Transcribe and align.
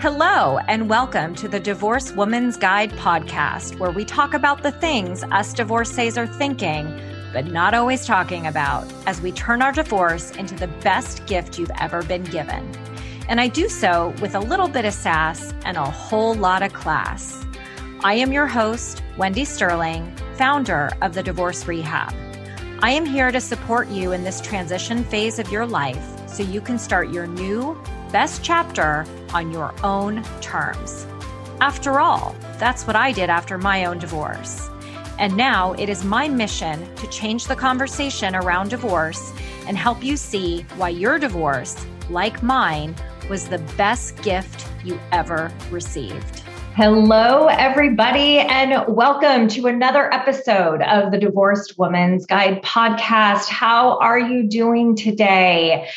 Hello, 0.00 0.58
and 0.68 0.88
welcome 0.88 1.34
to 1.34 1.48
the 1.48 1.58
Divorce 1.58 2.12
Woman's 2.12 2.56
Guide 2.56 2.92
podcast, 2.92 3.80
where 3.80 3.90
we 3.90 4.04
talk 4.04 4.32
about 4.32 4.62
the 4.62 4.70
things 4.70 5.24
us 5.32 5.52
divorcees 5.52 6.16
are 6.16 6.24
thinking, 6.28 6.96
but 7.32 7.46
not 7.46 7.74
always 7.74 8.06
talking 8.06 8.46
about, 8.46 8.86
as 9.08 9.20
we 9.20 9.32
turn 9.32 9.60
our 9.60 9.72
divorce 9.72 10.30
into 10.36 10.54
the 10.54 10.68
best 10.68 11.26
gift 11.26 11.58
you've 11.58 11.72
ever 11.80 12.04
been 12.04 12.22
given. 12.22 12.70
And 13.28 13.40
I 13.40 13.48
do 13.48 13.68
so 13.68 14.14
with 14.22 14.36
a 14.36 14.40
little 14.40 14.68
bit 14.68 14.84
of 14.84 14.94
sass 14.94 15.52
and 15.64 15.76
a 15.76 15.90
whole 15.90 16.34
lot 16.34 16.62
of 16.62 16.72
class. 16.72 17.44
I 18.04 18.14
am 18.14 18.32
your 18.32 18.46
host, 18.46 19.02
Wendy 19.16 19.44
Sterling, 19.44 20.14
founder 20.34 20.90
of 21.02 21.14
the 21.14 21.24
Divorce 21.24 21.66
Rehab. 21.66 22.14
I 22.82 22.92
am 22.92 23.04
here 23.04 23.32
to 23.32 23.40
support 23.40 23.88
you 23.88 24.12
in 24.12 24.22
this 24.22 24.40
transition 24.40 25.02
phase 25.02 25.40
of 25.40 25.50
your 25.50 25.66
life 25.66 26.06
so 26.28 26.44
you 26.44 26.60
can 26.60 26.78
start 26.78 27.10
your 27.10 27.26
new 27.26 27.76
best 28.10 28.42
chapter 28.42 29.04
on 29.34 29.52
your 29.52 29.74
own 29.84 30.22
terms. 30.40 31.06
After 31.60 32.00
all, 32.00 32.34
that's 32.58 32.86
what 32.86 32.96
I 32.96 33.12
did 33.12 33.28
after 33.28 33.58
my 33.58 33.84
own 33.84 33.98
divorce. 33.98 34.70
And 35.18 35.36
now 35.36 35.72
it 35.74 35.88
is 35.88 36.04
my 36.04 36.28
mission 36.28 36.94
to 36.96 37.06
change 37.08 37.46
the 37.46 37.56
conversation 37.56 38.34
around 38.34 38.70
divorce 38.70 39.32
and 39.66 39.76
help 39.76 40.02
you 40.02 40.16
see 40.16 40.62
why 40.76 40.90
your 40.90 41.18
divorce, 41.18 41.84
like 42.08 42.42
mine, 42.42 42.94
was 43.28 43.48
the 43.48 43.58
best 43.76 44.22
gift 44.22 44.66
you 44.84 44.98
ever 45.12 45.52
received. 45.70 46.42
Hello, 46.74 47.48
everybody, 47.48 48.38
and 48.38 48.84
welcome 48.86 49.48
to 49.48 49.66
another 49.66 50.14
episode 50.14 50.80
of 50.82 51.10
the 51.10 51.18
Divorced 51.18 51.76
Woman's 51.76 52.24
Guide 52.24 52.62
podcast. 52.62 53.48
How 53.48 53.98
are 53.98 54.20
you 54.20 54.44
doing 54.44 54.94
today? 54.94 55.88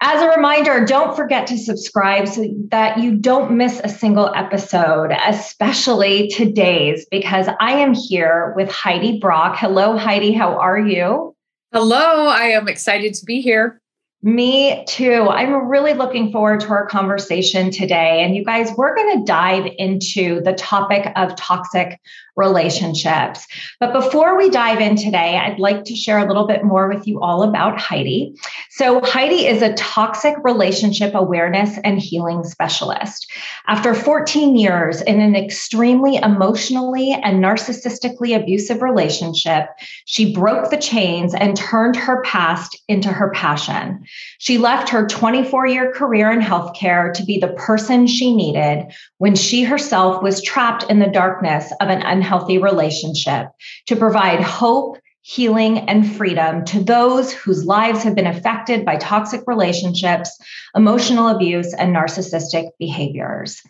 As 0.00 0.22
a 0.22 0.28
reminder, 0.28 0.84
don't 0.84 1.16
forget 1.16 1.48
to 1.48 1.58
subscribe 1.58 2.28
so 2.28 2.46
that 2.70 2.98
you 2.98 3.16
don't 3.16 3.56
miss 3.56 3.80
a 3.82 3.88
single 3.88 4.32
episode, 4.32 5.10
especially 5.26 6.28
today's, 6.28 7.04
because 7.10 7.48
I 7.60 7.72
am 7.72 7.94
here 7.94 8.52
with 8.54 8.70
Heidi 8.70 9.18
Brocke. 9.18 9.56
Hello, 9.56 9.96
Heidi. 9.96 10.32
How 10.32 10.56
are 10.56 10.78
you? 10.78 11.34
Hello. 11.72 12.28
I 12.28 12.44
am 12.44 12.68
excited 12.68 13.12
to 13.14 13.24
be 13.24 13.40
here. 13.40 13.77
Me 14.20 14.84
too. 14.88 15.28
I'm 15.30 15.68
really 15.68 15.92
looking 15.92 16.32
forward 16.32 16.58
to 16.60 16.70
our 16.70 16.86
conversation 16.86 17.70
today. 17.70 18.24
And 18.24 18.34
you 18.34 18.44
guys, 18.44 18.72
we're 18.76 18.96
going 18.96 19.18
to 19.18 19.24
dive 19.24 19.70
into 19.78 20.40
the 20.40 20.54
topic 20.54 21.12
of 21.14 21.36
toxic 21.36 22.00
relationships. 22.38 23.46
But 23.80 23.92
before 23.92 24.36
we 24.36 24.48
dive 24.48 24.80
in 24.80 24.96
today, 24.96 25.36
I'd 25.36 25.58
like 25.58 25.84
to 25.84 25.94
share 25.94 26.18
a 26.18 26.26
little 26.26 26.46
bit 26.46 26.64
more 26.64 26.88
with 26.88 27.06
you 27.06 27.20
all 27.20 27.42
about 27.42 27.80
Heidi. 27.80 28.34
So, 28.70 29.00
Heidi 29.02 29.46
is 29.46 29.60
a 29.60 29.74
toxic 29.74 30.34
relationship 30.42 31.14
awareness 31.14 31.78
and 31.84 32.00
healing 32.00 32.44
specialist. 32.44 33.30
After 33.66 33.92
14 33.92 34.56
years 34.56 35.02
in 35.02 35.20
an 35.20 35.34
extremely 35.34 36.16
emotionally 36.16 37.12
and 37.12 37.42
narcissistically 37.42 38.34
abusive 38.34 38.82
relationship, 38.82 39.66
she 40.06 40.32
broke 40.32 40.70
the 40.70 40.76
chains 40.76 41.34
and 41.34 41.56
turned 41.56 41.96
her 41.96 42.22
past 42.22 42.80
into 42.88 43.08
her 43.08 43.30
passion. 43.30 44.04
She 44.38 44.58
left 44.58 44.88
her 44.90 45.06
24 45.06 45.66
year 45.66 45.92
career 45.92 46.30
in 46.30 46.40
healthcare 46.40 47.12
to 47.14 47.24
be 47.24 47.38
the 47.38 47.48
person 47.48 48.06
she 48.06 48.34
needed 48.34 48.92
when 49.18 49.34
she 49.34 49.64
herself 49.64 50.22
was 50.22 50.42
trapped 50.42 50.84
in 50.84 50.98
the 50.98 51.06
darkness 51.06 51.72
of 51.80 51.88
an 51.88 52.02
unhealthy 52.02 52.58
relationship 52.58 53.48
to 53.86 53.96
provide 53.96 54.40
hope, 54.40 54.98
healing, 55.22 55.80
and 55.80 56.10
freedom 56.16 56.64
to 56.64 56.82
those 56.82 57.32
whose 57.32 57.64
lives 57.64 58.02
have 58.02 58.14
been 58.14 58.26
affected 58.26 58.84
by 58.84 58.96
toxic 58.96 59.42
relationships, 59.46 60.38
emotional 60.74 61.28
abuse, 61.28 61.74
and 61.74 61.94
narcissistic 61.94 62.70
behaviors. 62.78 63.60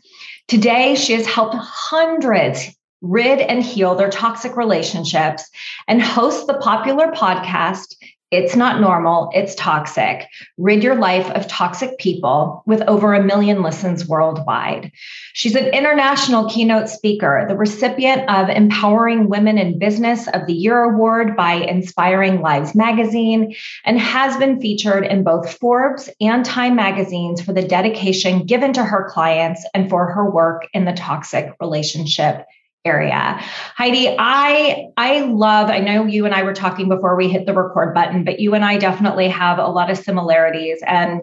Today, 0.47 0.95
she 0.95 1.15
has 1.15 1.27
helped 1.27 1.57
hundreds 1.59 2.69
rid 3.01 3.41
and 3.41 3.63
heal 3.63 3.95
their 3.95 4.11
toxic 4.11 4.57
relationships 4.57 5.49
and 5.87 6.03
hosts 6.03 6.47
the 6.47 6.59
popular 6.59 7.09
podcast 7.09 7.95
it's 8.31 8.55
not 8.55 8.81
normal, 8.81 9.31
it's 9.35 9.55
toxic. 9.55 10.27
Rid 10.59 10.83
your 10.83 10.97
life 10.97 11.31
of 11.31 11.49
toxic 11.49 11.97
people 11.99 12.63
with 12.67 12.83
over 12.83 13.15
a 13.15 13.25
million 13.25 13.63
listens 13.63 14.07
worldwide. 14.07 14.93
She's 15.33 15.55
an 15.55 15.69
international 15.69 16.51
keynote 16.51 16.91
speaker, 16.91 17.47
the 17.49 17.57
recipient 17.57 18.29
of 18.29 18.51
Empowering 18.51 19.31
Women 19.31 19.57
in 19.57 19.79
Business 19.79 20.29
of 20.29 20.47
the 20.47 20.53
Year 20.53 20.83
Award 20.83 21.37
by 21.37 21.55
Inspiring 21.55 22.43
Lives 22.43 22.75
magazine, 22.75 23.55
and 23.85 23.99
has 23.99 24.37
been 24.37 24.61
featured 24.61 25.07
in 25.07 25.25
both 25.25 25.55
Forbes 25.59 26.11
and 26.21 26.45
Time 26.45 26.77
magazines 26.77 27.41
for 27.41 27.55
the 27.55 27.67
dedication 27.67 28.45
given 28.45 28.75
to 28.75 28.85
her 28.85 29.09
clients 29.09 29.65
and 29.73 29.89
for 29.89 30.13
her 30.13 30.31
work 30.31 30.69
in 30.75 30.85
the 30.85 30.93
toxic 30.93 31.55
relationship 31.61 32.45
area. 32.85 33.39
Heidi, 33.77 34.15
I 34.19 34.89
I 34.97 35.21
love, 35.21 35.71
I 35.71 35.81
know 35.81 36.07
you 36.07 36.25
and 36.25 36.35
I 36.35 36.43
were 36.43 36.55
talking 36.55 36.89
before 36.89 37.17
we 37.17 37.29
hit 37.29 37.47
the 37.47 37.55
record 37.55 37.95
button, 37.95 38.25
but 38.25 38.41
you 38.41 38.55
and 38.55 38.65
I 38.65 38.79
definitely 38.79 39.29
have 39.29 39.59
a 39.59 39.67
lot 39.67 39.91
of 39.91 39.99
similarities 39.99 40.81
and 40.87 41.23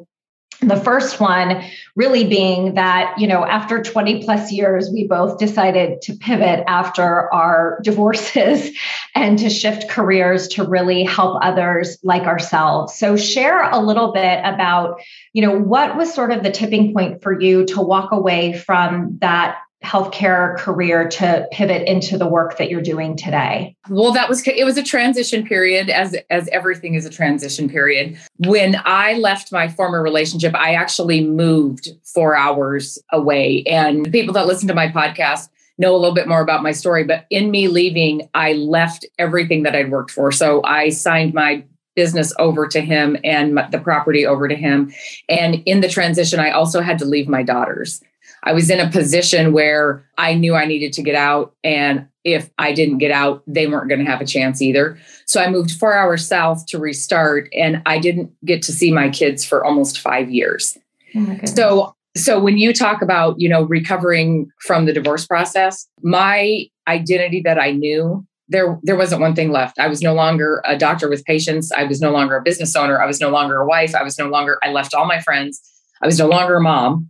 the 0.61 0.77
first 0.77 1.19
one 1.19 1.63
really 1.95 2.23
being 2.23 2.75
that, 2.75 3.15
you 3.17 3.27
know, 3.27 3.45
after 3.45 3.81
20 3.81 4.23
plus 4.23 4.51
years, 4.51 4.89
we 4.89 5.07
both 5.07 5.37
decided 5.37 6.01
to 6.03 6.13
pivot 6.13 6.63
after 6.67 7.31
our 7.33 7.79
divorces 7.83 8.71
and 9.13 9.37
to 9.39 9.49
shift 9.49 9.89
careers 9.89 10.47
to 10.49 10.63
really 10.63 11.03
help 11.03 11.39
others 11.41 11.97
like 12.03 12.23
ourselves. 12.23 12.95
So, 12.95 13.17
share 13.17 13.69
a 13.69 13.79
little 13.79 14.13
bit 14.13 14.39
about, 14.43 15.01
you 15.33 15.41
know, 15.41 15.57
what 15.57 15.97
was 15.97 16.13
sort 16.13 16.31
of 16.31 16.43
the 16.43 16.51
tipping 16.51 16.93
point 16.93 17.21
for 17.21 17.39
you 17.39 17.65
to 17.65 17.81
walk 17.81 18.11
away 18.11 18.53
from 18.53 19.17
that 19.19 19.57
healthcare 19.85 20.57
career 20.57 21.07
to 21.07 21.47
pivot 21.51 21.87
into 21.87 22.17
the 22.17 22.27
work 22.27 22.57
that 22.57 22.69
you're 22.69 22.81
doing 22.81 23.15
today? 23.15 23.75
Well, 23.89 24.11
that 24.13 24.27
was 24.27 24.45
it 24.47 24.65
was 24.65 24.77
a 24.77 24.83
transition 24.83 25.45
period 25.45 25.89
as 25.89 26.15
as 26.29 26.47
everything 26.49 26.95
is 26.95 27.05
a 27.05 27.09
transition 27.09 27.69
period. 27.69 28.17
When 28.39 28.81
I 28.83 29.13
left 29.13 29.51
my 29.51 29.67
former 29.67 30.01
relationship, 30.01 30.55
I 30.55 30.73
actually 30.73 31.23
moved 31.25 31.89
4 32.03 32.35
hours 32.35 32.97
away 33.11 33.63
and 33.63 34.11
people 34.11 34.33
that 34.33 34.47
listen 34.47 34.67
to 34.67 34.73
my 34.73 34.87
podcast 34.87 35.49
know 35.77 35.93
a 35.93 35.97
little 35.97 36.15
bit 36.15 36.27
more 36.27 36.41
about 36.41 36.63
my 36.63 36.71
story, 36.71 37.03
but 37.03 37.25
in 37.29 37.51
me 37.51 37.67
leaving, 37.67 38.29
I 38.33 38.53
left 38.53 39.05
everything 39.19 39.63
that 39.63 39.75
I'd 39.75 39.91
worked 39.91 40.09
for. 40.09 40.31
So 40.31 40.63
I 40.63 40.89
signed 40.89 41.33
my 41.33 41.65
business 41.95 42.33
over 42.39 42.67
to 42.67 42.81
him 42.81 43.17
and 43.23 43.57
the 43.71 43.79
property 43.79 44.25
over 44.25 44.47
to 44.47 44.55
him. 44.55 44.93
And 45.27 45.61
in 45.65 45.81
the 45.81 45.89
transition, 45.89 46.39
I 46.39 46.51
also 46.51 46.81
had 46.81 46.97
to 46.99 47.05
leave 47.05 47.27
my 47.27 47.43
daughters. 47.43 48.01
I 48.45 48.53
was 48.53 48.69
in 48.69 48.79
a 48.79 48.89
position 48.89 49.53
where 49.53 50.07
I 50.17 50.35
knew 50.35 50.55
I 50.55 50.65
needed 50.65 50.93
to 50.93 51.03
get 51.03 51.15
out. 51.15 51.55
And 51.63 52.07
if 52.23 52.49
I 52.57 52.73
didn't 52.73 52.99
get 52.99 53.11
out, 53.11 53.43
they 53.47 53.67
weren't 53.67 53.89
going 53.89 54.03
to 54.03 54.09
have 54.09 54.21
a 54.21 54.25
chance 54.25 54.61
either. 54.61 54.97
So 55.25 55.41
I 55.41 55.49
moved 55.49 55.71
four 55.71 55.93
hours 55.93 56.27
south 56.27 56.65
to 56.67 56.79
restart, 56.79 57.49
and 57.53 57.81
I 57.85 57.99
didn't 57.99 58.31
get 58.45 58.61
to 58.63 58.71
see 58.71 58.91
my 58.91 59.09
kids 59.09 59.43
for 59.43 59.65
almost 59.65 59.99
five 59.99 60.29
years. 60.29 60.77
Oh 61.15 61.37
so 61.45 61.95
so 62.17 62.39
when 62.39 62.57
you 62.57 62.73
talk 62.73 63.01
about 63.01 63.39
you 63.39 63.49
know 63.49 63.63
recovering 63.63 64.49
from 64.59 64.85
the 64.85 64.93
divorce 64.93 65.25
process 65.25 65.87
my 66.01 66.65
identity 66.87 67.41
that 67.41 67.59
i 67.59 67.71
knew 67.71 68.25
there 68.47 68.79
there 68.83 68.95
wasn't 68.95 69.19
one 69.19 69.35
thing 69.35 69.51
left 69.51 69.79
i 69.79 69.87
was 69.87 70.01
no 70.01 70.13
longer 70.13 70.61
a 70.65 70.77
doctor 70.77 71.09
with 71.09 71.23
patients 71.25 71.71
i 71.73 71.83
was 71.83 71.99
no 72.01 72.11
longer 72.11 72.35
a 72.35 72.41
business 72.41 72.75
owner 72.75 73.01
i 73.01 73.05
was 73.05 73.19
no 73.19 73.29
longer 73.29 73.57
a 73.57 73.65
wife 73.65 73.93
i 73.95 74.03
was 74.03 74.17
no 74.17 74.27
longer 74.27 74.57
i 74.63 74.71
left 74.71 74.93
all 74.93 75.05
my 75.05 75.19
friends 75.19 75.61
i 76.01 76.05
was 76.05 76.19
no 76.19 76.27
longer 76.27 76.55
a 76.55 76.61
mom 76.61 77.09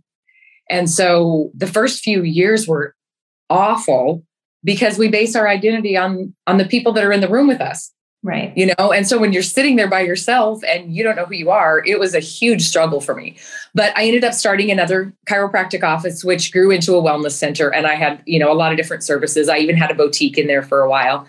and 0.68 0.90
so 0.90 1.50
the 1.54 1.66
first 1.66 2.02
few 2.02 2.22
years 2.22 2.66
were 2.66 2.94
awful 3.50 4.24
because 4.64 4.98
we 4.98 5.08
base 5.08 5.36
our 5.36 5.48
identity 5.48 5.96
on 5.96 6.34
on 6.46 6.58
the 6.58 6.64
people 6.64 6.92
that 6.92 7.04
are 7.04 7.12
in 7.12 7.20
the 7.20 7.28
room 7.28 7.46
with 7.46 7.60
us. 7.60 7.92
Right. 8.22 8.52
You 8.56 8.74
know, 8.76 8.92
and 8.92 9.06
so 9.06 9.18
when 9.18 9.32
you're 9.32 9.42
sitting 9.44 9.76
there 9.76 9.88
by 9.88 10.00
yourself 10.00 10.60
and 10.66 10.92
you 10.92 11.04
don't 11.04 11.14
know 11.14 11.26
who 11.26 11.36
you 11.36 11.50
are, 11.50 11.84
it 11.86 12.00
was 12.00 12.12
a 12.12 12.18
huge 12.18 12.62
struggle 12.62 13.00
for 13.00 13.14
me. 13.14 13.36
But 13.72 13.96
I 13.96 14.04
ended 14.04 14.24
up 14.24 14.34
starting 14.34 14.68
another 14.68 15.14
chiropractic 15.28 15.84
office, 15.84 16.24
which 16.24 16.50
grew 16.50 16.72
into 16.72 16.96
a 16.96 17.02
wellness 17.02 17.32
center. 17.32 17.72
And 17.72 17.86
I 17.86 17.94
had, 17.94 18.20
you 18.26 18.40
know, 18.40 18.50
a 18.50 18.54
lot 18.54 18.72
of 18.72 18.78
different 18.78 19.04
services. 19.04 19.48
I 19.48 19.58
even 19.58 19.76
had 19.76 19.92
a 19.92 19.94
boutique 19.94 20.38
in 20.38 20.48
there 20.48 20.64
for 20.64 20.80
a 20.80 20.90
while. 20.90 21.24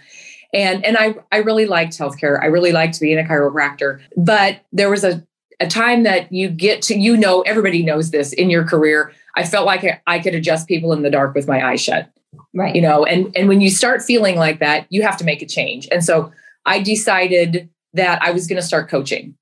And 0.54 0.84
and 0.84 0.98
I 0.98 1.14
I 1.32 1.38
really 1.38 1.68
liked 1.68 1.94
healthcare. 1.94 2.42
I 2.42 2.48
really 2.48 2.72
liked 2.72 3.00
being 3.00 3.20
a 3.20 3.24
chiropractor. 3.24 4.02
But 4.16 4.62
there 4.72 4.90
was 4.90 5.04
a 5.04 5.24
a 5.60 5.68
time 5.68 6.04
that 6.04 6.32
you 6.32 6.50
get 6.50 6.82
to, 6.84 6.98
you 6.98 7.18
know, 7.18 7.42
everybody 7.42 7.84
knows 7.84 8.12
this 8.12 8.34
in 8.34 8.50
your 8.50 8.64
career. 8.64 9.12
I 9.38 9.44
felt 9.44 9.68
like 9.68 10.02
I 10.08 10.18
could 10.18 10.34
adjust 10.34 10.68
people 10.68 10.92
in 10.94 11.04
the 11.04 11.12
dark 11.12 11.36
with 11.36 11.48
my 11.48 11.66
eyes 11.66 11.80
shut. 11.80 12.12
Right. 12.56 12.76
You 12.76 12.82
know, 12.82 13.06
and 13.06 13.32
and 13.38 13.48
when 13.48 13.62
you 13.62 13.70
start 13.70 14.02
feeling 14.02 14.36
like 14.36 14.60
that, 14.60 14.88
you 14.90 15.04
have 15.04 15.16
to 15.18 15.24
make 15.24 15.44
a 15.44 15.46
change. 15.46 15.88
And 15.92 16.04
so 16.04 16.32
I 16.66 16.82
decided 16.82 17.70
that 17.94 18.22
I 18.22 18.32
was 18.32 18.48
going 18.48 18.60
to 18.60 18.66
start 18.66 18.90
coaching. 18.90 19.36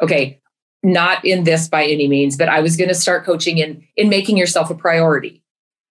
Okay, 0.00 0.40
not 0.82 1.24
in 1.24 1.44
this 1.44 1.68
by 1.68 1.84
any 1.84 2.08
means, 2.08 2.36
but 2.36 2.48
I 2.48 2.60
was 2.60 2.76
going 2.76 2.88
to 2.88 2.94
start 2.94 3.24
coaching 3.24 3.58
in 3.58 3.86
in 3.96 4.08
making 4.08 4.38
yourself 4.38 4.70
a 4.70 4.74
priority. 4.74 5.42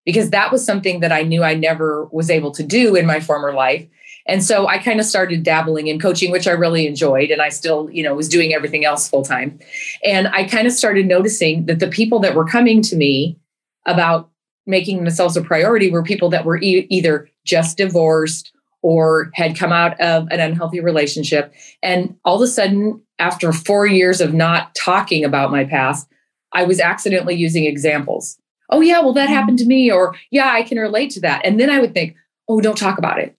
Because 0.05 0.31
that 0.31 0.51
was 0.51 0.65
something 0.65 1.01
that 1.01 1.11
I 1.11 1.21
knew 1.21 1.43
I 1.43 1.53
never 1.53 2.05
was 2.05 2.31
able 2.31 2.51
to 2.51 2.63
do 2.63 2.95
in 2.95 3.05
my 3.05 3.19
former 3.19 3.53
life. 3.53 3.87
And 4.25 4.43
so 4.43 4.67
I 4.67 4.79
kind 4.79 4.99
of 4.99 5.05
started 5.05 5.43
dabbling 5.43 5.87
in 5.87 5.99
coaching, 5.99 6.31
which 6.31 6.47
I 6.47 6.51
really 6.51 6.87
enjoyed. 6.87 7.29
And 7.29 7.41
I 7.41 7.49
still, 7.49 7.89
you 7.91 8.01
know, 8.01 8.15
was 8.15 8.27
doing 8.27 8.53
everything 8.53 8.85
else 8.85 9.07
full 9.07 9.23
time. 9.23 9.59
And 10.03 10.27
I 10.29 10.45
kind 10.45 10.65
of 10.65 10.73
started 10.73 11.05
noticing 11.05 11.65
that 11.67 11.79
the 11.79 11.87
people 11.87 12.19
that 12.19 12.33
were 12.33 12.45
coming 12.45 12.81
to 12.83 12.95
me 12.95 13.37
about 13.85 14.29
making 14.65 14.97
themselves 14.97 15.35
a 15.35 15.41
priority 15.41 15.89
were 15.91 16.03
people 16.03 16.29
that 16.29 16.45
were 16.45 16.61
e- 16.61 16.87
either 16.89 17.29
just 17.45 17.77
divorced 17.77 18.51
or 18.83 19.31
had 19.35 19.57
come 19.57 19.71
out 19.71 19.99
of 19.99 20.27
an 20.31 20.39
unhealthy 20.39 20.79
relationship. 20.79 21.53
And 21.83 22.15
all 22.25 22.35
of 22.35 22.41
a 22.41 22.47
sudden, 22.47 23.01
after 23.19 23.51
four 23.51 23.85
years 23.85 24.21
of 24.21 24.33
not 24.33 24.73
talking 24.75 25.23
about 25.23 25.51
my 25.51 25.65
past, 25.65 26.07
I 26.53 26.63
was 26.63 26.79
accidentally 26.79 27.35
using 27.35 27.65
examples. 27.65 28.37
Oh, 28.69 28.81
yeah, 28.81 29.01
well, 29.01 29.13
that 29.13 29.25
mm-hmm. 29.25 29.33
happened 29.33 29.59
to 29.59 29.65
me. 29.65 29.91
Or, 29.91 30.15
yeah, 30.31 30.51
I 30.51 30.63
can 30.63 30.79
relate 30.79 31.11
to 31.11 31.21
that. 31.21 31.45
And 31.45 31.59
then 31.59 31.69
I 31.69 31.79
would 31.79 31.93
think, 31.93 32.15
oh, 32.47 32.61
don't 32.61 32.77
talk 32.77 32.97
about 32.97 33.19
it. 33.19 33.35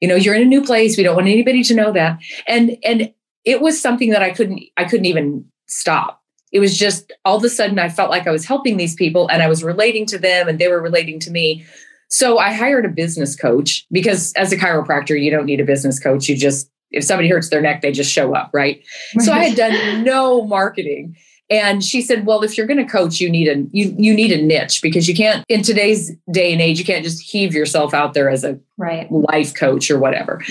You 0.00 0.08
know, 0.08 0.14
you're 0.14 0.34
in 0.34 0.42
a 0.42 0.46
new 0.46 0.62
place. 0.62 0.96
We 0.96 1.02
don't 1.02 1.16
want 1.16 1.28
anybody 1.28 1.62
to 1.64 1.74
know 1.74 1.92
that. 1.92 2.18
And, 2.46 2.76
and, 2.84 3.12
it 3.46 3.60
was 3.60 3.80
something 3.80 4.10
that 4.10 4.22
I 4.22 4.32
couldn't, 4.32 4.60
I 4.76 4.84
couldn't 4.84 5.06
even 5.06 5.44
stop. 5.68 6.20
It 6.56 6.60
was 6.60 6.78
just 6.78 7.12
all 7.26 7.36
of 7.36 7.44
a 7.44 7.50
sudden 7.50 7.78
I 7.78 7.90
felt 7.90 8.08
like 8.08 8.26
I 8.26 8.30
was 8.30 8.46
helping 8.46 8.78
these 8.78 8.94
people 8.94 9.28
and 9.28 9.42
I 9.42 9.46
was 9.46 9.62
relating 9.62 10.06
to 10.06 10.18
them 10.18 10.48
and 10.48 10.58
they 10.58 10.68
were 10.68 10.80
relating 10.80 11.20
to 11.20 11.30
me. 11.30 11.66
So 12.08 12.38
I 12.38 12.50
hired 12.50 12.86
a 12.86 12.88
business 12.88 13.36
coach 13.36 13.86
because 13.92 14.32
as 14.38 14.52
a 14.52 14.56
chiropractor, 14.56 15.22
you 15.22 15.30
don't 15.30 15.44
need 15.44 15.60
a 15.60 15.66
business 15.66 15.98
coach. 15.98 16.30
You 16.30 16.34
just, 16.34 16.70
if 16.92 17.04
somebody 17.04 17.28
hurts 17.28 17.50
their 17.50 17.60
neck, 17.60 17.82
they 17.82 17.92
just 17.92 18.10
show 18.10 18.34
up, 18.34 18.48
right? 18.54 18.82
So 19.18 19.34
I 19.34 19.48
had 19.48 19.54
done 19.58 20.02
no 20.02 20.46
marketing. 20.46 21.14
And 21.50 21.84
she 21.84 22.00
said, 22.00 22.24
"Well, 22.24 22.42
if 22.42 22.56
you're 22.56 22.66
going 22.66 22.84
to 22.84 22.90
coach, 22.90 23.20
you 23.20 23.30
need 23.30 23.46
a 23.46 23.64
you 23.70 23.94
you 23.96 24.14
need 24.14 24.32
a 24.32 24.42
niche 24.42 24.82
because 24.82 25.06
you 25.06 25.14
can't 25.14 25.44
in 25.48 25.62
today's 25.62 26.10
day 26.32 26.52
and 26.52 26.60
age 26.60 26.80
you 26.80 26.84
can't 26.84 27.04
just 27.04 27.22
heave 27.22 27.54
yourself 27.54 27.94
out 27.94 28.14
there 28.14 28.28
as 28.28 28.42
a 28.42 28.58
right. 28.78 29.06
life 29.12 29.54
coach 29.54 29.88
or 29.88 29.96
whatever." 30.00 30.42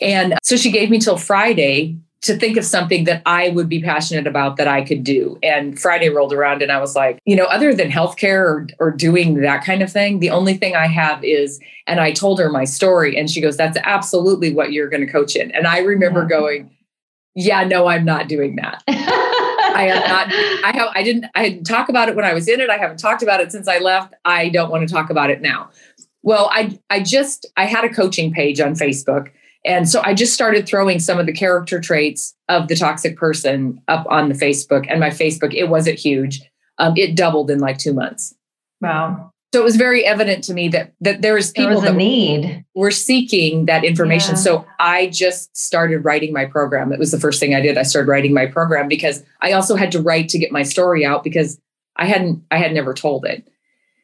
And 0.00 0.38
so 0.42 0.56
she 0.56 0.70
gave 0.70 0.88
me 0.88 0.98
till 0.98 1.18
Friday 1.18 1.98
to 2.22 2.36
think 2.36 2.58
of 2.58 2.64
something 2.64 3.04
that 3.04 3.22
I 3.24 3.48
would 3.48 3.68
be 3.68 3.80
passionate 3.80 4.26
about 4.26 4.56
that 4.56 4.68
I 4.68 4.82
could 4.82 5.02
do. 5.02 5.38
And 5.42 5.80
Friday 5.80 6.10
rolled 6.10 6.34
around 6.34 6.60
and 6.60 6.70
I 6.70 6.78
was 6.78 6.94
like, 6.94 7.18
you 7.24 7.34
know, 7.34 7.44
other 7.44 7.74
than 7.74 7.90
healthcare 7.90 8.40
or, 8.44 8.66
or 8.78 8.90
doing 8.90 9.40
that 9.40 9.64
kind 9.64 9.82
of 9.82 9.90
thing, 9.90 10.20
the 10.20 10.30
only 10.30 10.54
thing 10.54 10.76
I 10.76 10.86
have 10.86 11.24
is, 11.24 11.60
and 11.86 11.98
I 11.98 12.12
told 12.12 12.38
her 12.38 12.50
my 12.50 12.64
story 12.64 13.16
and 13.16 13.30
she 13.30 13.40
goes, 13.40 13.56
that's 13.56 13.78
absolutely 13.84 14.52
what 14.52 14.72
you're 14.72 14.90
going 14.90 15.04
to 15.04 15.10
coach 15.10 15.34
in. 15.34 15.50
And 15.52 15.66
I 15.66 15.78
remember 15.78 16.22
yeah. 16.22 16.28
going, 16.28 16.70
yeah, 17.34 17.64
no, 17.64 17.86
I'm 17.86 18.04
not 18.04 18.28
doing 18.28 18.56
that. 18.56 18.82
I 18.88 19.86
am 19.86 20.08
not, 20.08 20.26
I 20.64 20.76
have, 20.76 20.88
I 20.94 21.02
didn't, 21.02 21.26
I 21.34 21.48
didn't 21.48 21.64
talk 21.64 21.88
about 21.88 22.10
it 22.10 22.16
when 22.16 22.24
I 22.24 22.34
was 22.34 22.48
in 22.48 22.60
it. 22.60 22.68
I 22.68 22.76
haven't 22.76 22.98
talked 22.98 23.22
about 23.22 23.40
it 23.40 23.50
since 23.50 23.66
I 23.66 23.78
left. 23.78 24.12
I 24.26 24.50
don't 24.50 24.70
want 24.70 24.86
to 24.86 24.92
talk 24.92 25.08
about 25.08 25.30
it 25.30 25.40
now. 25.40 25.70
Well, 26.22 26.50
I, 26.52 26.78
I 26.90 27.00
just, 27.00 27.46
I 27.56 27.64
had 27.64 27.84
a 27.84 27.88
coaching 27.88 28.30
page 28.30 28.60
on 28.60 28.74
Facebook 28.74 29.30
and 29.64 29.88
so 29.88 30.00
I 30.02 30.14
just 30.14 30.32
started 30.32 30.66
throwing 30.66 30.98
some 31.00 31.18
of 31.18 31.26
the 31.26 31.32
character 31.32 31.80
traits 31.80 32.34
of 32.48 32.68
the 32.68 32.76
toxic 32.76 33.16
person 33.16 33.80
up 33.88 34.06
on 34.08 34.28
the 34.28 34.34
Facebook. 34.34 34.86
And 34.88 35.00
my 35.00 35.10
Facebook, 35.10 35.54
it 35.54 35.68
wasn't 35.68 35.98
huge. 35.98 36.40
Um, 36.78 36.94
it 36.96 37.14
doubled 37.14 37.50
in 37.50 37.58
like 37.58 37.76
two 37.76 37.92
months. 37.92 38.34
Wow. 38.80 39.32
So 39.52 39.60
it 39.60 39.64
was 39.64 39.76
very 39.76 40.04
evident 40.06 40.44
to 40.44 40.54
me 40.54 40.68
that 40.68 40.92
that 41.00 41.22
there 41.22 41.34
was 41.34 41.50
people 41.50 41.70
there 41.70 41.74
was 41.74 41.84
that 41.84 41.96
need 41.96 42.64
were 42.74 42.92
seeking 42.92 43.66
that 43.66 43.84
information. 43.84 44.36
Yeah. 44.36 44.40
So 44.40 44.66
I 44.78 45.08
just 45.08 45.54
started 45.56 46.04
writing 46.04 46.32
my 46.32 46.44
program. 46.44 46.92
It 46.92 47.00
was 47.00 47.10
the 47.10 47.18
first 47.18 47.40
thing 47.40 47.54
I 47.54 47.60
did. 47.60 47.76
I 47.76 47.82
started 47.82 48.08
writing 48.08 48.32
my 48.32 48.46
program 48.46 48.86
because 48.86 49.24
I 49.42 49.52
also 49.52 49.74
had 49.74 49.90
to 49.92 50.00
write 50.00 50.28
to 50.30 50.38
get 50.38 50.52
my 50.52 50.62
story 50.62 51.04
out 51.04 51.24
because 51.24 51.60
I 51.96 52.06
hadn't 52.06 52.44
I 52.52 52.58
had 52.58 52.72
never 52.72 52.94
told 52.94 53.26
it. 53.26 53.46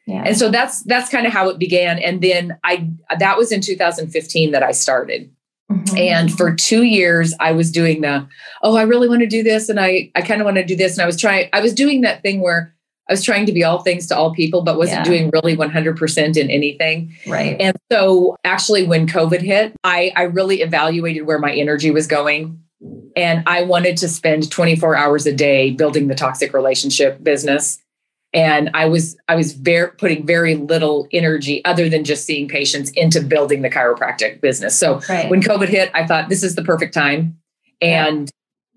Yeah. 0.05 0.23
And 0.25 0.37
so 0.37 0.51
that's 0.51 0.83
that's 0.83 1.09
kind 1.09 1.25
of 1.25 1.31
how 1.31 1.47
it 1.47 1.57
began. 1.57 1.97
And 1.97 2.21
then 2.21 2.59
I 2.65 2.89
that 3.17 3.37
was 3.37 3.53
in 3.53 3.61
2015 3.61 4.51
that 4.51 4.63
I 4.63 4.71
started. 4.71 5.31
Mm-hmm. 5.71 5.97
And 5.97 6.33
for 6.33 6.53
two 6.55 6.83
years, 6.83 7.33
I 7.39 7.51
was 7.51 7.71
doing 7.71 8.01
the, 8.01 8.27
oh, 8.63 8.75
I 8.75 8.83
really 8.83 9.09
want 9.09 9.21
to 9.21 9.27
do 9.27 9.43
this. 9.43 9.69
And 9.69 9.79
I, 9.79 10.11
I 10.15 10.21
kind 10.21 10.41
of 10.41 10.45
want 10.45 10.57
to 10.57 10.65
do 10.65 10.75
this. 10.75 10.93
And 10.93 11.01
I 11.01 11.05
was 11.05 11.19
trying, 11.19 11.49
I 11.53 11.61
was 11.61 11.73
doing 11.73 12.01
that 12.01 12.21
thing 12.21 12.41
where 12.41 12.73
I 13.09 13.13
was 13.13 13.23
trying 13.23 13.45
to 13.45 13.51
be 13.51 13.63
all 13.63 13.81
things 13.81 14.07
to 14.07 14.17
all 14.17 14.33
people, 14.33 14.61
but 14.61 14.77
wasn't 14.77 14.99
yeah. 14.99 15.03
doing 15.03 15.29
really 15.31 15.55
100% 15.55 16.37
in 16.37 16.49
anything. 16.49 17.15
Right. 17.25 17.55
And 17.59 17.75
so 17.91 18.35
actually, 18.43 18.85
when 18.85 19.07
COVID 19.07 19.41
hit, 19.41 19.75
I, 19.83 20.11
I 20.15 20.23
really 20.23 20.61
evaluated 20.61 21.25
where 21.25 21.39
my 21.39 21.53
energy 21.53 21.91
was 21.91 22.07
going. 22.07 22.61
And 23.15 23.43
I 23.47 23.63
wanted 23.63 23.97
to 23.97 24.07
spend 24.07 24.51
24 24.51 24.95
hours 24.95 25.25
a 25.25 25.33
day 25.33 25.71
building 25.71 26.07
the 26.07 26.15
toxic 26.15 26.53
relationship 26.53 27.23
business 27.23 27.79
and 28.33 28.69
i 28.73 28.85
was 28.85 29.17
i 29.27 29.35
was 29.35 29.53
very 29.53 29.89
putting 29.91 30.25
very 30.25 30.55
little 30.55 31.07
energy 31.11 31.63
other 31.65 31.89
than 31.89 32.03
just 32.03 32.25
seeing 32.25 32.47
patients 32.47 32.89
into 32.91 33.21
building 33.21 33.61
the 33.61 33.69
chiropractic 33.69 34.41
business 34.41 34.77
so 34.77 34.99
right. 35.09 35.29
when 35.29 35.41
covid 35.41 35.67
hit 35.67 35.89
i 35.93 36.05
thought 36.05 36.29
this 36.29 36.43
is 36.43 36.55
the 36.55 36.63
perfect 36.63 36.93
time 36.93 37.37
and 37.81 38.29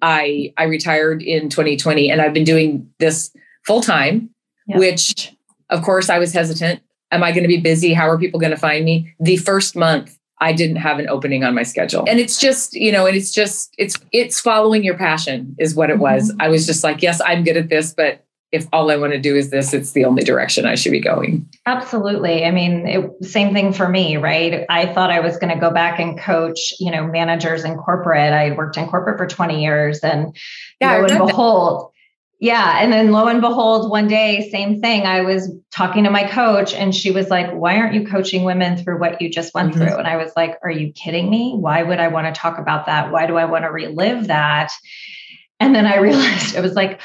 yeah. 0.02 0.08
i 0.08 0.52
i 0.56 0.64
retired 0.64 1.22
in 1.22 1.48
2020 1.48 2.10
and 2.10 2.20
i've 2.20 2.34
been 2.34 2.44
doing 2.44 2.88
this 2.98 3.34
full 3.66 3.80
time 3.80 4.30
yeah. 4.66 4.78
which 4.78 5.34
of 5.68 5.82
course 5.82 6.08
i 6.08 6.18
was 6.18 6.32
hesitant 6.32 6.80
am 7.10 7.22
i 7.22 7.32
going 7.32 7.42
to 7.42 7.48
be 7.48 7.60
busy 7.60 7.92
how 7.92 8.08
are 8.08 8.18
people 8.18 8.38
going 8.38 8.52
to 8.52 8.56
find 8.56 8.84
me 8.84 9.12
the 9.18 9.36
first 9.36 9.74
month 9.76 10.16
I 10.42 10.54
didn't 10.54 10.76
have 10.76 10.98
an 10.98 11.08
opening 11.08 11.44
on 11.44 11.54
my 11.54 11.62
schedule. 11.62 12.04
And 12.08 12.18
it's 12.18 12.40
just, 12.40 12.72
you 12.72 12.90
know, 12.90 13.06
and 13.06 13.14
it's 13.14 13.30
just 13.30 13.74
it's 13.76 13.98
it's 14.10 14.40
following 14.40 14.82
your 14.82 14.96
passion 14.96 15.54
is 15.58 15.74
what 15.74 15.90
it 15.90 15.98
was. 15.98 16.30
Mm-hmm. 16.30 16.40
I 16.40 16.48
was 16.48 16.66
just 16.66 16.82
like, 16.82 17.02
yes, 17.02 17.20
I'm 17.24 17.44
good 17.44 17.58
at 17.58 17.68
this, 17.68 17.92
but 17.92 18.24
if 18.52 18.66
all 18.72 18.90
I 18.90 18.96
want 18.96 19.12
to 19.12 19.18
do 19.18 19.36
is 19.36 19.50
this, 19.50 19.72
it's 19.72 19.92
the 19.92 20.04
only 20.04 20.24
direction 20.24 20.66
I 20.66 20.74
should 20.74 20.90
be 20.90 21.00
going. 21.00 21.48
Absolutely. 21.66 22.44
I 22.44 22.50
mean, 22.50 22.86
it, 22.86 23.24
same 23.24 23.54
thing 23.54 23.72
for 23.72 23.88
me, 23.88 24.16
right? 24.16 24.66
I 24.68 24.92
thought 24.92 25.10
I 25.10 25.20
was 25.20 25.36
going 25.36 25.54
to 25.54 25.60
go 25.60 25.70
back 25.70 26.00
and 26.00 26.18
coach, 26.18 26.74
you 26.80 26.90
know, 26.90 27.06
managers 27.06 27.64
in 27.64 27.76
corporate. 27.76 28.32
I 28.32 28.48
had 28.48 28.56
worked 28.56 28.76
in 28.76 28.88
corporate 28.88 29.18
for 29.18 29.26
20 29.26 29.62
years 29.62 30.00
and 30.00 30.36
yeah, 30.80 30.96
lo 30.96 31.04
and 31.04 31.26
behold, 31.26 31.92
that. 31.92 32.46
yeah. 32.46 32.82
And 32.82 32.92
then 32.92 33.12
lo 33.12 33.28
and 33.28 33.40
behold, 33.40 33.88
one 33.88 34.08
day, 34.08 34.50
same 34.50 34.80
thing. 34.80 35.02
I 35.02 35.20
was 35.20 35.48
talking 35.70 36.02
to 36.02 36.10
my 36.10 36.24
coach 36.28 36.74
and 36.74 36.92
she 36.92 37.12
was 37.12 37.28
like, 37.30 37.52
why 37.52 37.76
aren't 37.76 37.94
you 37.94 38.04
coaching 38.04 38.42
women 38.42 38.76
through 38.76 38.98
what 38.98 39.22
you 39.22 39.30
just 39.30 39.54
went 39.54 39.70
mm-hmm. 39.70 39.80
through? 39.80 39.96
And 39.96 40.08
I 40.08 40.16
was 40.16 40.32
like, 40.34 40.58
are 40.64 40.70
you 40.72 40.92
kidding 40.92 41.30
me? 41.30 41.54
Why 41.54 41.84
would 41.84 42.00
I 42.00 42.08
want 42.08 42.26
to 42.26 42.38
talk 42.38 42.58
about 42.58 42.86
that? 42.86 43.12
Why 43.12 43.26
do 43.26 43.36
I 43.36 43.44
want 43.44 43.62
to 43.62 43.70
relive 43.70 44.26
that? 44.26 44.72
And 45.60 45.72
then 45.72 45.86
I 45.86 45.96
realized 46.00 46.56
it 46.56 46.62
was 46.62 46.74
like, 46.74 47.00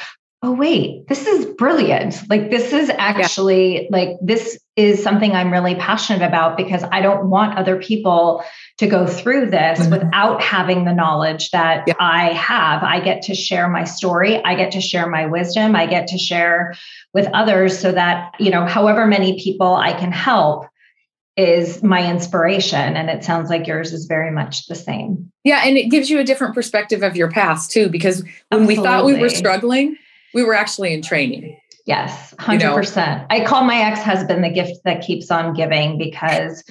oh 0.45 0.51
wait 0.51 1.07
this 1.07 1.25
is 1.25 1.45
brilliant 1.55 2.21
like 2.29 2.51
this 2.51 2.71
is 2.71 2.91
actually 2.97 3.83
yeah. 3.83 3.87
like 3.89 4.09
this 4.21 4.59
is 4.75 5.01
something 5.01 5.31
i'm 5.31 5.51
really 5.51 5.73
passionate 5.73 6.23
about 6.23 6.55
because 6.55 6.83
i 6.91 7.01
don't 7.01 7.31
want 7.31 7.57
other 7.57 7.77
people 7.77 8.43
to 8.77 8.85
go 8.85 9.07
through 9.07 9.49
this 9.49 9.79
mm-hmm. 9.79 9.91
without 9.91 10.41
having 10.43 10.85
the 10.85 10.93
knowledge 10.93 11.49
that 11.49 11.83
yeah. 11.87 11.95
i 11.99 12.31
have 12.33 12.83
i 12.83 12.99
get 12.99 13.23
to 13.23 13.33
share 13.33 13.67
my 13.67 13.83
story 13.83 14.43
i 14.45 14.53
get 14.53 14.71
to 14.71 14.81
share 14.81 15.09
my 15.09 15.25
wisdom 15.25 15.75
i 15.75 15.87
get 15.87 16.07
to 16.07 16.17
share 16.17 16.75
with 17.13 17.27
others 17.33 17.79
so 17.79 17.91
that 17.91 18.31
you 18.39 18.51
know 18.51 18.67
however 18.67 19.07
many 19.07 19.41
people 19.41 19.73
i 19.75 19.93
can 19.93 20.11
help 20.11 20.67
is 21.37 21.83
my 21.83 22.09
inspiration 22.09 22.95
and 22.95 23.09
it 23.09 23.23
sounds 23.23 23.49
like 23.49 23.65
yours 23.65 23.91
is 23.91 24.05
very 24.05 24.29
much 24.29 24.67
the 24.67 24.75
same 24.75 25.31
yeah 25.43 25.63
and 25.65 25.75
it 25.75 25.89
gives 25.89 26.07
you 26.07 26.19
a 26.19 26.23
different 26.23 26.53
perspective 26.53 27.01
of 27.01 27.15
your 27.15 27.31
past 27.31 27.71
too 27.71 27.89
because 27.89 28.21
when 28.21 28.61
Absolutely. 28.61 28.77
we 28.77 28.83
thought 28.83 29.05
we 29.05 29.19
were 29.19 29.29
struggling 29.29 29.97
we 30.35 30.43
were 30.43 30.53
actually 30.53 30.93
in 30.93 31.01
training. 31.01 31.57
Yes, 31.85 32.33
100%. 32.39 32.53
You 32.53 32.59
know? 32.59 33.25
I 33.29 33.45
call 33.45 33.63
my 33.63 33.77
ex-husband 33.77 34.43
the 34.43 34.49
gift 34.49 34.79
that 34.85 35.01
keeps 35.01 35.29
on 35.31 35.53
giving 35.53 35.97
because 35.97 36.63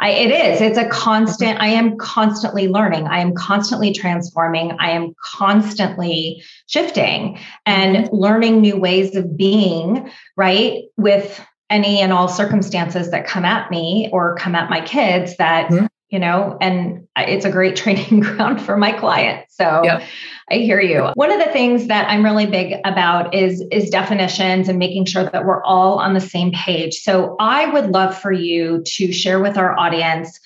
I 0.00 0.10
it 0.10 0.30
is. 0.30 0.60
It's 0.62 0.78
a 0.78 0.88
constant 0.88 1.60
I 1.60 1.68
am 1.68 1.96
constantly 1.98 2.68
learning. 2.68 3.06
I 3.06 3.20
am 3.20 3.34
constantly 3.34 3.92
transforming. 3.92 4.72
I 4.80 4.90
am 4.90 5.14
constantly 5.22 6.42
shifting 6.66 7.38
and 7.66 8.08
learning 8.12 8.62
new 8.62 8.78
ways 8.78 9.14
of 9.14 9.36
being, 9.36 10.10
right? 10.36 10.84
With 10.96 11.44
any 11.68 12.00
and 12.00 12.12
all 12.12 12.28
circumstances 12.28 13.10
that 13.10 13.26
come 13.26 13.44
at 13.44 13.70
me 13.70 14.08
or 14.10 14.36
come 14.36 14.54
at 14.54 14.70
my 14.70 14.80
kids 14.80 15.36
that 15.36 15.70
mm-hmm. 15.70 15.86
You 16.12 16.18
know 16.18 16.56
and 16.60 17.08
it's 17.16 17.44
a 17.44 17.50
great 17.50 17.74
training 17.82 18.20
ground 18.20 18.62
for 18.62 18.76
my 18.76 18.92
clients 18.92 19.56
so 19.56 19.82
yep. 19.82 20.02
I 20.50 20.56
hear 20.56 20.80
you. 20.80 21.08
One 21.14 21.32
of 21.32 21.38
the 21.38 21.50
things 21.50 21.86
that 21.86 22.08
I'm 22.10 22.22
really 22.22 22.44
big 22.46 22.74
about 22.84 23.34
is 23.34 23.64
is 23.70 23.88
definitions 23.88 24.68
and 24.68 24.78
making 24.78 25.06
sure 25.06 25.24
that 25.24 25.46
we're 25.46 25.64
all 25.64 25.98
on 25.98 26.12
the 26.12 26.20
same 26.20 26.52
page. 26.52 26.96
So 26.96 27.36
I 27.40 27.66
would 27.66 27.90
love 27.90 28.18
for 28.18 28.32
you 28.32 28.82
to 28.84 29.12
share 29.12 29.40
with 29.40 29.56
our 29.56 29.78
audience 29.78 30.38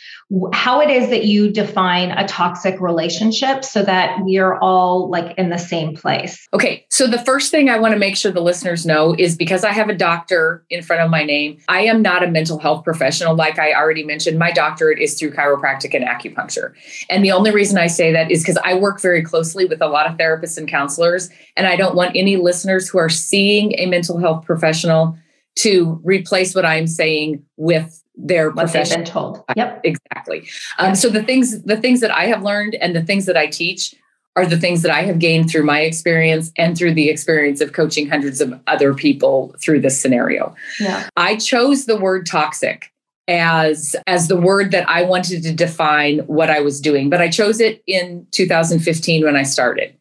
how 0.53 0.81
it 0.81 0.91
is 0.91 1.09
that 1.11 1.25
you 1.25 1.53
define 1.53 2.11
a 2.11 2.27
toxic 2.27 2.81
relationship 2.81 3.65
so 3.65 3.85
that 3.85 4.25
we 4.25 4.39
are 4.39 4.59
all 4.61 5.09
like 5.09 5.39
in 5.39 5.51
the 5.51 5.59
same 5.59 5.95
place. 5.95 6.49
Okay. 6.53 6.85
So 6.91 7.07
the 7.07 7.21
first 7.21 7.53
thing 7.53 7.71
I 7.71 7.79
want 7.79 7.93
to 7.93 7.99
make 7.99 8.17
sure 8.17 8.33
the 8.33 8.41
listeners 8.41 8.85
know 8.85 9.15
is 9.17 9.37
because 9.37 9.63
I 9.63 9.71
have 9.71 9.89
a 9.89 9.95
doctor 9.95 10.65
in 10.69 10.83
front 10.83 11.03
of 11.03 11.11
my 11.11 11.23
name, 11.23 11.59
I 11.69 11.83
am 11.83 12.03
not 12.03 12.25
a 12.25 12.27
mental 12.27 12.59
health 12.59 12.83
professional. 12.83 13.37
Like 13.37 13.61
I 13.61 13.73
already 13.73 14.03
mentioned, 14.03 14.37
my 14.37 14.51
doctorate 14.51 14.99
is 14.99 15.17
through 15.17 15.33
chiropractic 15.33 15.95
and 15.95 16.05
acupuncture. 16.05 16.73
And 17.09 17.25
the 17.25 17.31
only 17.31 17.53
reason 17.53 17.79
I 17.79 17.87
say 17.87 18.11
that 18.13 18.29
is 18.29 18.43
because 18.43 18.59
I 18.65 18.75
work 18.75 19.01
very 19.01 19.23
closely 19.23 19.65
with 19.65 19.81
a 19.81 19.87
lot 19.87 20.11
of 20.11 20.17
therapists 20.17 20.59
and 20.59 20.67
counselors. 20.67 21.31
And 21.57 21.69
I 21.69 21.77
don't 21.77 21.95
want 21.95 22.17
any 22.17 22.37
listeners 22.37 22.89
who 22.89 22.99
are 22.99 23.09
seeing 23.09 23.79
a 23.79 23.87
mental 23.87 24.19
health 24.19 24.45
professional 24.45 25.17
to 25.61 26.01
replace 26.05 26.55
what 26.55 26.67
I'm 26.67 26.87
saying 26.87 27.43
with 27.57 28.03
their 28.17 28.51
what 28.51 28.65
profession. 28.65 28.99
They've 28.99 29.05
been 29.05 29.13
told. 29.13 29.45
Yep, 29.57 29.81
exactly. 29.85 30.49
Um, 30.79 30.95
So 30.95 31.09
the 31.09 31.23
things 31.23 31.63
the 31.63 31.77
things 31.77 32.01
that 32.01 32.11
I 32.11 32.25
have 32.27 32.43
learned 32.43 32.75
and 32.77 32.97
the 32.97 33.03
things 33.03 33.27
that 33.27 33.37
I 33.37 33.47
teach 33.47 33.95
are 34.37 34.47
the 34.47 34.59
things 34.59 34.83
that 34.83 34.91
I 34.93 35.03
have 35.03 35.19
gained 35.19 35.51
through 35.51 35.65
my 35.65 35.81
experience 35.81 36.53
and 36.59 36.77
through 36.77 36.93
the 36.93 37.09
experience 37.09 37.63
of 37.63 37.73
coaching 37.73 38.09
hundreds 38.09 38.41
of 38.41 38.61
other 38.67 38.93
people 38.93 39.55
through 39.63 39.81
this 39.81 40.01
scenario. 40.01 40.55
Yeah. 40.79 41.09
I 41.17 41.37
chose 41.37 41.87
the 41.87 41.97
word 41.97 42.27
toxic 42.27 42.93
as 43.29 43.97
as 44.07 44.29
the 44.29 44.37
word 44.37 44.71
that 44.71 44.89
I 44.89 45.03
wanted 45.03 45.43
to 45.43 45.55
define 45.55 46.19
what 46.21 46.51
I 46.51 46.61
was 46.61 46.81
doing, 46.81 47.11
but 47.11 47.21
I 47.21 47.29
chose 47.29 47.61
it 47.61 47.83
in 47.87 48.27
2015 48.31 49.25
when 49.25 49.37
I 49.37 49.43
started. 49.43 49.95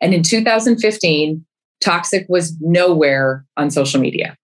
And 0.00 0.12
in 0.12 0.22
2015, 0.22 1.44
toxic 1.80 2.26
was 2.28 2.54
nowhere 2.60 3.46
on 3.56 3.70
social 3.70 4.00
media. 4.00 4.36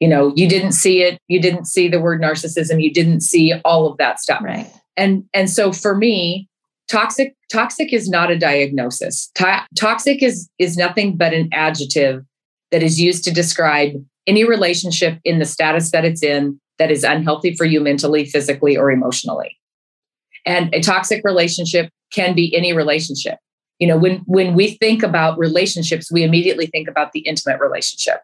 You 0.00 0.08
know, 0.08 0.32
you 0.36 0.48
didn't 0.48 0.72
see 0.72 1.02
it, 1.02 1.18
you 1.26 1.40
didn't 1.40 1.66
see 1.66 1.88
the 1.88 2.00
word 2.00 2.20
narcissism, 2.20 2.82
you 2.82 2.92
didn't 2.92 3.20
see 3.20 3.52
all 3.64 3.90
of 3.90 3.98
that 3.98 4.20
stuff. 4.20 4.42
Right. 4.42 4.70
And 4.96 5.24
and 5.34 5.50
so 5.50 5.72
for 5.72 5.96
me, 5.96 6.48
toxic 6.88 7.34
toxic 7.52 7.92
is 7.92 8.08
not 8.08 8.30
a 8.30 8.38
diagnosis 8.38 9.30
to- 9.34 9.66
toxic 9.78 10.22
is 10.22 10.48
is 10.58 10.76
nothing 10.76 11.16
but 11.16 11.32
an 11.32 11.48
adjective 11.52 12.24
that 12.70 12.82
is 12.82 13.00
used 13.00 13.24
to 13.24 13.30
describe 13.30 13.92
any 14.26 14.44
relationship 14.44 15.18
in 15.24 15.38
the 15.38 15.44
status 15.44 15.90
that 15.90 16.04
it's 16.04 16.22
in 16.22 16.58
that 16.78 16.90
is 16.90 17.04
unhealthy 17.04 17.54
for 17.54 17.64
you 17.64 17.80
mentally 17.80 18.24
physically 18.24 18.76
or 18.76 18.90
emotionally 18.90 19.56
and 20.46 20.74
a 20.74 20.80
toxic 20.80 21.22
relationship 21.24 21.90
can 22.12 22.34
be 22.34 22.54
any 22.56 22.72
relationship 22.72 23.38
you 23.78 23.86
know 23.86 23.96
when 23.96 24.18
when 24.26 24.54
we 24.54 24.70
think 24.78 25.02
about 25.02 25.38
relationships 25.38 26.10
we 26.10 26.22
immediately 26.22 26.66
think 26.66 26.88
about 26.88 27.12
the 27.12 27.20
intimate 27.20 27.60
relationship 27.60 28.20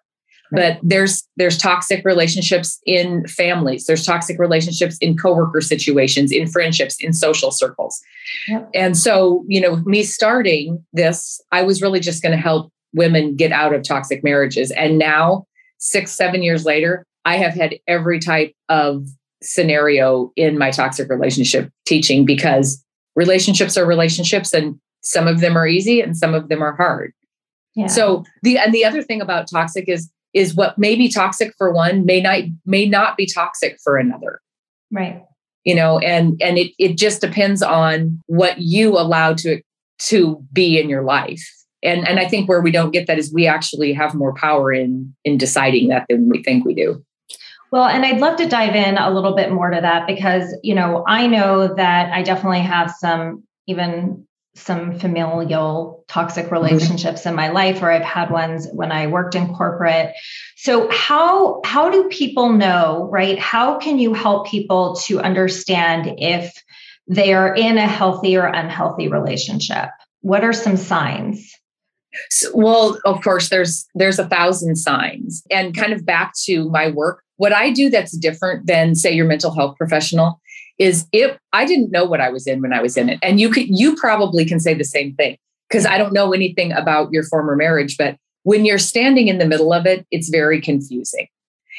but 0.55 0.79
there's 0.83 1.27
there's 1.37 1.59
toxic 1.59 2.05
relationships 2.05 2.81
in 2.87 3.27
families. 3.27 3.87
There's 3.87 4.05
toxic 4.05 4.39
relationships 4.39 4.99
in 4.99 5.17
coworker 5.17 5.61
situations 5.61 6.33
in 6.33 6.47
friendships 6.47 6.97
in 7.01 7.13
social 7.13 7.51
circles. 7.51 8.01
Yep. 8.49 8.71
and 8.75 8.97
so 8.97 9.45
you 9.49 9.61
know 9.61 9.77
me 9.85 10.03
starting 10.03 10.83
this 10.93 11.41
i 11.53 11.63
was 11.63 11.83
really 11.83 12.01
just 12.01 12.23
going 12.23 12.33
to 12.33 12.41
help 12.41 12.73
women 12.95 13.37
get 13.37 13.53
out 13.53 13.75
of 13.75 13.83
toxic 13.83 14.25
marriages. 14.25 14.71
And 14.71 14.99
now 14.99 15.47
six 15.79 16.13
seven 16.13 16.43
years 16.43 16.65
later 16.65 17.05
i 17.25 17.37
have 17.37 17.55
had 17.55 17.77
every 17.87 18.19
type 18.19 18.53
of 18.69 19.07
scenario 19.43 20.33
in 20.37 20.59
my 20.59 20.71
toxic 20.71 21.09
relationship 21.11 21.71
teaching 21.87 22.25
because 22.25 22.83
relationships 23.15 23.77
are 23.77 23.87
relationships 23.87 24.53
and 24.53 24.79
some 25.03 25.29
of 25.29 25.41
them 25.41 25.57
are 25.57 25.67
easy 25.67 26.01
and 26.01 26.17
some 26.17 26.35
of 26.35 26.49
them 26.49 26.63
are 26.63 26.75
hard. 26.77 27.13
Yeah. 27.77 27.89
so 27.89 28.25
the 28.43 28.57
and 28.59 28.73
the 28.73 28.85
other 28.85 29.03
thing 29.03 29.21
about 29.21 29.51
toxic 29.51 29.89
is 29.89 30.09
is 30.35 30.55
what 30.55 30.77
may 30.79 30.95
be 30.97 31.09
toxic 31.09 31.55
for 31.57 31.73
one 31.73 32.05
may 32.05 32.21
not 32.21 32.41
may 32.67 32.87
not 32.87 33.17
be 33.17 33.27
toxic 33.27 33.79
for 33.83 33.97
another. 33.97 34.41
Right. 34.91 35.23
You 35.65 35.75
know 35.75 35.99
and 35.99 36.41
and 36.43 36.59
it 36.59 36.73
it 36.79 36.99
just 36.99 37.21
depends 37.21 37.63
on 37.63 38.23
what 38.27 38.59
you 38.59 38.99
allow 38.99 39.35
to 39.35 39.63
to 40.01 40.45
be 40.53 40.79
in 40.79 40.89
your 40.89 41.03
life. 41.03 41.43
And 41.83 42.07
and 42.07 42.19
i 42.19 42.27
think 42.27 42.49
where 42.49 42.61
we 42.61 42.71
don't 42.71 42.93
get 42.93 43.07
that 43.07 43.19
is 43.19 43.33
we 43.33 43.47
actually 43.47 43.93
have 43.93 44.15
more 44.15 44.35
power 44.35 44.73
in 44.73 45.15
in 45.25 45.39
deciding 45.39 45.89
that 45.89 46.07
than 46.09 46.29
we 46.29 46.43
think 46.43 46.65
we 46.65 46.75
do. 46.75 47.05
Well, 47.75 47.87
and 47.87 48.05
I'd 48.05 48.21
love 48.21 48.37
to 48.37 48.47
dive 48.47 48.77
in 48.77 48.99
a 48.99 49.11
little 49.11 49.35
bit 49.35 49.51
more 49.51 49.69
to 49.69 49.81
that 49.81 50.07
because, 50.07 50.57
you 50.63 50.77
know, 50.77 51.03
I 51.09 51.27
know 51.27 51.75
that 51.75 52.13
I 52.13 52.23
definitely 52.23 52.61
have 52.61 52.93
some 52.93 53.43
even 53.67 54.25
some 54.57 54.99
familial 54.99 56.05
toxic 56.09 56.51
relationships 56.51 57.21
mm-hmm. 57.21 57.31
in 57.31 57.35
my 57.35 57.49
life 57.49 57.83
or 57.83 57.91
I've 57.91 58.03
had 58.03 58.31
ones 58.31 58.69
when 58.73 58.93
I 58.93 59.09
worked 59.09 59.35
in 59.35 59.53
corporate. 59.55 60.15
So 60.57 60.89
how 60.91 61.61
how 61.65 61.91
do 61.91 62.09
people 62.09 62.51
know, 62.51 63.09
right? 63.11 63.39
How 63.39 63.79
can 63.79 63.99
you 63.99 64.15
help 64.15 64.47
people 64.47 64.97
to 65.07 65.21
understand 65.21 66.15
if 66.19 66.53
they 67.09 67.35
are 67.35 67.55
in 67.55 67.79
a 67.79 67.87
healthy 67.87 68.37
or 68.37 68.47
unhealthy 68.47 69.09
relationship? 69.09 69.91
What 70.21 70.45
are 70.45 70.53
some 70.53 70.77
signs? 70.77 71.53
So, 72.31 72.51
well, 72.55 72.99
of 73.05 73.23
course 73.23 73.49
there's 73.49 73.87
there's 73.95 74.19
a 74.19 74.29
thousand 74.29 74.77
signs. 74.77 75.43
And 75.51 75.77
kind 75.77 75.93
of 75.93 76.07
back 76.07 76.33
to 76.45 76.71
my 76.71 76.91
work, 76.91 77.23
what 77.37 77.53
I 77.53 77.71
do 77.71 77.91
that's 77.91 78.17
different 78.17 78.67
than 78.67 78.95
say 78.95 79.13
your 79.13 79.27
mental 79.27 79.53
health 79.53 79.77
professional 79.77 80.41
is 80.79 81.07
if 81.13 81.37
I 81.53 81.65
didn't 81.65 81.93
know 81.93 82.05
what 82.05 82.21
I 82.21 82.31
was 82.31 82.47
in 82.47 82.61
when 82.61 82.73
I 82.73 82.83
was 82.83 82.97
in 82.97 83.09
it. 83.09 83.19
And 83.23 83.39
you 83.39 83.49
could 83.51 83.67
you 83.69 83.97
probably 83.97 84.45
can 84.45 84.61
say 84.61 84.75
the 84.75 84.85
same 84.85 85.15
thing 85.15 85.37
because 85.69 85.87
I 85.87 85.99
don't 85.99 86.13
know 86.13 86.33
anything 86.33 86.73
about 86.73 87.13
your 87.13 87.23
former 87.25 87.57
marriage, 87.57 87.97
but 87.97 88.17
when 88.43 88.65
you're 88.65 88.79
standing 88.79 89.29
in 89.29 89.39
the 89.39 89.47
middle 89.47 89.73
of 89.73 89.87
it, 89.87 90.07
it's 90.11 90.29
very 90.29 90.61
confusing. 90.61 91.29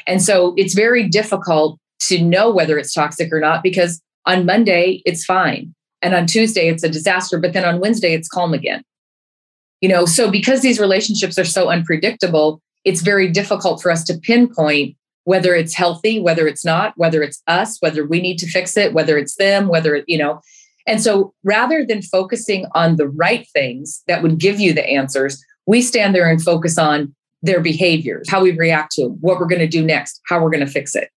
And 0.07 0.21
so 0.21 0.53
it's 0.57 0.73
very 0.73 1.07
difficult 1.07 1.79
to 2.01 2.21
know 2.21 2.51
whether 2.51 2.77
it's 2.77 2.93
toxic 2.93 3.31
or 3.31 3.39
not 3.39 3.63
because 3.63 4.01
on 4.25 4.45
Monday 4.45 5.01
it's 5.05 5.23
fine 5.23 5.73
and 6.01 6.13
on 6.13 6.25
Tuesday 6.25 6.67
it's 6.67 6.83
a 6.83 6.89
disaster, 6.89 7.39
but 7.39 7.53
then 7.53 7.65
on 7.65 7.79
Wednesday 7.79 8.13
it's 8.13 8.27
calm 8.27 8.53
again. 8.53 8.83
You 9.81 9.89
know, 9.89 10.05
so 10.05 10.31
because 10.31 10.61
these 10.61 10.79
relationships 10.79 11.37
are 11.37 11.45
so 11.45 11.69
unpredictable, 11.69 12.61
it's 12.85 13.01
very 13.01 13.29
difficult 13.29 13.81
for 13.81 13.91
us 13.91 14.03
to 14.05 14.17
pinpoint 14.17 14.95
whether 15.25 15.53
it's 15.53 15.73
healthy, 15.73 16.19
whether 16.19 16.47
it's 16.47 16.63
not, 16.63 16.93
whether 16.95 17.21
it's 17.21 17.41
us, 17.47 17.77
whether 17.81 18.05
we 18.05 18.21
need 18.21 18.37
to 18.37 18.47
fix 18.47 18.77
it, 18.77 18.93
whether 18.93 19.17
it's 19.17 19.35
them, 19.35 19.67
whether, 19.67 20.03
you 20.07 20.17
know. 20.17 20.39
And 20.87 21.01
so 21.01 21.33
rather 21.43 21.83
than 21.83 22.01
focusing 22.01 22.67
on 22.73 22.95
the 22.95 23.07
right 23.07 23.47
things 23.49 24.03
that 24.07 24.21
would 24.21 24.37
give 24.37 24.59
you 24.59 24.71
the 24.71 24.87
answers, 24.87 25.43
we 25.65 25.81
stand 25.81 26.13
there 26.13 26.29
and 26.29 26.41
focus 26.41 26.77
on 26.77 27.13
their 27.41 27.59
behaviors, 27.59 28.29
how 28.29 28.41
we 28.41 28.51
react 28.51 28.93
to 28.93 29.03
them, 29.03 29.17
what 29.19 29.39
we're 29.39 29.47
going 29.47 29.59
to 29.59 29.67
do 29.67 29.83
next, 29.83 30.21
how 30.27 30.41
we're 30.41 30.51
going 30.51 30.65
to 30.65 30.71
fix 30.71 30.95
it. 30.95 31.09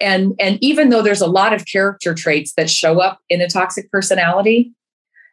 And, 0.00 0.34
and 0.38 0.58
even 0.62 0.90
though 0.90 1.02
there's 1.02 1.20
a 1.20 1.26
lot 1.26 1.52
of 1.52 1.66
character 1.66 2.14
traits 2.14 2.52
that 2.56 2.70
show 2.70 3.00
up 3.00 3.20
in 3.28 3.40
a 3.40 3.48
toxic 3.48 3.90
personality, 3.90 4.72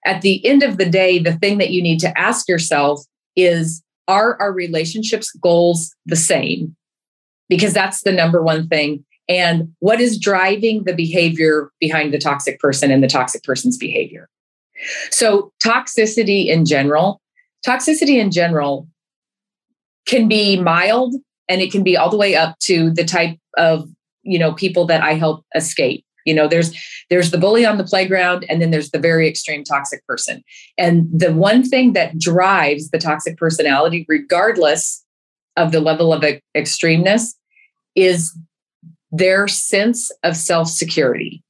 at 0.05 0.21
the 0.21 0.45
end 0.45 0.63
of 0.63 0.77
the 0.77 0.89
day, 0.89 1.19
the 1.19 1.33
thing 1.33 1.57
that 1.57 1.71
you 1.71 1.81
need 1.81 1.99
to 1.99 2.19
ask 2.19 2.47
yourself 2.47 3.03
is 3.35 3.83
are 4.07 4.39
our 4.41 4.51
relationships 4.51 5.31
goals 5.41 5.93
the 6.05 6.15
same? 6.15 6.75
Because 7.51 7.73
that's 7.73 8.03
the 8.03 8.13
number 8.13 8.41
one 8.41 8.69
thing. 8.69 9.03
And 9.27 9.73
what 9.79 9.99
is 9.99 10.17
driving 10.17 10.85
the 10.85 10.93
behavior 10.93 11.69
behind 11.81 12.13
the 12.13 12.17
toxic 12.17 12.59
person 12.59 12.91
and 12.91 13.03
the 13.03 13.09
toxic 13.09 13.43
person's 13.43 13.77
behavior? 13.77 14.29
So, 15.11 15.51
toxicity 15.63 16.47
in 16.47 16.65
general, 16.65 17.21
toxicity 17.67 18.19
in 18.19 18.31
general 18.31 18.87
can 20.07 20.29
be 20.29 20.59
mild 20.59 21.13
and 21.49 21.61
it 21.61 21.73
can 21.73 21.83
be 21.83 21.97
all 21.97 22.09
the 22.09 22.17
way 22.17 22.35
up 22.35 22.57
to 22.59 22.89
the 22.91 23.03
type 23.03 23.37
of 23.57 23.87
you 24.23 24.39
know 24.39 24.53
people 24.53 24.85
that 24.85 25.01
i 25.01 25.13
help 25.13 25.45
escape 25.55 26.03
you 26.25 26.33
know 26.33 26.47
there's 26.47 26.73
there's 27.09 27.31
the 27.31 27.37
bully 27.37 27.65
on 27.65 27.77
the 27.77 27.83
playground 27.83 28.45
and 28.49 28.61
then 28.61 28.71
there's 28.71 28.91
the 28.91 28.99
very 28.99 29.27
extreme 29.27 29.63
toxic 29.63 30.05
person 30.07 30.43
and 30.77 31.07
the 31.11 31.33
one 31.33 31.63
thing 31.63 31.93
that 31.93 32.17
drives 32.17 32.89
the 32.89 32.97
toxic 32.97 33.37
personality 33.37 34.05
regardless 34.07 35.03
of 35.57 35.71
the 35.71 35.79
level 35.79 36.13
of 36.13 36.23
extremeness 36.55 37.33
is 37.95 38.37
their 39.11 39.47
sense 39.47 40.11
of 40.23 40.35
self-security. 40.37 41.43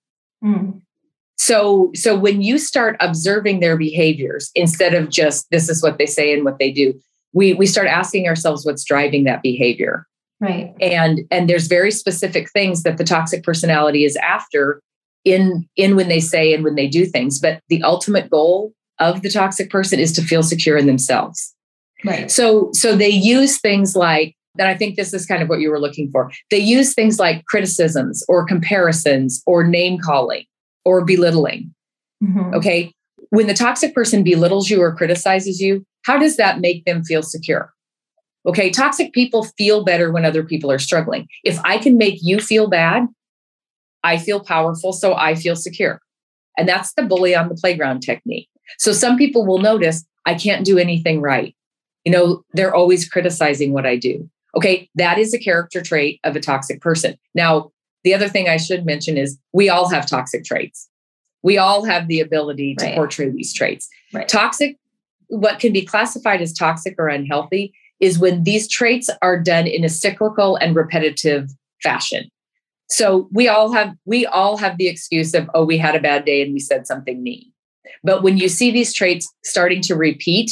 Mm. 0.43 0.81
So, 1.37 1.91
so 1.95 2.15
when 2.17 2.41
you 2.41 2.57
start 2.57 2.97
observing 2.99 3.59
their 3.59 3.77
behaviors 3.77 4.51
instead 4.53 4.93
of 4.93 5.09
just 5.09 5.49
this 5.49 5.69
is 5.69 5.81
what 5.81 5.97
they 5.97 6.05
say 6.05 6.33
and 6.33 6.45
what 6.45 6.59
they 6.59 6.71
do, 6.71 6.93
we 7.33 7.53
we 7.53 7.65
start 7.65 7.87
asking 7.87 8.27
ourselves 8.27 8.65
what's 8.65 8.83
driving 8.83 9.23
that 9.23 9.41
behavior. 9.41 10.05
Right. 10.39 10.73
And 10.81 11.21
and 11.31 11.49
there's 11.49 11.67
very 11.67 11.91
specific 11.91 12.51
things 12.51 12.83
that 12.83 12.97
the 12.97 13.03
toxic 13.03 13.43
personality 13.43 14.05
is 14.05 14.15
after 14.17 14.81
in 15.23 15.67
in 15.75 15.95
when 15.95 16.09
they 16.09 16.19
say 16.19 16.53
and 16.53 16.63
when 16.63 16.75
they 16.75 16.87
do 16.87 17.05
things, 17.05 17.39
but 17.39 17.61
the 17.69 17.81
ultimate 17.83 18.29
goal 18.29 18.73
of 18.99 19.21
the 19.21 19.29
toxic 19.29 19.69
person 19.69 19.99
is 19.99 20.11
to 20.13 20.21
feel 20.21 20.43
secure 20.43 20.77
in 20.77 20.87
themselves. 20.87 21.55
Right. 22.03 22.29
So 22.29 22.69
so 22.73 22.95
they 22.95 23.09
use 23.09 23.59
things 23.59 23.95
like 23.95 24.35
then 24.55 24.67
I 24.67 24.75
think 24.75 24.95
this 24.95 25.13
is 25.13 25.25
kind 25.25 25.41
of 25.41 25.49
what 25.49 25.59
you 25.59 25.69
were 25.69 25.79
looking 25.79 26.09
for. 26.11 26.31
They 26.49 26.57
use 26.57 26.93
things 26.93 27.19
like 27.19 27.45
criticisms 27.45 28.23
or 28.27 28.45
comparisons 28.45 29.41
or 29.45 29.63
name 29.63 29.99
calling 29.99 30.45
or 30.83 31.05
belittling. 31.05 31.73
Mm-hmm. 32.23 32.55
Okay. 32.55 32.93
When 33.29 33.47
the 33.47 33.53
toxic 33.53 33.95
person 33.95 34.23
belittles 34.23 34.69
you 34.69 34.81
or 34.81 34.95
criticizes 34.95 35.61
you, 35.61 35.85
how 36.05 36.17
does 36.17 36.37
that 36.37 36.59
make 36.59 36.85
them 36.85 37.03
feel 37.03 37.23
secure? 37.23 37.73
Okay. 38.45 38.69
Toxic 38.69 39.13
people 39.13 39.45
feel 39.57 39.85
better 39.85 40.11
when 40.11 40.25
other 40.25 40.43
people 40.43 40.71
are 40.71 40.79
struggling. 40.79 41.27
If 41.43 41.59
I 41.63 41.77
can 41.77 41.97
make 41.97 42.19
you 42.21 42.39
feel 42.39 42.67
bad, 42.67 43.07
I 44.03 44.17
feel 44.17 44.39
powerful, 44.39 44.93
so 44.93 45.15
I 45.15 45.35
feel 45.35 45.55
secure. 45.55 46.01
And 46.57 46.67
that's 46.67 46.93
the 46.93 47.03
bully 47.03 47.35
on 47.35 47.49
the 47.49 47.55
playground 47.55 48.01
technique. 48.01 48.49
So 48.77 48.93
some 48.93 49.17
people 49.17 49.45
will 49.45 49.59
notice 49.59 50.03
I 50.25 50.33
can't 50.33 50.65
do 50.65 50.77
anything 50.77 51.21
right. 51.21 51.55
You 52.03 52.11
know, 52.11 52.43
they're 52.53 52.73
always 52.73 53.07
criticizing 53.07 53.73
what 53.73 53.85
I 53.85 53.95
do. 53.95 54.29
Okay, 54.55 54.89
that 54.95 55.17
is 55.17 55.33
a 55.33 55.39
character 55.39 55.81
trait 55.81 56.19
of 56.23 56.35
a 56.35 56.39
toxic 56.39 56.81
person. 56.81 57.17
Now, 57.33 57.71
the 58.03 58.13
other 58.13 58.27
thing 58.27 58.49
I 58.49 58.57
should 58.57 58.85
mention 58.85 59.17
is 59.17 59.37
we 59.53 59.69
all 59.69 59.89
have 59.89 60.05
toxic 60.05 60.43
traits. 60.43 60.89
We 61.43 61.57
all 61.57 61.85
have 61.85 62.07
the 62.07 62.19
ability 62.19 62.75
to 62.75 62.85
right. 62.85 62.95
portray 62.95 63.29
these 63.29 63.53
traits. 63.53 63.87
Right. 64.13 64.27
Toxic, 64.27 64.77
what 65.27 65.59
can 65.59 65.73
be 65.73 65.85
classified 65.85 66.41
as 66.41 66.53
toxic 66.53 66.95
or 66.97 67.07
unhealthy 67.07 67.73
is 67.99 68.19
when 68.19 68.43
these 68.43 68.67
traits 68.67 69.09
are 69.21 69.39
done 69.39 69.67
in 69.67 69.83
a 69.83 69.89
cyclical 69.89 70.55
and 70.57 70.75
repetitive 70.75 71.49
fashion. 71.81 72.29
So 72.89 73.29
we 73.31 73.47
all 73.47 73.71
have 73.71 73.95
we 74.05 74.25
all 74.25 74.57
have 74.57 74.77
the 74.77 74.89
excuse 74.89 75.33
of 75.33 75.49
oh 75.53 75.63
we 75.63 75.77
had 75.77 75.95
a 75.95 76.01
bad 76.01 76.25
day 76.25 76.41
and 76.41 76.51
we 76.51 76.59
said 76.59 76.85
something 76.85 77.23
mean. 77.23 77.51
But 78.03 78.23
when 78.23 78.37
you 78.37 78.49
see 78.49 78.71
these 78.71 78.93
traits 78.93 79.31
starting 79.43 79.81
to 79.83 79.95
repeat 79.95 80.51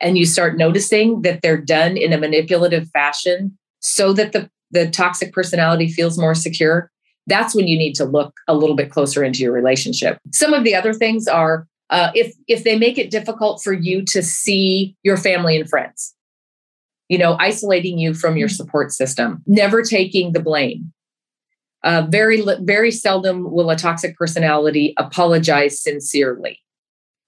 and 0.00 0.16
you 0.16 0.24
start 0.24 0.56
noticing 0.56 1.22
that 1.22 1.42
they're 1.42 1.60
done 1.60 1.96
in 1.96 2.12
a 2.12 2.18
manipulative 2.18 2.88
fashion 2.90 3.56
so 3.80 4.12
that 4.12 4.32
the, 4.32 4.50
the 4.70 4.88
toxic 4.90 5.32
personality 5.32 5.88
feels 5.88 6.18
more 6.18 6.34
secure, 6.34 6.90
that's 7.26 7.54
when 7.54 7.66
you 7.66 7.76
need 7.76 7.94
to 7.94 8.04
look 8.04 8.34
a 8.48 8.54
little 8.54 8.76
bit 8.76 8.90
closer 8.90 9.22
into 9.22 9.40
your 9.40 9.52
relationship. 9.52 10.18
Some 10.32 10.54
of 10.54 10.64
the 10.64 10.74
other 10.74 10.92
things 10.94 11.28
are 11.28 11.66
uh, 11.90 12.10
if 12.14 12.34
if 12.48 12.64
they 12.64 12.78
make 12.78 12.98
it 12.98 13.10
difficult 13.10 13.62
for 13.62 13.72
you 13.72 14.04
to 14.06 14.22
see 14.22 14.94
your 15.02 15.16
family 15.16 15.58
and 15.58 15.68
friends, 15.68 16.14
you 17.08 17.16
know, 17.16 17.36
isolating 17.40 17.98
you 17.98 18.12
from 18.14 18.36
your 18.36 18.48
support 18.48 18.92
system, 18.92 19.42
never 19.46 19.82
taking 19.82 20.32
the 20.32 20.40
blame. 20.40 20.92
Uh, 21.84 22.06
very 22.10 22.42
very 22.60 22.90
seldom 22.90 23.50
will 23.50 23.70
a 23.70 23.76
toxic 23.76 24.16
personality 24.16 24.92
apologize 24.98 25.80
sincerely. 25.80 26.60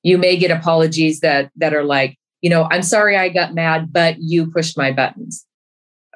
You 0.03 0.19
may 0.19 0.37
get 0.37 0.51
apologies 0.51 1.21
that 1.21 1.51
that 1.57 1.73
are 1.73 1.85
like, 1.85 2.19
you 2.41 2.51
know, 2.51 2.67
I'm 2.71 2.83
sorry 2.83 3.17
I 3.17 3.29
got 3.29 3.55
mad, 3.55 3.93
but 3.93 4.17
you 4.19 4.51
pushed 4.51 4.77
my 4.77 4.93
buttons. 4.93 5.47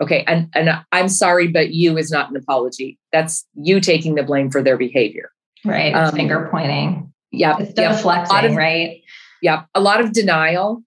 Okay, 0.01 0.25
and 0.27 0.49
and 0.55 0.71
I'm 0.91 1.09
sorry, 1.09 1.49
but 1.49 1.73
you 1.73 1.97
is 1.97 2.11
not 2.11 2.31
an 2.31 2.37
apology. 2.37 2.99
That's 3.13 3.47
you 3.55 3.81
taking 3.81 4.17
the 4.17 4.25
blame 4.25 4.51
for 4.51 4.63
their 4.63 4.77
behavior. 4.77 5.31
Right, 5.65 5.95
um, 5.95 6.15
finger 6.15 6.49
pointing. 6.51 7.13
Yeah, 7.31 7.59
it's 7.59 7.73
deflecting, 7.75 8.51
yep. 8.51 8.57
right? 8.57 9.03
Yeah, 9.41 9.65
a 9.75 9.81
lot 9.81 10.01
of 10.01 10.13
denial. 10.13 10.83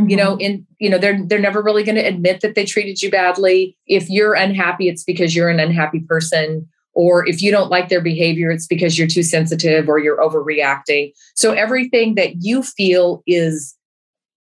Mm-hmm. 0.00 0.10
You 0.10 0.16
know, 0.16 0.36
in 0.38 0.66
you 0.78 0.88
know, 0.88 0.98
they're 0.98 1.22
they're 1.26 1.38
never 1.38 1.62
really 1.62 1.84
going 1.84 1.96
to 1.96 2.02
admit 2.02 2.40
that 2.40 2.54
they 2.54 2.64
treated 2.64 3.02
you 3.02 3.10
badly. 3.10 3.76
If 3.86 4.08
you're 4.08 4.34
unhappy, 4.34 4.88
it's 4.88 5.04
because 5.04 5.36
you're 5.36 5.50
an 5.50 5.60
unhappy 5.60 6.00
person 6.00 6.68
or 6.96 7.28
if 7.28 7.42
you 7.42 7.50
don't 7.50 7.70
like 7.70 7.90
their 7.90 8.00
behavior 8.00 8.50
it's 8.50 8.66
because 8.66 8.98
you're 8.98 9.06
too 9.06 9.22
sensitive 9.22 9.86
or 9.86 9.98
you're 9.98 10.16
overreacting 10.16 11.12
so 11.34 11.52
everything 11.52 12.14
that 12.14 12.42
you 12.42 12.62
feel 12.62 13.22
is 13.26 13.75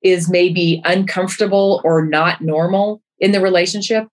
is 0.01 0.29
maybe 0.29 0.81
uncomfortable 0.85 1.81
or 1.83 2.05
not 2.05 2.41
normal 2.41 3.01
in 3.19 3.31
the 3.31 3.41
relationship 3.41 4.07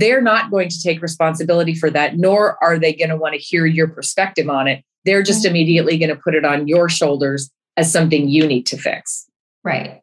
they're 0.00 0.22
not 0.22 0.50
going 0.50 0.68
to 0.68 0.82
take 0.82 1.02
responsibility 1.02 1.74
for 1.74 1.90
that 1.90 2.16
nor 2.16 2.62
are 2.64 2.78
they 2.78 2.92
going 2.92 3.10
to 3.10 3.16
want 3.16 3.34
to 3.34 3.38
hear 3.38 3.66
your 3.66 3.88
perspective 3.88 4.48
on 4.48 4.66
it. 4.66 4.82
They're 5.04 5.22
just 5.22 5.44
mm-hmm. 5.44 5.50
immediately 5.50 5.98
going 5.98 6.08
to 6.08 6.16
put 6.16 6.34
it 6.34 6.44
on 6.44 6.66
your 6.66 6.88
shoulders 6.88 7.50
as 7.76 7.92
something 7.92 8.28
you 8.28 8.46
need 8.46 8.66
to 8.66 8.76
fix. 8.76 9.26
Right. 9.62 10.00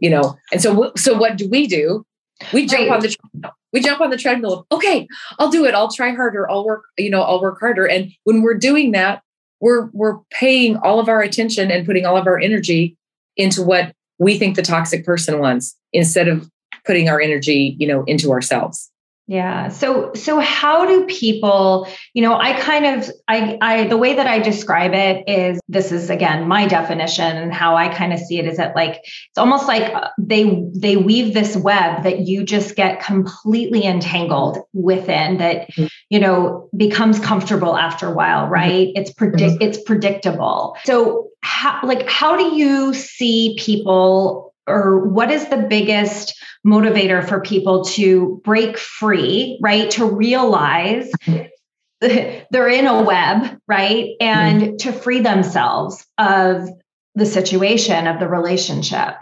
You 0.00 0.10
know 0.10 0.36
and 0.52 0.60
so 0.60 0.92
so 0.96 1.16
what 1.16 1.36
do 1.36 1.48
we 1.48 1.66
do? 1.66 2.04
We 2.52 2.66
jump 2.66 2.90
right. 2.90 2.96
on 2.96 3.00
the 3.00 3.52
we 3.72 3.80
jump 3.80 4.00
on 4.00 4.10
the 4.10 4.16
treadmill 4.16 4.66
okay 4.72 5.06
i'll 5.38 5.50
do 5.50 5.64
it. 5.64 5.74
I'll 5.74 5.92
try 5.92 6.10
harder. 6.10 6.50
I'll 6.50 6.64
work 6.64 6.84
you 6.98 7.10
know 7.10 7.22
i'll 7.22 7.40
work 7.40 7.60
harder. 7.60 7.86
And 7.86 8.10
when 8.24 8.42
we're 8.42 8.58
doing 8.58 8.92
that 8.92 9.22
we're 9.60 9.88
we're 9.92 10.18
paying 10.30 10.76
all 10.78 10.98
of 10.98 11.08
our 11.08 11.22
attention 11.22 11.70
and 11.70 11.86
putting 11.86 12.04
all 12.04 12.16
of 12.16 12.26
our 12.26 12.38
energy 12.38 12.96
into 13.36 13.62
what 13.62 13.94
we 14.18 14.38
think 14.38 14.56
the 14.56 14.62
toxic 14.62 15.04
person 15.04 15.38
wants 15.38 15.76
instead 15.92 16.28
of 16.28 16.48
putting 16.84 17.08
our 17.08 17.20
energy 17.20 17.76
you 17.78 17.86
know 17.86 18.04
into 18.04 18.30
ourselves 18.30 18.90
yeah. 19.26 19.68
So 19.68 20.12
so 20.12 20.38
how 20.38 20.84
do 20.84 21.06
people, 21.06 21.88
you 22.12 22.20
know, 22.20 22.36
I 22.36 22.60
kind 22.60 22.84
of 22.84 23.10
I 23.26 23.56
I 23.62 23.84
the 23.88 23.96
way 23.96 24.16
that 24.16 24.26
I 24.26 24.38
describe 24.38 24.92
it 24.92 25.26
is 25.26 25.60
this 25.66 25.92
is 25.92 26.10
again 26.10 26.46
my 26.46 26.66
definition 26.66 27.34
and 27.38 27.52
how 27.52 27.74
I 27.74 27.88
kind 27.88 28.12
of 28.12 28.18
see 28.18 28.38
it 28.38 28.46
is 28.46 28.58
that 28.58 28.76
like 28.76 28.96
it's 28.96 29.38
almost 29.38 29.66
like 29.66 29.94
uh, 29.94 30.08
they 30.18 30.62
they 30.74 30.98
weave 30.98 31.32
this 31.32 31.56
web 31.56 32.02
that 32.02 32.26
you 32.26 32.44
just 32.44 32.76
get 32.76 33.00
completely 33.00 33.84
entangled 33.84 34.58
within 34.74 35.38
that 35.38 35.70
mm-hmm. 35.70 35.86
you 36.10 36.20
know 36.20 36.68
becomes 36.76 37.18
comfortable 37.18 37.78
after 37.78 38.06
a 38.06 38.12
while, 38.12 38.42
mm-hmm. 38.42 38.52
right? 38.52 38.88
Mm-hmm. 38.88 39.00
It's 39.00 39.12
predict 39.14 39.54
mm-hmm. 39.54 39.62
it's 39.62 39.82
predictable. 39.84 40.76
So 40.84 41.30
how 41.44 41.78
like 41.84 42.08
how 42.08 42.36
do 42.36 42.56
you 42.56 42.94
see 42.94 43.54
people 43.58 44.54
or 44.66 45.06
what 45.06 45.30
is 45.30 45.46
the 45.48 45.58
biggest 45.58 46.34
motivator 46.66 47.26
for 47.26 47.40
people 47.42 47.84
to 47.84 48.40
break 48.44 48.78
free, 48.78 49.58
right? 49.60 49.90
To 49.90 50.06
realize 50.06 51.12
they're 52.00 52.68
in 52.68 52.86
a 52.86 53.02
web, 53.02 53.58
right? 53.68 54.12
And 54.20 54.62
mm-hmm. 54.62 54.76
to 54.76 54.92
free 54.92 55.20
themselves 55.20 56.06
of 56.16 56.66
the 57.14 57.26
situation 57.26 58.06
of 58.06 58.20
the 58.20 58.28
relationship. 58.28 59.14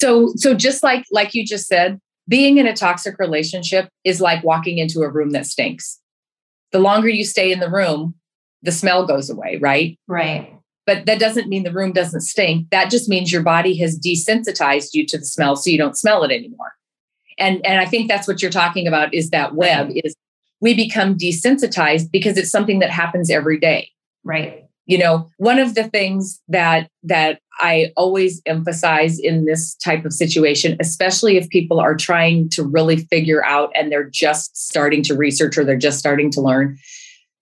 So 0.00 0.32
so 0.34 0.54
just 0.54 0.82
like 0.82 1.04
like 1.12 1.34
you 1.34 1.46
just 1.46 1.68
said, 1.68 2.00
being 2.28 2.58
in 2.58 2.66
a 2.66 2.74
toxic 2.74 3.16
relationship 3.20 3.88
is 4.02 4.20
like 4.20 4.42
walking 4.42 4.78
into 4.78 5.02
a 5.02 5.08
room 5.08 5.30
that 5.30 5.46
stinks. 5.46 6.00
The 6.72 6.80
longer 6.80 7.08
you 7.08 7.24
stay 7.24 7.52
in 7.52 7.60
the 7.60 7.70
room, 7.70 8.14
the 8.62 8.72
smell 8.72 9.06
goes 9.06 9.30
away, 9.30 9.58
right? 9.60 9.96
Right 10.08 10.52
but 10.86 11.06
that 11.06 11.18
doesn't 11.18 11.48
mean 11.48 11.62
the 11.62 11.72
room 11.72 11.92
doesn't 11.92 12.22
stink. 12.22 12.68
That 12.70 12.90
just 12.90 13.08
means 13.08 13.32
your 13.32 13.42
body 13.42 13.76
has 13.78 13.98
desensitized 13.98 14.90
you 14.92 15.06
to 15.06 15.18
the 15.18 15.24
smell 15.24 15.56
so 15.56 15.70
you 15.70 15.78
don't 15.78 15.96
smell 15.96 16.24
it 16.24 16.32
anymore. 16.32 16.72
And 17.38 17.64
and 17.64 17.80
I 17.80 17.86
think 17.86 18.08
that's 18.08 18.28
what 18.28 18.42
you're 18.42 18.50
talking 18.50 18.86
about 18.86 19.14
is 19.14 19.30
that 19.30 19.54
web 19.54 19.90
is 19.94 20.14
we 20.60 20.74
become 20.74 21.16
desensitized 21.16 22.10
because 22.10 22.36
it's 22.36 22.50
something 22.50 22.80
that 22.80 22.90
happens 22.90 23.30
every 23.30 23.58
day. 23.58 23.90
Right. 24.24 24.64
You 24.86 24.98
know, 24.98 25.30
one 25.38 25.58
of 25.58 25.74
the 25.74 25.84
things 25.84 26.40
that 26.48 26.88
that 27.04 27.40
I 27.58 27.92
always 27.96 28.42
emphasize 28.46 29.18
in 29.18 29.44
this 29.44 29.74
type 29.76 30.04
of 30.04 30.12
situation, 30.12 30.76
especially 30.80 31.36
if 31.36 31.48
people 31.48 31.78
are 31.78 31.94
trying 31.94 32.48
to 32.50 32.64
really 32.64 32.96
figure 32.96 33.44
out 33.44 33.70
and 33.74 33.92
they're 33.92 34.08
just 34.08 34.56
starting 34.56 35.02
to 35.04 35.14
research 35.14 35.56
or 35.56 35.64
they're 35.64 35.76
just 35.76 35.98
starting 35.98 36.30
to 36.32 36.40
learn, 36.40 36.78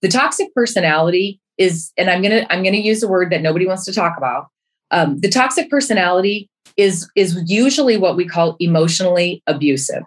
the 0.01 0.07
toxic 0.07 0.53
personality 0.53 1.41
is, 1.59 1.91
and 1.97 2.09
I'm 2.09 2.23
gonna 2.23 2.47
I'm 2.49 2.63
gonna 2.63 2.77
use 2.77 3.03
a 3.03 3.07
word 3.07 3.31
that 3.31 3.41
nobody 3.41 3.67
wants 3.67 3.85
to 3.85 3.93
talk 3.93 4.17
about. 4.17 4.47
Um, 4.89 5.19
the 5.19 5.29
toxic 5.29 5.69
personality 5.69 6.49
is 6.77 7.07
is 7.15 7.39
usually 7.45 7.97
what 7.97 8.15
we 8.15 8.27
call 8.27 8.55
emotionally 8.59 9.43
abusive. 9.45 10.03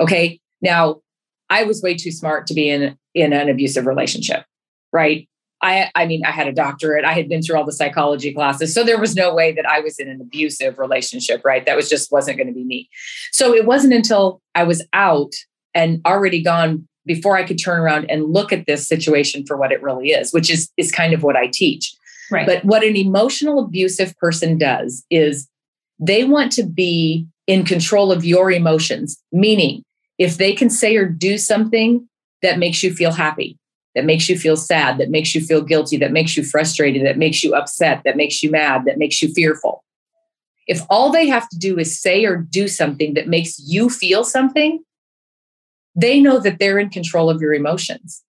Okay, 0.00 0.40
now 0.60 1.02
I 1.50 1.62
was 1.62 1.82
way 1.82 1.94
too 1.94 2.10
smart 2.10 2.48
to 2.48 2.54
be 2.54 2.68
in 2.68 2.98
in 3.14 3.32
an 3.32 3.48
abusive 3.48 3.86
relationship, 3.86 4.44
right? 4.92 5.28
I, 5.62 5.90
I 5.94 6.06
mean, 6.06 6.26
I 6.26 6.30
had 6.30 6.46
a 6.46 6.52
doctorate. 6.52 7.06
I 7.06 7.14
had 7.14 7.26
been 7.26 7.40
through 7.40 7.56
all 7.56 7.64
the 7.64 7.72
psychology 7.72 8.34
classes. 8.34 8.74
So 8.74 8.84
there 8.84 8.98
was 9.00 9.16
no 9.16 9.34
way 9.34 9.50
that 9.52 9.64
I 9.64 9.80
was 9.80 9.98
in 9.98 10.10
an 10.10 10.20
abusive 10.20 10.78
relationship, 10.78 11.42
right? 11.42 11.64
That 11.64 11.74
was 11.74 11.88
just 11.88 12.12
wasn't 12.12 12.36
going 12.36 12.48
to 12.48 12.52
be 12.52 12.64
me. 12.64 12.90
So 13.32 13.54
it 13.54 13.64
wasn't 13.64 13.94
until 13.94 14.42
I 14.54 14.64
was 14.64 14.86
out 14.92 15.32
and 15.72 16.02
already 16.04 16.42
gone 16.42 16.86
before 17.06 17.36
I 17.36 17.44
could 17.44 17.58
turn 17.58 17.80
around 17.80 18.10
and 18.10 18.32
look 18.32 18.52
at 18.52 18.66
this 18.66 18.86
situation 18.86 19.44
for 19.46 19.56
what 19.56 19.72
it 19.72 19.82
really 19.82 20.08
is, 20.08 20.32
which 20.32 20.50
is 20.50 20.70
is 20.76 20.90
kind 20.90 21.12
of 21.12 21.22
what 21.22 21.36
I 21.36 21.48
teach. 21.48 21.94
Right. 22.30 22.46
But 22.46 22.64
what 22.64 22.84
an 22.84 22.96
emotional 22.96 23.58
abusive 23.58 24.16
person 24.16 24.58
does 24.58 25.04
is 25.10 25.48
they 25.98 26.24
want 26.24 26.52
to 26.52 26.62
be 26.64 27.26
in 27.46 27.64
control 27.64 28.10
of 28.10 28.24
your 28.24 28.50
emotions, 28.50 29.22
meaning 29.32 29.82
if 30.18 30.38
they 30.38 30.52
can 30.52 30.70
say 30.70 30.96
or 30.96 31.06
do 31.06 31.36
something 31.38 32.08
that 32.42 32.58
makes 32.58 32.82
you 32.82 32.94
feel 32.94 33.12
happy, 33.12 33.58
that 33.94 34.04
makes 34.04 34.28
you 34.28 34.38
feel 34.38 34.56
sad, 34.56 34.98
that 34.98 35.10
makes 35.10 35.34
you 35.34 35.40
feel 35.40 35.60
guilty, 35.60 35.96
that 35.98 36.12
makes 36.12 36.36
you 36.36 36.44
frustrated, 36.44 37.04
that 37.06 37.18
makes 37.18 37.44
you 37.44 37.54
upset, 37.54 38.02
that 38.04 38.16
makes 38.16 38.42
you 38.42 38.50
mad, 38.50 38.84
that 38.86 38.98
makes 38.98 39.22
you 39.22 39.32
fearful. 39.32 39.84
If 40.66 40.80
all 40.88 41.12
they 41.12 41.28
have 41.28 41.48
to 41.50 41.58
do 41.58 41.78
is 41.78 42.00
say 42.00 42.24
or 42.24 42.36
do 42.36 42.68
something 42.68 43.14
that 43.14 43.28
makes 43.28 43.58
you 43.58 43.90
feel 43.90 44.24
something, 44.24 44.82
they 45.94 46.20
know 46.20 46.38
that 46.38 46.58
they're 46.58 46.78
in 46.78 46.90
control 46.90 47.30
of 47.30 47.40
your 47.40 47.54
emotions. 47.54 48.22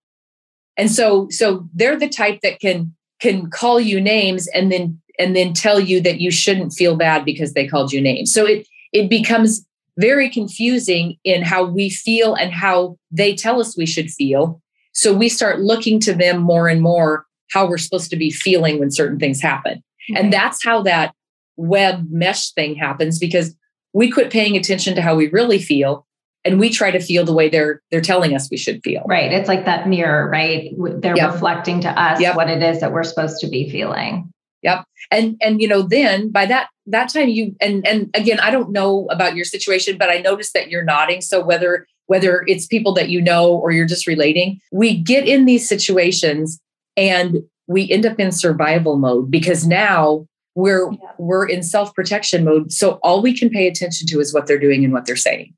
And 0.78 0.92
so 0.92 1.28
so 1.30 1.68
they're 1.74 1.98
the 1.98 2.10
type 2.10 2.42
that 2.42 2.60
can 2.60 2.94
can 3.22 3.50
call 3.50 3.80
you 3.80 4.00
names 4.02 4.48
and 4.48 4.72
then 4.72 5.00
and 5.18 5.36
then 5.36 5.54
tell 5.54 5.80
you 5.80 6.02
that 6.02 6.20
you 6.20 6.32
shouldn't 6.32 6.74
feel 6.74 6.96
bad 6.96 7.24
because 7.24 7.54
they 7.54 7.68
called 7.68 7.92
you 7.92 8.02
names. 8.02 8.34
So 8.34 8.46
it 8.46 8.68
it 8.92 9.10
becomes 9.10 9.66
very 9.98 10.30
confusing 10.30 11.18
in 11.24 11.42
how 11.42 11.64
we 11.64 11.90
feel 11.90 12.36
and 12.36 12.52
how 12.52 12.98
they 13.12 13.34
tell 13.34 13.62
us 13.62 13.78
we 13.78 13.86
should 13.86 14.10
feel. 14.10 14.62
So 14.94 15.14
we 15.14 15.30
start 15.30 15.62
looking 15.62 16.00
to 16.02 16.14
them 16.14 16.42
more 16.42 16.68
and 16.68 16.82
more 16.82 17.26
how 17.52 17.68
we're 17.68 17.78
supposed 17.78 18.10
to 18.10 18.18
be 18.18 18.30
feeling 18.30 18.80
when 18.80 18.92
certain 18.92 19.20
things 19.20 19.42
happen. 19.42 19.82
Mm-hmm. 20.10 20.18
and 20.18 20.34
that's 20.34 20.64
how 20.64 20.84
that 20.84 21.16
web 21.58 22.06
mesh 22.12 22.52
thing 22.52 22.76
happens 22.76 23.18
because 23.18 23.56
we 23.94 24.12
quit 24.12 24.32
paying 24.32 24.56
attention 24.56 24.94
to 24.94 25.02
how 25.02 25.16
we 25.16 25.30
really 25.30 25.58
feel 25.58 26.06
and 26.46 26.60
we 26.60 26.70
try 26.70 26.92
to 26.92 27.00
feel 27.00 27.26
the 27.26 27.34
way 27.34 27.50
they're 27.50 27.82
they're 27.92 28.02
telling 28.02 28.36
us 28.36 28.50
we 28.50 28.58
should 28.58 28.82
feel. 28.84 29.04
Right. 29.08 29.32
It's 29.34 29.50
like 29.50 29.66
that 29.66 29.90
mirror 29.90 30.30
right? 30.30 30.72
They're 30.78 31.18
yep. 31.18 31.34
reflecting 31.34 31.82
to 31.82 31.90
us 31.90 32.22
yep. 32.22 32.36
what 32.36 32.50
it 32.50 32.62
is 32.62 32.80
that 32.80 32.94
we're 32.94 33.04
supposed 33.04 33.40
to 33.42 33.48
be 33.48 33.70
feeling. 33.70 34.32
Yep. 34.62 34.86
And 35.12 35.38
and 35.42 35.62
you 35.62 35.68
know 35.68 35.82
then 35.82 36.32
by 36.32 36.46
that 36.46 36.70
that 36.86 37.12
time 37.12 37.30
you 37.30 37.56
and 37.60 37.86
and 37.86 38.10
again 38.14 38.40
i 38.40 38.52
don't 38.52 38.72
know 38.72 39.08
about 39.10 39.36
your 39.36 39.46
situation 39.46 39.98
but 39.98 40.10
i 40.10 40.18
noticed 40.20 40.54
that 40.54 40.70
you're 40.70 40.84
nodding. 40.84 41.22
So 41.22 41.44
whether 41.44 41.88
whether 42.08 42.44
it's 42.48 42.68
people 42.68 42.94
that 42.94 43.10
you 43.10 43.22
know 43.22 43.52
or 43.52 43.72
you're 43.72 43.88
just 43.88 44.08
relating 44.08 44.60
we 44.72 44.96
get 44.98 45.28
in 45.28 45.46
these 45.46 45.68
situations 45.68 46.60
and 46.96 47.40
we 47.68 47.90
end 47.90 48.06
up 48.06 48.20
in 48.20 48.32
survival 48.32 48.96
mode 48.96 49.32
because 49.32 49.66
now 49.66 50.28
we're 50.54 50.92
yeah. 50.92 51.12
we're 51.18 51.48
in 51.48 51.64
self-protection 51.64 52.46
mode. 52.46 52.72
So 52.72 52.94
all 53.04 53.22
we 53.22 53.38
can 53.38 53.50
pay 53.50 53.68
attention 53.68 54.08
to 54.08 54.20
is 54.20 54.34
what 54.34 54.48
they're 54.48 54.60
doing 54.60 54.84
and 54.84 54.94
what 54.94 55.06
they're 55.06 55.16
saying 55.16 55.54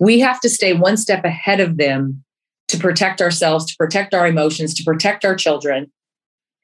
we 0.00 0.18
have 0.18 0.40
to 0.40 0.48
stay 0.48 0.72
one 0.72 0.96
step 0.96 1.24
ahead 1.24 1.60
of 1.60 1.76
them 1.76 2.24
to 2.68 2.78
protect 2.78 3.20
ourselves, 3.20 3.66
to 3.66 3.76
protect 3.76 4.14
our 4.14 4.26
emotions, 4.26 4.74
to 4.74 4.82
protect 4.82 5.24
our 5.24 5.36
children. 5.36 5.92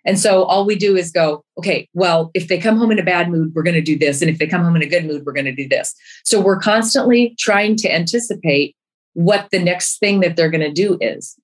And 0.05 0.18
so 0.18 0.44
all 0.44 0.64
we 0.64 0.77
do 0.77 0.96
is 0.96 1.11
go, 1.11 1.44
okay, 1.59 1.88
well, 1.92 2.31
if 2.33 2.49
they 2.49 2.59
come 2.59 2.79
home 2.79 2.92
in 2.92 2.99
a 2.99 3.05
bad 3.05 3.29
mood, 3.29 3.53
we're 3.55 3.64
going 3.64 3.75
to 3.75 3.83
do 3.83 3.99
this. 3.99 4.22
And 4.22 4.31
if 4.31 4.38
they 4.38 4.46
come 4.46 4.62
home 4.62 4.77
in 4.77 4.83
a 4.83 4.88
good 4.88 5.05
mood, 5.05 5.25
we're 5.27 5.33
going 5.33 5.46
to 5.46 5.55
do 5.55 5.68
this. 5.68 5.94
So 6.25 6.40
we're 6.40 6.61
constantly 6.61 7.35
trying 7.38 7.77
to 7.77 7.92
anticipate 7.92 8.75
what 9.14 9.49
the 9.51 9.59
next 9.59 9.99
thing 9.99 10.20
that 10.20 10.37
they're 10.37 10.51
going 10.51 10.61
to 10.61 10.72
do 10.72 10.96
is. 11.01 11.37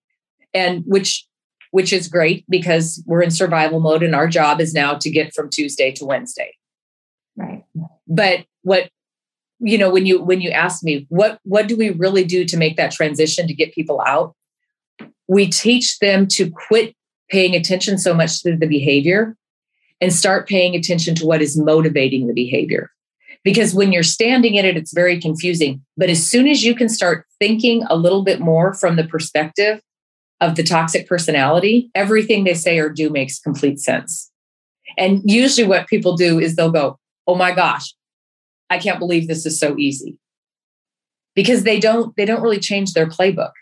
And 0.54 0.84
which 0.86 1.26
which 1.72 1.90
is 1.90 2.06
great 2.06 2.44
because 2.50 3.02
we're 3.06 3.22
in 3.22 3.30
survival 3.30 3.80
mode 3.80 4.02
and 4.02 4.14
our 4.14 4.28
job 4.28 4.60
is 4.60 4.74
now 4.74 4.94
to 4.94 5.10
get 5.10 5.32
from 5.32 5.48
Tuesday 5.48 5.90
to 5.92 6.04
Wednesday. 6.04 6.52
Right. 7.34 7.64
But 8.06 8.44
what 8.60 8.90
you 9.62 9.78
know 9.78 9.90
when 9.90 10.06
you 10.06 10.22
when 10.22 10.40
you 10.40 10.50
ask 10.50 10.82
me 10.82 11.06
what 11.08 11.38
what 11.44 11.68
do 11.68 11.76
we 11.76 11.90
really 11.90 12.24
do 12.24 12.44
to 12.44 12.56
make 12.56 12.76
that 12.76 12.92
transition 12.92 13.46
to 13.46 13.54
get 13.54 13.74
people 13.74 14.02
out? 14.06 14.34
We 15.28 15.46
teach 15.46 15.98
them 16.00 16.26
to 16.28 16.50
quit 16.50 16.94
paying 17.30 17.54
attention 17.54 17.96
so 17.96 18.12
much 18.12 18.42
to 18.42 18.56
the 18.56 18.66
behavior 18.66 19.36
and 20.00 20.12
start 20.12 20.48
paying 20.48 20.74
attention 20.74 21.14
to 21.14 21.26
what 21.26 21.40
is 21.40 21.56
motivating 21.56 22.26
the 22.26 22.34
behavior. 22.34 22.90
Because 23.44 23.74
when 23.74 23.92
you're 23.92 24.02
standing 24.02 24.54
in 24.54 24.64
it, 24.64 24.76
it's 24.76 24.92
very 24.92 25.20
confusing. 25.20 25.82
But 25.96 26.10
as 26.10 26.24
soon 26.24 26.46
as 26.46 26.64
you 26.64 26.74
can 26.74 26.88
start 26.88 27.26
thinking 27.38 27.84
a 27.88 27.96
little 27.96 28.22
bit 28.22 28.40
more 28.40 28.74
from 28.74 28.96
the 28.96 29.04
perspective 29.04 29.80
of 30.40 30.56
the 30.56 30.62
toxic 30.62 31.08
personality, 31.08 31.90
everything 31.94 32.44
they 32.44 32.54
say 32.54 32.78
or 32.78 32.88
do 32.88 33.10
makes 33.10 33.38
complete 33.38 33.78
sense. 33.78 34.30
And 34.98 35.22
usually, 35.24 35.66
what 35.66 35.86
people 35.86 36.16
do 36.16 36.38
is 36.38 36.56
they'll 36.56 36.70
go, 36.70 36.98
Oh 37.26 37.36
my 37.36 37.52
gosh, 37.52 37.94
I 38.72 38.78
can't 38.78 38.98
believe 38.98 39.28
this 39.28 39.46
is 39.46 39.58
so 39.58 39.76
easy. 39.76 40.18
Because 41.34 41.62
they 41.64 41.80
don't, 41.80 42.14
they 42.16 42.24
don't 42.24 42.42
really 42.42 42.60
change 42.60 42.92
their 42.92 43.06
playbook 43.06 43.52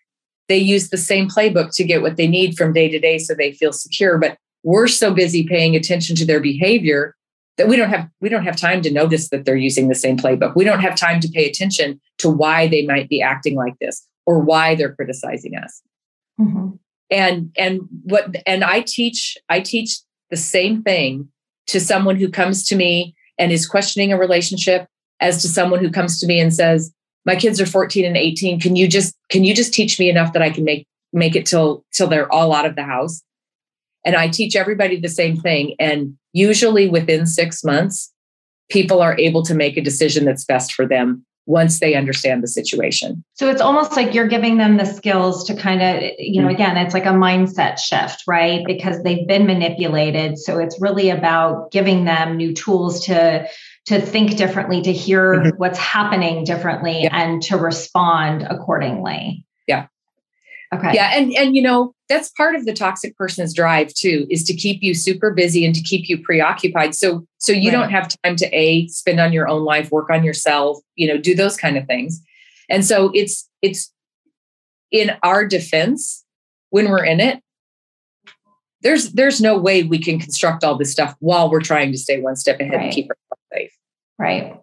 they 0.51 0.59
use 0.59 0.91
the 0.91 0.99
same 0.99 1.29
playbook 1.29 1.73
to 1.77 1.85
get 1.85 2.03
what 2.03 2.17
they 2.17 2.27
need 2.27 2.59
from 2.59 2.73
day 2.73 2.89
to 2.89 2.99
day 2.99 3.17
so 3.19 3.35
they 3.35 3.53
feel 3.53 3.73
secure 3.73 4.19
but 4.19 4.37
we're 4.65 4.89
so 4.89 5.15
busy 5.15 5.47
paying 5.47 5.75
attention 5.77 6.17
to 6.17 6.27
their 6.27 6.41
behavior 6.41 7.15
that 7.57 7.69
we 7.69 7.77
don't 7.77 7.89
have 7.89 8.09
we 8.21 8.29
don't 8.29 8.45
have 8.45 8.57
time 8.57 8.83
to 8.83 8.91
notice 8.91 9.31
that 9.31 9.45
they're 9.45 9.57
using 9.57 9.89
the 9.89 9.95
same 9.95 10.19
playbook 10.19 10.57
we 10.57 10.65
don't 10.65 10.81
have 10.81 10.97
time 10.97 11.21
to 11.21 11.29
pay 11.29 11.49
attention 11.49 12.01
to 12.19 12.29
why 12.29 12.67
they 12.67 12.85
might 12.85 13.09
be 13.09 13.23
acting 13.23 13.55
like 13.55 13.75
this 13.81 14.07
or 14.27 14.41
why 14.41 14.75
they're 14.75 14.95
criticizing 14.95 15.57
us 15.57 15.83
mm-hmm. 16.39 16.71
and 17.11 17.53
and 17.57 17.83
what 18.03 18.35
and 18.45 18.65
i 18.65 18.81
teach 18.81 19.39
i 19.49 19.61
teach 19.61 20.01
the 20.31 20.37
same 20.37 20.83
thing 20.83 21.29
to 21.69 21.79
someone 21.79 22.17
who 22.17 22.29
comes 22.29 22.65
to 22.65 22.75
me 22.75 23.15
and 23.39 23.53
is 23.53 23.69
questioning 23.69 24.13
a 24.13 24.19
relationship 24.19 24.89
as 25.21 25.43
to 25.43 25.49
someone 25.49 25.81
who 25.81 25.91
comes 25.91 26.19
to 26.21 26.27
me 26.27 26.41
and 26.41 26.55
says 26.55 26.93
my 27.27 27.37
kids 27.37 27.61
are 27.61 27.67
14 27.67 28.05
and 28.05 28.17
18 28.17 28.61
can 28.61 28.77
you 28.77 28.89
just 28.89 29.15
can 29.29 29.45
you 29.45 29.55
just 29.55 29.75
teach 29.75 29.99
me 29.99 30.09
enough 30.09 30.33
that 30.33 30.43
i 30.43 30.51
can 30.51 30.65
make 30.65 30.87
make 31.13 31.37
it 31.37 31.47
till 31.47 31.85
till 31.93 32.07
they're 32.07 32.33
all 32.33 32.55
out 32.55 32.67
of 32.67 32.77
the 32.77 32.85
house 32.85 33.23
and 34.05 34.17
i 34.17 34.29
teach 34.29 34.57
everybody 34.57 34.99
the 34.99 35.09
same 35.09 35.37
thing 35.37 35.75
and 35.79 36.17
usually 36.33 36.89
within 36.89 37.27
6 37.27 37.65
months 37.65 38.13
people 38.71 39.03
are 39.03 39.19
able 39.19 39.43
to 39.43 39.55
make 39.55 39.77
a 39.77 39.83
decision 39.83 40.25
that's 40.25 40.45
best 40.45 40.73
for 40.73 40.87
them 40.87 41.25
once 41.47 41.81
they 41.81 41.95
understand 41.95 42.43
the 42.43 42.49
situation. 42.49 43.25
So 43.35 43.51
it's 43.51 43.61
almost 43.61 43.97
like 43.97 44.15
you're 44.15 44.29
giving 44.29 44.59
them 44.59 44.77
the 44.77 44.85
skills 44.85 45.45
to 45.49 45.57
kind 45.57 45.83
of, 45.83 46.13
you 46.19 46.41
know, 46.41 46.47
mm-hmm. 46.47 46.55
again, 46.55 46.77
it's 46.77 46.95
like 46.95 47.07
a 47.07 47.09
mindset 47.09 47.79
shift, 47.79 48.23
right? 48.29 48.65
Because 48.65 49.03
they've 49.03 49.27
been 49.27 49.47
manipulated. 49.47 50.39
So 50.39 50.59
it's 50.59 50.81
really 50.81 51.11
about 51.11 51.73
giving 51.73 52.05
them 52.05 52.37
new 52.37 52.55
tools 52.55 53.05
to 53.07 53.49
to 53.91 54.01
think 54.01 54.37
differently, 54.37 54.81
to 54.83 54.93
hear 54.93 55.35
mm-hmm. 55.35 55.57
what's 55.57 55.77
happening 55.77 56.45
differently 56.45 57.03
yeah. 57.03 57.09
and 57.13 57.43
to 57.43 57.57
respond 57.57 58.47
accordingly. 58.49 59.45
Yeah. 59.67 59.89
Okay. 60.73 60.93
Yeah, 60.95 61.11
and 61.17 61.33
and 61.33 61.57
you 61.57 61.63
know, 61.63 61.93
that's 62.09 62.29
part 62.31 62.55
of 62.55 62.67
the 62.67 62.73
toxic 62.73 63.17
person's 63.17 63.53
drive 63.53 63.93
too 63.93 64.29
is 64.31 64.45
to 64.45 64.55
keep 64.55 64.81
you 64.81 64.95
super 64.95 65.33
busy 65.33 65.67
and 65.67 65.75
to 65.75 65.83
keep 65.83 66.09
you 66.09 66.23
preoccupied. 66.23 66.95
So 66.95 67.27
so 67.39 67.51
you 67.51 67.71
right. 67.71 67.79
don't 67.79 67.91
have 67.91 68.15
time 68.23 68.37
to 68.37 68.47
a 68.57 68.87
spend 68.87 69.19
on 69.19 69.33
your 69.33 69.49
own 69.49 69.65
life, 69.65 69.91
work 69.91 70.09
on 70.09 70.23
yourself, 70.23 70.79
you 70.95 71.09
know, 71.09 71.19
do 71.19 71.35
those 71.35 71.57
kind 71.57 71.77
of 71.77 71.85
things. 71.89 72.23
And 72.69 72.85
so 72.85 73.11
it's 73.13 73.49
it's 73.61 73.93
in 74.93 75.11
our 75.25 75.45
defense 75.45 76.25
when 76.69 76.89
we're 76.89 77.05
in 77.05 77.19
it 77.19 77.43
there's 78.83 79.13
there's 79.13 79.41
no 79.41 79.59
way 79.59 79.83
we 79.83 79.99
can 79.99 80.19
construct 80.19 80.65
all 80.65 80.77
this 80.77 80.93
stuff 80.93 81.15
while 81.19 81.51
we're 81.51 81.61
trying 81.61 81.93
to 81.93 81.99
stay 81.99 82.21
one 82.21 82.37
step 82.37 82.61
ahead 82.61 82.75
right. 82.75 82.85
and 82.85 82.95
keep. 82.95 83.11
Right. 84.21 84.55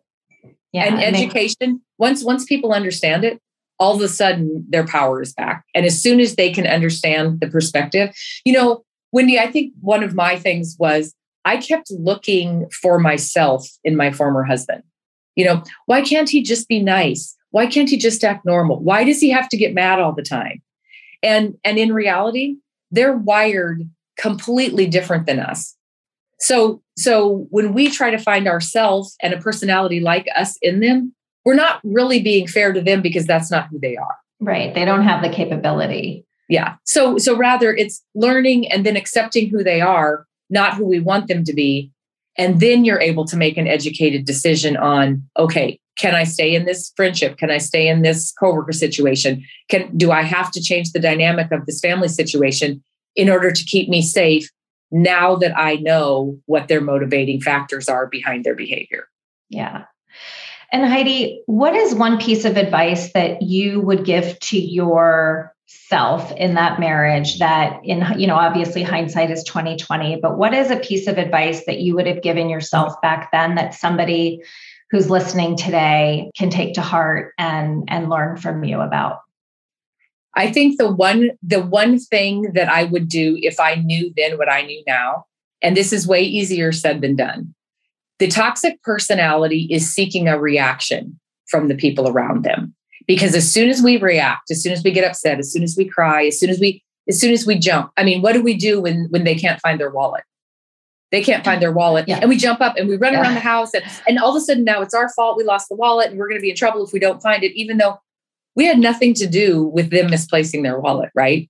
Yeah. 0.71 0.85
And 0.85 1.03
education, 1.03 1.81
once 1.97 2.23
once 2.23 2.45
people 2.45 2.73
understand 2.73 3.23
it, 3.23 3.41
all 3.79 3.95
of 3.95 4.01
a 4.01 4.07
sudden 4.07 4.65
their 4.69 4.85
power 4.85 5.21
is 5.21 5.33
back. 5.33 5.65
And 5.73 5.85
as 5.85 6.01
soon 6.01 6.19
as 6.19 6.35
they 6.35 6.51
can 6.51 6.67
understand 6.67 7.39
the 7.39 7.47
perspective, 7.47 8.15
you 8.45 8.53
know, 8.53 8.83
Wendy, 9.11 9.39
I 9.39 9.47
think 9.47 9.73
one 9.81 10.03
of 10.03 10.13
my 10.13 10.37
things 10.37 10.75
was 10.77 11.15
I 11.45 11.57
kept 11.57 11.89
looking 11.89 12.69
for 12.69 12.99
myself 12.99 13.67
in 13.83 13.95
my 13.95 14.11
former 14.11 14.43
husband. 14.43 14.83
You 15.35 15.45
know, 15.45 15.63
why 15.85 16.01
can't 16.01 16.29
he 16.29 16.43
just 16.43 16.67
be 16.67 16.81
nice? 16.81 17.35
Why 17.51 17.65
can't 17.65 17.89
he 17.89 17.97
just 17.97 18.23
act 18.23 18.45
normal? 18.45 18.83
Why 18.83 19.03
does 19.03 19.19
he 19.19 19.29
have 19.31 19.49
to 19.49 19.57
get 19.57 19.73
mad 19.73 19.99
all 19.99 20.13
the 20.13 20.23
time? 20.23 20.61
And 21.23 21.55
and 21.63 21.79
in 21.79 21.93
reality, 21.93 22.57
they're 22.91 23.17
wired 23.17 23.89
completely 24.19 24.85
different 24.85 25.25
than 25.25 25.39
us. 25.39 25.75
So, 26.39 26.81
so 26.97 27.47
when 27.49 27.73
we 27.73 27.89
try 27.89 28.11
to 28.11 28.17
find 28.17 28.47
ourselves 28.47 29.15
and 29.21 29.33
a 29.33 29.39
personality 29.39 29.99
like 29.99 30.27
us 30.35 30.57
in 30.61 30.79
them, 30.79 31.13
we're 31.45 31.55
not 31.55 31.79
really 31.83 32.21
being 32.21 32.47
fair 32.47 32.73
to 32.73 32.81
them 32.81 33.01
because 33.01 33.25
that's 33.25 33.49
not 33.49 33.67
who 33.69 33.79
they 33.79 33.95
are. 33.95 34.15
Right. 34.39 34.73
They 34.73 34.85
don't 34.85 35.03
have 35.03 35.23
the 35.23 35.29
capability. 35.29 36.25
Yeah. 36.49 36.75
So, 36.83 37.17
so 37.17 37.35
rather 37.35 37.75
it's 37.75 38.03
learning 38.15 38.71
and 38.71 38.85
then 38.85 38.95
accepting 38.95 39.49
who 39.49 39.63
they 39.63 39.81
are, 39.81 40.25
not 40.49 40.75
who 40.75 40.85
we 40.85 40.99
want 40.99 41.27
them 41.27 41.43
to 41.45 41.53
be. 41.53 41.91
And 42.37 42.59
then 42.59 42.85
you're 42.85 43.01
able 43.01 43.25
to 43.25 43.35
make 43.35 43.57
an 43.57 43.67
educated 43.67 44.25
decision 44.25 44.77
on, 44.77 45.23
okay, 45.37 45.79
can 45.97 46.13
I 46.13 46.23
stay 46.23 46.53
in 46.53 46.65
this 46.65 46.93
friendship? 46.95 47.37
Can 47.37 47.49
I 47.49 47.57
stay 47.57 47.87
in 47.87 48.03
this 48.03 48.31
coworker 48.33 48.73
situation? 48.73 49.43
Can 49.69 49.97
do 49.97 50.11
I 50.11 50.21
have 50.21 50.51
to 50.51 50.61
change 50.61 50.91
the 50.91 50.99
dynamic 50.99 51.51
of 51.51 51.65
this 51.65 51.79
family 51.79 52.07
situation? 52.07 52.83
in 53.17 53.29
order 53.29 53.51
to 53.51 53.65
keep 53.65 53.89
me 53.89 54.01
safe 54.01 54.49
now 54.91 55.35
that 55.37 55.57
I 55.57 55.75
know 55.75 56.39
what 56.45 56.67
their 56.67 56.81
motivating 56.81 57.41
factors 57.41 57.89
are 57.89 58.07
behind 58.07 58.43
their 58.43 58.55
behavior. 58.55 59.07
Yeah. 59.49 59.85
And 60.71 60.85
Heidi, 60.85 61.41
what 61.45 61.75
is 61.75 61.95
one 61.95 62.19
piece 62.19 62.45
of 62.45 62.57
advice 62.57 63.13
that 63.13 63.41
you 63.41 63.79
would 63.81 64.03
give 64.03 64.37
to 64.39 64.59
yourself 64.59 66.31
in 66.33 66.55
that 66.55 66.79
marriage 66.79 67.39
that 67.39 67.79
in 67.83 68.05
you 68.17 68.27
know 68.27 68.35
obviously 68.35 68.83
hindsight 68.83 69.31
is 69.31 69.43
2020 69.43 70.19
but 70.21 70.37
what 70.37 70.53
is 70.53 70.71
a 70.71 70.77
piece 70.77 71.07
of 71.07 71.17
advice 71.17 71.65
that 71.65 71.79
you 71.79 71.95
would 71.95 72.07
have 72.07 72.21
given 72.21 72.49
yourself 72.49 73.01
back 73.01 73.31
then 73.31 73.55
that 73.55 73.73
somebody 73.73 74.41
who's 74.89 75.09
listening 75.09 75.55
today 75.55 76.29
can 76.37 76.49
take 76.49 76.73
to 76.73 76.81
heart 76.81 77.33
and 77.37 77.85
and 77.87 78.09
learn 78.09 78.37
from 78.37 78.63
you 78.63 78.79
about 78.79 79.19
I 80.37 80.51
think 80.51 80.77
the 80.77 80.91
one 80.91 81.31
the 81.41 81.61
one 81.61 81.99
thing 81.99 82.53
that 82.53 82.69
I 82.69 82.83
would 82.83 83.09
do 83.09 83.37
if 83.41 83.59
I 83.59 83.75
knew 83.75 84.13
then 84.15 84.37
what 84.37 84.49
I 84.49 84.61
knew 84.61 84.83
now, 84.85 85.25
and 85.63 85.75
this 85.75 85.91
is 85.91 86.07
way 86.07 86.21
easier 86.21 86.71
said 86.71 87.01
than 87.01 87.15
done. 87.15 87.55
The 88.19 88.27
toxic 88.27 88.81
personality 88.83 89.67
is 89.71 89.91
seeking 89.91 90.27
a 90.27 90.39
reaction 90.39 91.19
from 91.49 91.67
the 91.67 91.75
people 91.75 92.07
around 92.07 92.43
them. 92.43 92.75
Because 93.07 93.33
as 93.33 93.51
soon 93.51 93.69
as 93.69 93.81
we 93.81 93.97
react, 93.97 94.51
as 94.51 94.61
soon 94.61 94.73
as 94.73 94.83
we 94.83 94.91
get 94.91 95.05
upset, 95.05 95.39
as 95.39 95.51
soon 95.51 95.63
as 95.63 95.75
we 95.75 95.85
cry, 95.85 96.25
as 96.25 96.39
soon 96.39 96.49
as 96.51 96.59
we 96.59 96.83
as 97.09 97.19
soon 97.19 97.31
as 97.31 97.47
we 97.47 97.57
jump, 97.57 97.91
I 97.97 98.03
mean, 98.03 98.21
what 98.21 98.33
do 98.33 98.43
we 98.43 98.55
do 98.55 98.81
when 98.81 99.07
when 99.09 99.23
they 99.23 99.35
can't 99.35 99.59
find 99.61 99.79
their 99.79 99.89
wallet? 99.89 100.23
They 101.09 101.23
can't 101.23 101.43
find 101.43 101.61
their 101.61 101.71
wallet. 101.71 102.05
Yeah. 102.07 102.19
And 102.19 102.29
we 102.29 102.37
jump 102.37 102.61
up 102.61 102.75
and 102.77 102.87
we 102.89 102.97
run 102.97 103.13
yeah. 103.13 103.21
around 103.21 103.35
the 103.35 103.39
house 103.39 103.73
and, 103.73 103.83
and 104.07 104.19
all 104.19 104.29
of 104.29 104.35
a 104.35 104.41
sudden 104.41 104.65
now 104.65 104.81
it's 104.81 104.93
our 104.93 105.09
fault. 105.13 105.37
We 105.37 105.45
lost 105.45 105.69
the 105.69 105.75
wallet 105.75 106.11
and 106.11 106.19
we're 106.19 106.27
going 106.27 106.39
to 106.39 106.43
be 106.43 106.49
in 106.49 106.55
trouble 106.55 106.85
if 106.85 106.91
we 106.91 106.99
don't 106.99 107.23
find 107.23 107.43
it, 107.43 107.57
even 107.57 107.77
though 107.77 107.97
we 108.57 108.65
had 108.65 108.79
nothing 108.79 109.13
to 109.13 109.27
do 109.27 109.63
with 109.63 109.91
them 109.91 110.09
misplacing 110.09 110.63
their 110.63 110.79
wallet, 110.79 111.11
right? 111.15 111.49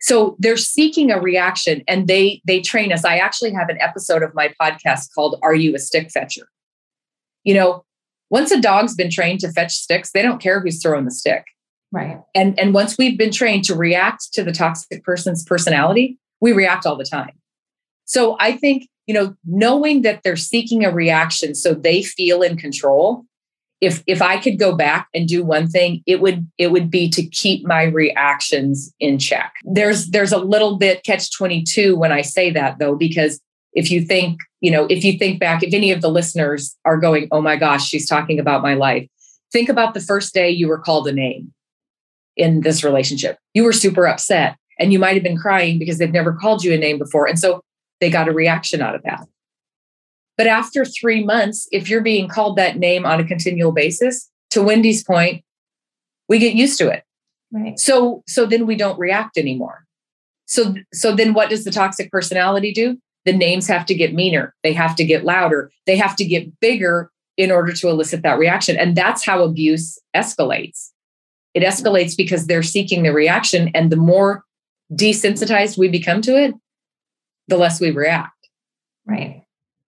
So 0.00 0.36
they're 0.38 0.56
seeking 0.56 1.12
a 1.12 1.20
reaction 1.20 1.84
and 1.86 2.08
they 2.08 2.42
they 2.44 2.60
train 2.60 2.92
us. 2.92 3.04
I 3.04 3.18
actually 3.18 3.52
have 3.52 3.68
an 3.68 3.78
episode 3.80 4.22
of 4.22 4.34
my 4.34 4.52
podcast 4.60 5.14
called 5.14 5.38
Are 5.42 5.54
You 5.54 5.74
a 5.74 5.78
Stick 5.78 6.10
Fetcher? 6.10 6.48
You 7.44 7.54
know, 7.54 7.84
once 8.30 8.50
a 8.50 8.60
dog's 8.60 8.94
been 8.94 9.10
trained 9.10 9.40
to 9.40 9.52
fetch 9.52 9.74
sticks, 9.74 10.10
they 10.12 10.22
don't 10.22 10.40
care 10.40 10.60
who's 10.60 10.82
throwing 10.82 11.04
the 11.04 11.10
stick. 11.10 11.44
Right. 11.92 12.20
And 12.34 12.58
and 12.58 12.74
once 12.74 12.98
we've 12.98 13.18
been 13.18 13.30
trained 13.30 13.64
to 13.64 13.74
react 13.74 14.32
to 14.32 14.42
the 14.42 14.52
toxic 14.52 15.04
person's 15.04 15.44
personality, 15.44 16.18
we 16.40 16.52
react 16.52 16.86
all 16.86 16.96
the 16.96 17.04
time. 17.04 17.38
So 18.06 18.36
I 18.40 18.56
think, 18.56 18.88
you 19.06 19.14
know, 19.14 19.36
knowing 19.44 20.02
that 20.02 20.22
they're 20.22 20.36
seeking 20.36 20.84
a 20.84 20.90
reaction 20.90 21.54
so 21.54 21.74
they 21.74 22.02
feel 22.02 22.42
in 22.42 22.56
control 22.56 23.24
if 23.84 24.02
if 24.06 24.22
I 24.22 24.38
could 24.38 24.58
go 24.58 24.74
back 24.74 25.08
and 25.14 25.28
do 25.28 25.44
one 25.44 25.68
thing, 25.68 26.02
it 26.06 26.20
would 26.20 26.48
it 26.58 26.68
would 26.72 26.90
be 26.90 27.08
to 27.10 27.22
keep 27.22 27.66
my 27.66 27.84
reactions 27.84 28.92
in 29.00 29.18
check. 29.18 29.52
There's 29.64 30.10
there's 30.10 30.32
a 30.32 30.38
little 30.38 30.76
bit 30.76 31.04
catch 31.04 31.32
22 31.36 31.96
when 31.96 32.12
I 32.12 32.22
say 32.22 32.50
that 32.50 32.78
though 32.78 32.96
because 32.96 33.40
if 33.72 33.90
you 33.90 34.02
think, 34.02 34.40
you 34.60 34.70
know, 34.70 34.86
if 34.86 35.04
you 35.04 35.18
think 35.18 35.40
back 35.40 35.62
if 35.62 35.74
any 35.74 35.90
of 35.90 36.00
the 36.00 36.10
listeners 36.10 36.76
are 36.84 36.96
going, 36.96 37.28
"Oh 37.32 37.40
my 37.40 37.56
gosh, 37.56 37.86
she's 37.86 38.08
talking 38.08 38.38
about 38.38 38.62
my 38.62 38.74
life." 38.74 39.06
Think 39.52 39.68
about 39.68 39.94
the 39.94 40.00
first 40.00 40.34
day 40.34 40.50
you 40.50 40.68
were 40.68 40.78
called 40.78 41.06
a 41.06 41.12
name 41.12 41.52
in 42.36 42.60
this 42.62 42.82
relationship. 42.82 43.38
You 43.52 43.64
were 43.64 43.72
super 43.72 44.06
upset 44.06 44.56
and 44.78 44.92
you 44.92 44.98
might 44.98 45.14
have 45.14 45.22
been 45.22 45.38
crying 45.38 45.78
because 45.78 45.98
they've 45.98 46.10
never 46.10 46.32
called 46.32 46.64
you 46.64 46.72
a 46.72 46.78
name 46.78 46.98
before. 46.98 47.26
And 47.26 47.38
so 47.38 47.62
they 48.00 48.10
got 48.10 48.28
a 48.28 48.32
reaction 48.32 48.82
out 48.82 48.94
of 48.94 49.02
that. 49.04 49.26
But 50.36 50.46
after 50.46 50.84
three 50.84 51.24
months, 51.24 51.68
if 51.70 51.88
you're 51.88 52.00
being 52.00 52.28
called 52.28 52.56
that 52.56 52.76
name 52.76 53.06
on 53.06 53.20
a 53.20 53.24
continual 53.24 53.72
basis, 53.72 54.30
to 54.50 54.62
Wendy's 54.62 55.04
point, 55.04 55.44
we 56.28 56.38
get 56.38 56.54
used 56.54 56.78
to 56.78 56.88
it. 56.88 57.04
Right. 57.52 57.78
So 57.78 58.22
so 58.26 58.46
then 58.46 58.66
we 58.66 58.76
don't 58.76 58.98
react 58.98 59.38
anymore. 59.38 59.84
So 60.46 60.74
so 60.92 61.14
then 61.14 61.34
what 61.34 61.50
does 61.50 61.64
the 61.64 61.70
toxic 61.70 62.10
personality 62.10 62.72
do? 62.72 62.98
The 63.24 63.32
names 63.32 63.66
have 63.68 63.86
to 63.86 63.94
get 63.94 64.14
meaner. 64.14 64.54
They 64.62 64.72
have 64.72 64.96
to 64.96 65.04
get 65.04 65.24
louder. 65.24 65.70
They 65.86 65.96
have 65.96 66.16
to 66.16 66.24
get 66.24 66.58
bigger 66.60 67.10
in 67.36 67.50
order 67.50 67.72
to 67.72 67.88
elicit 67.88 68.22
that 68.22 68.38
reaction. 68.38 68.76
And 68.76 68.96
that's 68.96 69.24
how 69.24 69.42
abuse 69.42 69.98
escalates. 70.14 70.90
It 71.54 71.62
escalates 71.62 72.16
because 72.16 72.46
they're 72.46 72.62
seeking 72.62 73.02
the 73.02 73.12
reaction. 73.12 73.70
And 73.74 73.90
the 73.90 73.96
more 73.96 74.44
desensitized 74.92 75.78
we 75.78 75.88
become 75.88 76.20
to 76.22 76.36
it, 76.36 76.54
the 77.48 77.56
less 77.56 77.80
we 77.80 77.90
react. 77.90 78.32
Right. 79.06 79.43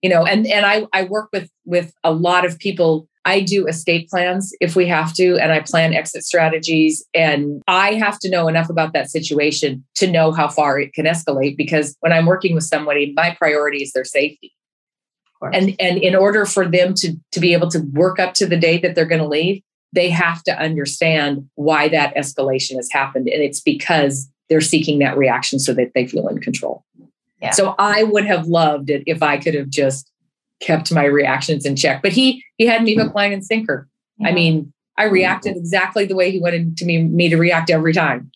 You 0.06 0.10
know, 0.10 0.24
and 0.24 0.46
and 0.46 0.64
I 0.64 0.86
I 0.92 1.02
work 1.02 1.30
with 1.32 1.50
with 1.64 1.92
a 2.04 2.12
lot 2.12 2.44
of 2.44 2.60
people. 2.60 3.08
I 3.24 3.40
do 3.40 3.66
estate 3.66 4.08
plans 4.08 4.54
if 4.60 4.76
we 4.76 4.86
have 4.86 5.12
to, 5.14 5.36
and 5.38 5.50
I 5.50 5.58
plan 5.58 5.94
exit 5.94 6.22
strategies. 6.22 7.04
And 7.12 7.60
I 7.66 7.94
have 7.94 8.20
to 8.20 8.30
know 8.30 8.46
enough 8.46 8.70
about 8.70 8.92
that 8.92 9.10
situation 9.10 9.84
to 9.96 10.08
know 10.08 10.30
how 10.30 10.46
far 10.46 10.78
it 10.78 10.92
can 10.92 11.06
escalate 11.06 11.56
because 11.56 11.96
when 11.98 12.12
I'm 12.12 12.26
working 12.26 12.54
with 12.54 12.62
somebody, 12.62 13.12
my 13.16 13.34
priority 13.36 13.82
is 13.82 13.90
their 13.94 14.04
safety. 14.04 14.52
And 15.52 15.74
and 15.80 15.98
in 15.98 16.14
order 16.14 16.46
for 16.46 16.68
them 16.68 16.94
to 16.98 17.16
to 17.32 17.40
be 17.40 17.52
able 17.52 17.68
to 17.70 17.80
work 17.92 18.20
up 18.20 18.34
to 18.34 18.46
the 18.46 18.56
day 18.56 18.78
that 18.78 18.94
they're 18.94 19.06
going 19.06 19.22
to 19.22 19.26
leave, 19.26 19.60
they 19.92 20.08
have 20.10 20.44
to 20.44 20.56
understand 20.56 21.48
why 21.56 21.88
that 21.88 22.14
escalation 22.14 22.76
has 22.76 22.88
happened. 22.92 23.26
And 23.26 23.42
it's 23.42 23.60
because 23.60 24.30
they're 24.48 24.60
seeking 24.60 25.00
that 25.00 25.18
reaction 25.18 25.58
so 25.58 25.74
that 25.74 25.94
they 25.96 26.06
feel 26.06 26.28
in 26.28 26.40
control. 26.40 26.84
Yeah. 27.40 27.50
So 27.50 27.74
I 27.78 28.02
would 28.02 28.24
have 28.24 28.46
loved 28.46 28.90
it 28.90 29.02
if 29.06 29.22
I 29.22 29.36
could 29.36 29.54
have 29.54 29.68
just 29.68 30.10
kept 30.60 30.92
my 30.92 31.04
reactions 31.04 31.66
in 31.66 31.76
check. 31.76 32.02
But 32.02 32.12
he 32.12 32.44
he 32.56 32.66
had 32.66 32.82
me 32.82 32.94
hook, 32.94 33.14
line, 33.14 33.32
and 33.32 33.44
sinker. 33.44 33.88
Yeah. 34.18 34.28
I 34.28 34.32
mean, 34.32 34.72
I 34.96 35.04
mm-hmm. 35.04 35.14
reacted 35.14 35.56
exactly 35.56 36.06
the 36.06 36.14
way 36.16 36.30
he 36.30 36.40
wanted 36.40 36.76
to 36.78 36.84
me, 36.84 37.02
me 37.02 37.28
to 37.28 37.36
react 37.36 37.70
every 37.70 37.92
time. 37.92 38.30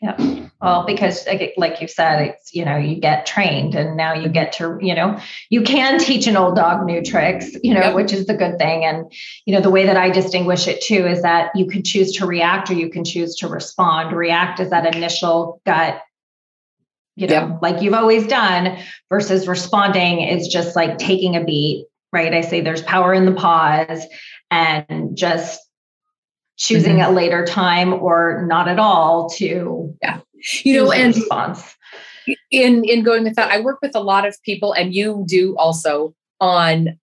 Yeah. 0.00 0.48
Well, 0.60 0.84
because 0.84 1.26
like 1.56 1.80
you 1.80 1.88
said, 1.88 2.22
it's, 2.22 2.54
you 2.54 2.64
know, 2.64 2.76
you 2.76 2.96
get 2.96 3.24
trained 3.24 3.74
and 3.74 3.96
now 3.96 4.14
you 4.14 4.28
get 4.28 4.52
to, 4.54 4.78
you 4.80 4.94
know, 4.94 5.18
you 5.48 5.62
can 5.62 5.98
teach 5.98 6.26
an 6.26 6.36
old 6.36 6.56
dog 6.56 6.84
new 6.84 7.02
tricks, 7.02 7.56
you 7.62 7.72
know, 7.72 7.80
yep. 7.80 7.94
which 7.94 8.12
is 8.12 8.26
the 8.26 8.34
good 8.34 8.58
thing. 8.58 8.84
And, 8.84 9.12
you 9.44 9.54
know, 9.54 9.60
the 9.60 9.70
way 9.70 9.86
that 9.86 9.96
I 9.96 10.10
distinguish 10.10 10.66
it 10.66 10.80
too 10.80 11.06
is 11.06 11.22
that 11.22 11.50
you 11.54 11.66
can 11.66 11.82
choose 11.84 12.12
to 12.16 12.26
react 12.26 12.70
or 12.70 12.74
you 12.74 12.90
can 12.90 13.04
choose 13.04 13.36
to 13.36 13.48
respond. 13.48 14.14
React 14.14 14.60
is 14.60 14.70
that 14.70 14.92
initial 14.94 15.60
gut, 15.66 16.00
you 17.16 17.26
know, 17.26 17.34
yep. 17.34 17.58
like 17.62 17.82
you've 17.82 17.94
always 17.94 18.26
done 18.26 18.78
versus 19.10 19.46
responding 19.46 20.22
is 20.22 20.48
just 20.48 20.74
like 20.74 20.98
taking 20.98 21.36
a 21.36 21.44
beat, 21.44 21.86
right? 22.12 22.32
I 22.32 22.40
say 22.40 22.60
there's 22.60 22.82
power 22.82 23.12
in 23.12 23.26
the 23.26 23.32
pause 23.32 24.04
and 24.50 25.16
just 25.16 25.60
choosing 26.56 26.96
mm-hmm. 26.96 27.10
a 27.10 27.14
later 27.14 27.44
time 27.44 27.92
or 27.92 28.44
not 28.46 28.68
at 28.68 28.78
all 28.78 29.28
to 29.28 29.94
yeah 30.02 30.20
you 30.64 30.76
know 30.76 30.92
and 30.92 31.16
response 31.16 31.74
in 32.50 32.84
in 32.84 33.02
going 33.02 33.24
with 33.24 33.34
that 33.34 33.50
i 33.50 33.58
work 33.58 33.78
with 33.82 33.96
a 33.96 34.00
lot 34.00 34.26
of 34.26 34.36
people 34.44 34.72
and 34.72 34.94
you 34.94 35.24
do 35.26 35.56
also 35.56 36.14
on 36.40 36.96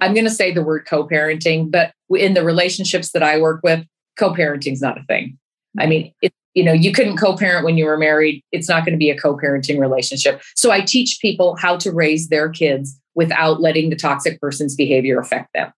i'm 0.00 0.12
going 0.12 0.26
to 0.26 0.30
say 0.30 0.52
the 0.52 0.62
word 0.62 0.84
co-parenting 0.86 1.70
but 1.70 1.92
in 2.10 2.34
the 2.34 2.44
relationships 2.44 3.12
that 3.12 3.22
i 3.22 3.38
work 3.38 3.60
with 3.62 3.84
co-parenting 4.18 4.72
is 4.72 4.82
not 4.82 4.98
a 4.98 5.04
thing 5.04 5.38
i 5.78 5.86
mean 5.86 6.12
it, 6.20 6.34
you 6.58 6.64
know 6.64 6.72
you 6.72 6.92
couldn't 6.92 7.16
co-parent 7.16 7.64
when 7.64 7.78
you 7.78 7.84
were 7.84 7.96
married 7.96 8.42
it's 8.52 8.68
not 8.68 8.84
going 8.84 8.92
to 8.92 8.98
be 8.98 9.10
a 9.10 9.18
co-parenting 9.18 9.78
relationship 9.78 10.42
so 10.54 10.70
i 10.70 10.80
teach 10.80 11.18
people 11.20 11.56
how 11.56 11.76
to 11.76 11.90
raise 11.92 12.28
their 12.28 12.48
kids 12.48 13.00
without 13.14 13.60
letting 13.60 13.90
the 13.90 13.96
toxic 13.96 14.40
person's 14.40 14.74
behavior 14.74 15.18
affect 15.18 15.48
them 15.54 15.72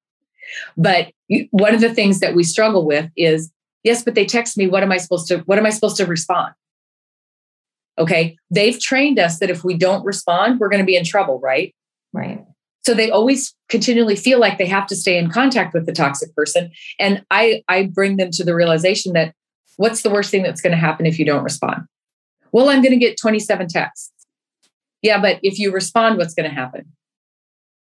but 0.77 1.13
one 1.51 1.75
of 1.75 1.81
the 1.81 1.95
things 1.95 2.21
that 2.21 2.35
we 2.35 2.43
struggle 2.43 2.85
with 2.87 3.11
is 3.17 3.53
yes, 3.85 4.03
but 4.03 4.15
they 4.15 4.25
text 4.25 4.57
me, 4.57 4.67
what 4.67 4.83
am 4.83 4.93
I 4.93 4.99
supposed 4.99 5.29
to, 5.29 5.39
what 5.41 5.59
am 5.59 5.67
I 5.67 5.71
supposed 5.71 5.97
to 5.97 6.07
respond? 6.07 6.53
Okay. 7.99 8.37
They've 8.51 8.79
trained 8.81 9.19
us 9.19 9.39
that 9.39 9.51
if 9.51 9.65
we 9.65 9.77
don't 9.77 10.05
respond, 10.05 10.59
we're 10.59 10.69
going 10.69 10.83
to 10.83 10.87
be 10.87 10.97
in 10.97 11.05
trouble, 11.05 11.39
right? 11.41 11.75
Right. 12.13 12.45
So 12.83 12.95
they 12.95 13.11
always 13.11 13.55
continually 13.69 14.17
feel 14.17 14.41
like 14.41 14.57
they 14.57 14.67
have 14.67 14.87
to 14.87 14.97
stay 14.97 15.19
in 15.19 15.31
contact 15.31 15.75
with 15.75 15.85
the 15.85 15.93
toxic 15.93 16.35
person. 16.35 16.71
And 16.99 17.25
I, 17.31 17.63
I 17.69 17.85
bring 17.85 18.17
them 18.17 18.31
to 18.33 18.45
the 18.45 18.55
realization 18.55 19.13
that 19.13 19.35
what's 19.77 20.03
the 20.03 20.11
worst 20.11 20.31
thing 20.31 20.43
that's 20.43 20.61
going 20.61 20.73
to 20.73 20.79
happen 20.79 21.07
if 21.07 21.19
you 21.19 21.25
don't 21.25 21.45
respond? 21.45 21.85
Well, 22.53 22.69
I'm 22.69 22.83
going 22.83 22.93
to 22.93 22.99
get 22.99 23.19
27 23.19 23.69
texts. 23.69 24.13
Yeah, 25.03 25.21
but 25.21 25.41
if 25.43 25.59
you 25.59 25.73
respond, 25.73 26.19
what's 26.19 26.35
going 26.35 26.49
to 26.49 26.55
happen? 26.55 26.93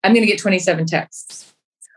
I'm 0.04 0.14
going 0.14 0.26
to 0.26 0.32
get 0.32 0.40
27 0.40 0.86
texts. 0.86 1.54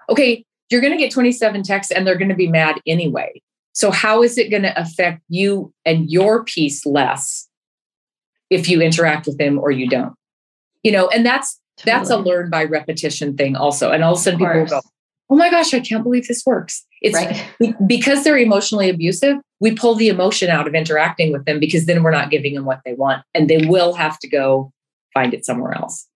Okay, 0.08 0.44
you're 0.70 0.80
going 0.80 0.92
to 0.92 0.98
get 0.98 1.12
27 1.12 1.62
texts 1.62 1.92
and 1.92 2.06
they're 2.06 2.18
going 2.18 2.28
to 2.28 2.34
be 2.34 2.48
mad 2.48 2.80
anyway. 2.86 3.40
So, 3.72 3.90
how 3.90 4.22
is 4.22 4.38
it 4.38 4.50
going 4.50 4.62
to 4.62 4.78
affect 4.80 5.22
you 5.28 5.72
and 5.84 6.10
your 6.10 6.44
peace 6.44 6.86
less 6.86 7.48
if 8.48 8.68
you 8.68 8.80
interact 8.80 9.26
with 9.26 9.38
them 9.38 9.58
or 9.58 9.70
you 9.70 9.88
don't? 9.88 10.14
You 10.82 10.92
know, 10.92 11.08
and 11.08 11.26
that's 11.26 11.60
totally. 11.76 11.92
that's 11.92 12.10
a 12.10 12.16
learn 12.16 12.48
by 12.48 12.64
repetition 12.64 13.36
thing 13.36 13.56
also. 13.56 13.90
And 13.90 14.02
all 14.02 14.14
of 14.14 14.18
a 14.18 14.22
sudden, 14.22 14.42
of 14.42 14.48
people 14.48 14.66
go, 14.66 14.80
"Oh 15.28 15.36
my 15.36 15.50
gosh, 15.50 15.74
I 15.74 15.80
can't 15.80 16.02
believe 16.02 16.26
this 16.26 16.44
works." 16.46 16.86
It's 17.02 17.14
right. 17.14 17.76
because 17.86 18.24
they're 18.24 18.38
emotionally 18.38 18.88
abusive. 18.88 19.36
We 19.60 19.74
pull 19.74 19.94
the 19.94 20.08
emotion 20.08 20.50
out 20.50 20.66
of 20.66 20.74
interacting 20.74 21.32
with 21.32 21.44
them 21.46 21.58
because 21.58 21.86
then 21.86 22.02
we're 22.02 22.10
not 22.10 22.30
giving 22.30 22.54
them 22.54 22.64
what 22.64 22.80
they 22.84 22.94
want, 22.94 23.24
and 23.34 23.48
they 23.48 23.66
will 23.66 23.94
have 23.94 24.18
to 24.20 24.28
go 24.28 24.72
find 25.14 25.32
it 25.32 25.46
somewhere 25.46 25.74
else. 25.74 26.06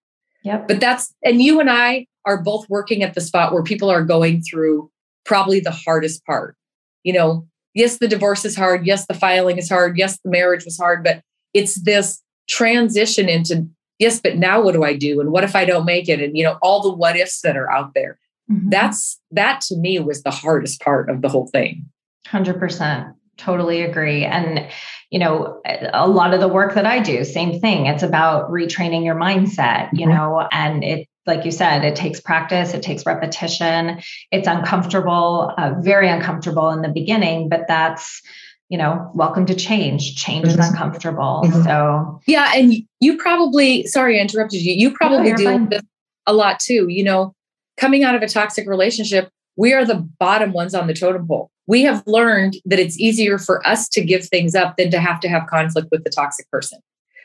Yep. 0.42 0.68
But 0.68 0.81
that's 0.81 1.14
and 1.22 1.42
you 1.42 1.61
and 1.61 1.70
I 1.70 2.07
are 2.24 2.42
both 2.42 2.68
working 2.68 3.03
at 3.03 3.14
the 3.14 3.20
spot 3.20 3.53
where 3.53 3.62
people 3.62 3.90
are 3.90 4.05
going 4.05 4.42
through 4.42 4.90
probably 5.24 5.61
the 5.61 5.70
hardest 5.70 6.24
part. 6.24 6.57
You 7.03 7.12
know, 7.12 7.46
yes, 7.74 7.98
the 7.98 8.09
divorce 8.09 8.44
is 8.44 8.57
hard. 8.57 8.87
Yes, 8.87 9.07
the 9.07 9.14
filing 9.14 9.59
is 9.59 9.68
hard. 9.68 9.96
Yes, 9.98 10.18
the 10.24 10.31
marriage 10.31 10.64
was 10.64 10.79
hard, 10.79 11.03
but 11.03 11.22
it's 11.55 11.83
this 11.83 12.22
transition 12.48 13.29
into 13.29 13.68
yes, 13.98 14.20
but 14.20 14.37
now 14.37 14.62
what 14.62 14.72
do 14.72 14.85
I 14.85 14.96
do? 14.96 15.20
And 15.20 15.31
what 15.31 15.44
if 15.44 15.55
I 15.55 15.64
don't 15.64 15.85
make 15.85 16.09
it? 16.09 16.20
And 16.20 16.37
you 16.37 16.44
know, 16.44 16.59
all 16.62 16.83
the 16.83 16.92
what 16.92 17.16
ifs 17.16 17.40
that 17.42 17.57
are 17.57 17.70
out 17.70 17.92
there. 17.94 18.18
Mm-hmm. 18.50 18.70
That's 18.70 19.20
that 19.31 19.61
to 19.62 19.76
me 19.76 19.98
was 20.00 20.22
the 20.22 20.31
hardest 20.31 20.81
part 20.81 21.09
of 21.09 21.22
the 21.22 21.29
whole 21.29 21.46
thing. 21.46 21.87
100%. 22.29 23.14
Totally 23.40 23.81
agree. 23.81 24.24
And, 24.24 24.68
you 25.11 25.18
know, 25.18 25.62
a 25.94 26.07
lot 26.07 26.35
of 26.35 26.40
the 26.40 26.48
work 26.48 26.74
that 26.74 26.85
I 26.85 27.00
do, 27.00 27.24
same 27.24 27.59
thing. 27.59 27.87
It's 27.87 28.03
about 28.03 28.50
retraining 28.50 29.03
your 29.03 29.14
mindset, 29.14 29.88
you 29.94 30.07
mm-hmm. 30.07 30.14
know, 30.14 30.48
and 30.53 30.85
it 30.85 31.09
like 31.26 31.44
you 31.44 31.50
said, 31.50 31.85
it 31.85 31.96
takes 31.96 32.20
practice, 32.20 32.74
it 32.74 32.83
takes 32.83 33.07
repetition. 33.07 34.00
It's 34.31 34.48
uncomfortable, 34.48 35.55
uh, 35.57 35.74
very 35.81 36.09
uncomfortable 36.09 36.70
in 36.70 36.83
the 36.83 36.88
beginning, 36.88 37.48
but 37.48 37.66
that's, 37.68 38.20
you 38.68 38.76
know, 38.76 39.11
welcome 39.14 39.46
to 39.46 39.55
change. 39.55 40.16
Change 40.16 40.46
mm-hmm. 40.46 40.61
is 40.61 40.68
uncomfortable. 40.68 41.42
Mm-hmm. 41.44 41.62
So, 41.62 42.20
yeah. 42.26 42.53
And 42.55 42.74
you 43.00 43.16
probably, 43.16 43.87
sorry, 43.87 44.18
I 44.18 44.22
interrupted 44.22 44.61
you. 44.61 44.74
You 44.74 44.94
probably 44.94 45.31
no, 45.31 45.37
do 45.37 45.66
this 45.68 45.83
a 46.26 46.33
lot 46.33 46.59
too. 46.59 46.87
You 46.88 47.05
know, 47.05 47.35
coming 47.76 48.03
out 48.03 48.14
of 48.14 48.22
a 48.22 48.29
toxic 48.29 48.68
relationship, 48.68 49.31
we 49.61 49.75
are 49.75 49.85
the 49.85 50.09
bottom 50.18 50.53
ones 50.53 50.75
on 50.75 50.87
the 50.87 50.94
totem 50.94 51.29
pole. 51.29 51.51
We 51.66 51.83
have 51.83 52.03
learned 52.07 52.57
that 52.64 52.79
it's 52.79 52.99
easier 52.99 53.37
for 53.37 53.64
us 53.66 53.90
to 53.90 54.03
give 54.03 54.25
things 54.25 54.55
up 54.55 54.79
than 54.79 54.90
to 54.90 54.99
have 54.99 55.20
to 55.20 55.29
have 55.29 55.46
conflict 55.49 55.88
with 55.92 56.03
the 56.03 56.09
toxic 56.09 56.51
person. 56.51 56.79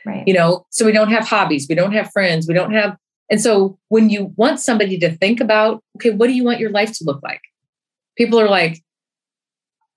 Right. 0.06 0.28
You 0.28 0.34
know, 0.34 0.66
so 0.70 0.86
we 0.86 0.92
don't 0.92 1.12
have 1.12 1.26
hobbies, 1.26 1.66
we 1.70 1.76
don't 1.76 1.94
have 1.94 2.12
friends, 2.12 2.46
we 2.46 2.54
don't 2.54 2.74
have 2.74 2.98
and 3.30 3.42
so 3.42 3.80
when 3.88 4.10
you 4.10 4.34
want 4.36 4.60
somebody 4.60 5.00
to 5.00 5.16
think 5.16 5.40
about, 5.40 5.82
okay, 5.96 6.12
what 6.12 6.28
do 6.28 6.34
you 6.34 6.44
want 6.44 6.60
your 6.60 6.70
life 6.70 6.92
to 6.98 7.06
look 7.06 7.24
like? 7.24 7.42
People 8.18 8.40
are 8.40 8.50
like, 8.50 8.84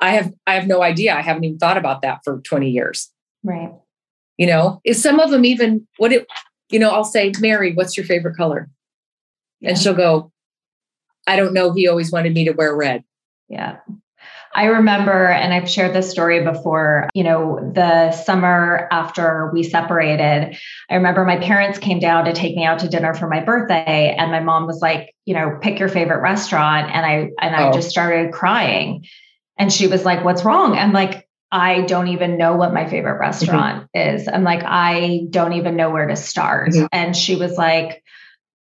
I 0.00 0.12
have 0.12 0.32
I 0.46 0.54
have 0.54 0.68
no 0.68 0.80
idea. 0.80 1.16
I 1.16 1.22
haven't 1.22 1.42
even 1.42 1.58
thought 1.58 1.76
about 1.76 2.02
that 2.02 2.20
for 2.22 2.40
20 2.40 2.70
years. 2.70 3.10
Right. 3.42 3.72
You 4.36 4.46
know, 4.46 4.80
is 4.84 5.02
some 5.02 5.18
of 5.18 5.32
them 5.32 5.44
even 5.44 5.88
what 5.96 6.12
it, 6.12 6.24
you 6.70 6.78
know, 6.78 6.90
I'll 6.90 7.02
say, 7.02 7.32
Mary, 7.40 7.74
what's 7.74 7.96
your 7.96 8.06
favorite 8.06 8.36
color? 8.36 8.70
Yeah. 9.60 9.70
And 9.70 9.78
she'll 9.78 9.94
go, 9.94 10.30
I 11.28 11.36
don't 11.36 11.52
know. 11.52 11.72
He 11.72 11.86
always 11.86 12.10
wanted 12.10 12.34
me 12.34 12.46
to 12.46 12.52
wear 12.52 12.74
red. 12.74 13.04
Yeah. 13.48 13.76
I 14.54 14.64
remember, 14.64 15.26
and 15.26 15.52
I've 15.52 15.70
shared 15.70 15.94
this 15.94 16.10
story 16.10 16.42
before, 16.42 17.10
you 17.14 17.22
know, 17.22 17.70
the 17.74 18.12
summer 18.12 18.88
after 18.90 19.50
we 19.52 19.62
separated, 19.62 20.56
I 20.90 20.94
remember 20.94 21.24
my 21.24 21.36
parents 21.38 21.78
came 21.78 22.00
down 22.00 22.24
to 22.24 22.32
take 22.32 22.56
me 22.56 22.64
out 22.64 22.78
to 22.80 22.88
dinner 22.88 23.12
for 23.14 23.28
my 23.28 23.40
birthday. 23.40 24.16
And 24.18 24.32
my 24.32 24.40
mom 24.40 24.66
was 24.66 24.80
like, 24.80 25.14
you 25.26 25.34
know, 25.34 25.58
pick 25.60 25.78
your 25.78 25.88
favorite 25.88 26.22
restaurant. 26.22 26.90
And 26.90 27.04
I, 27.04 27.30
and 27.40 27.54
I 27.54 27.68
oh. 27.68 27.72
just 27.72 27.90
started 27.90 28.32
crying. 28.32 29.04
And 29.58 29.72
she 29.72 29.86
was 29.86 30.04
like, 30.04 30.24
what's 30.24 30.44
wrong? 30.44 30.76
I'm 30.76 30.92
like, 30.92 31.28
I 31.52 31.82
don't 31.82 32.08
even 32.08 32.38
know 32.38 32.56
what 32.56 32.72
my 32.72 32.88
favorite 32.88 33.12
mm-hmm. 33.12 33.20
restaurant 33.20 33.88
mm-hmm. 33.94 34.16
is. 34.16 34.28
I'm 34.28 34.44
like, 34.44 34.62
I 34.64 35.26
don't 35.30 35.54
even 35.54 35.76
know 35.76 35.90
where 35.90 36.06
to 36.06 36.16
start. 36.16 36.70
Mm-hmm. 36.70 36.86
And 36.92 37.16
she 37.16 37.36
was 37.36 37.56
like, 37.56 38.02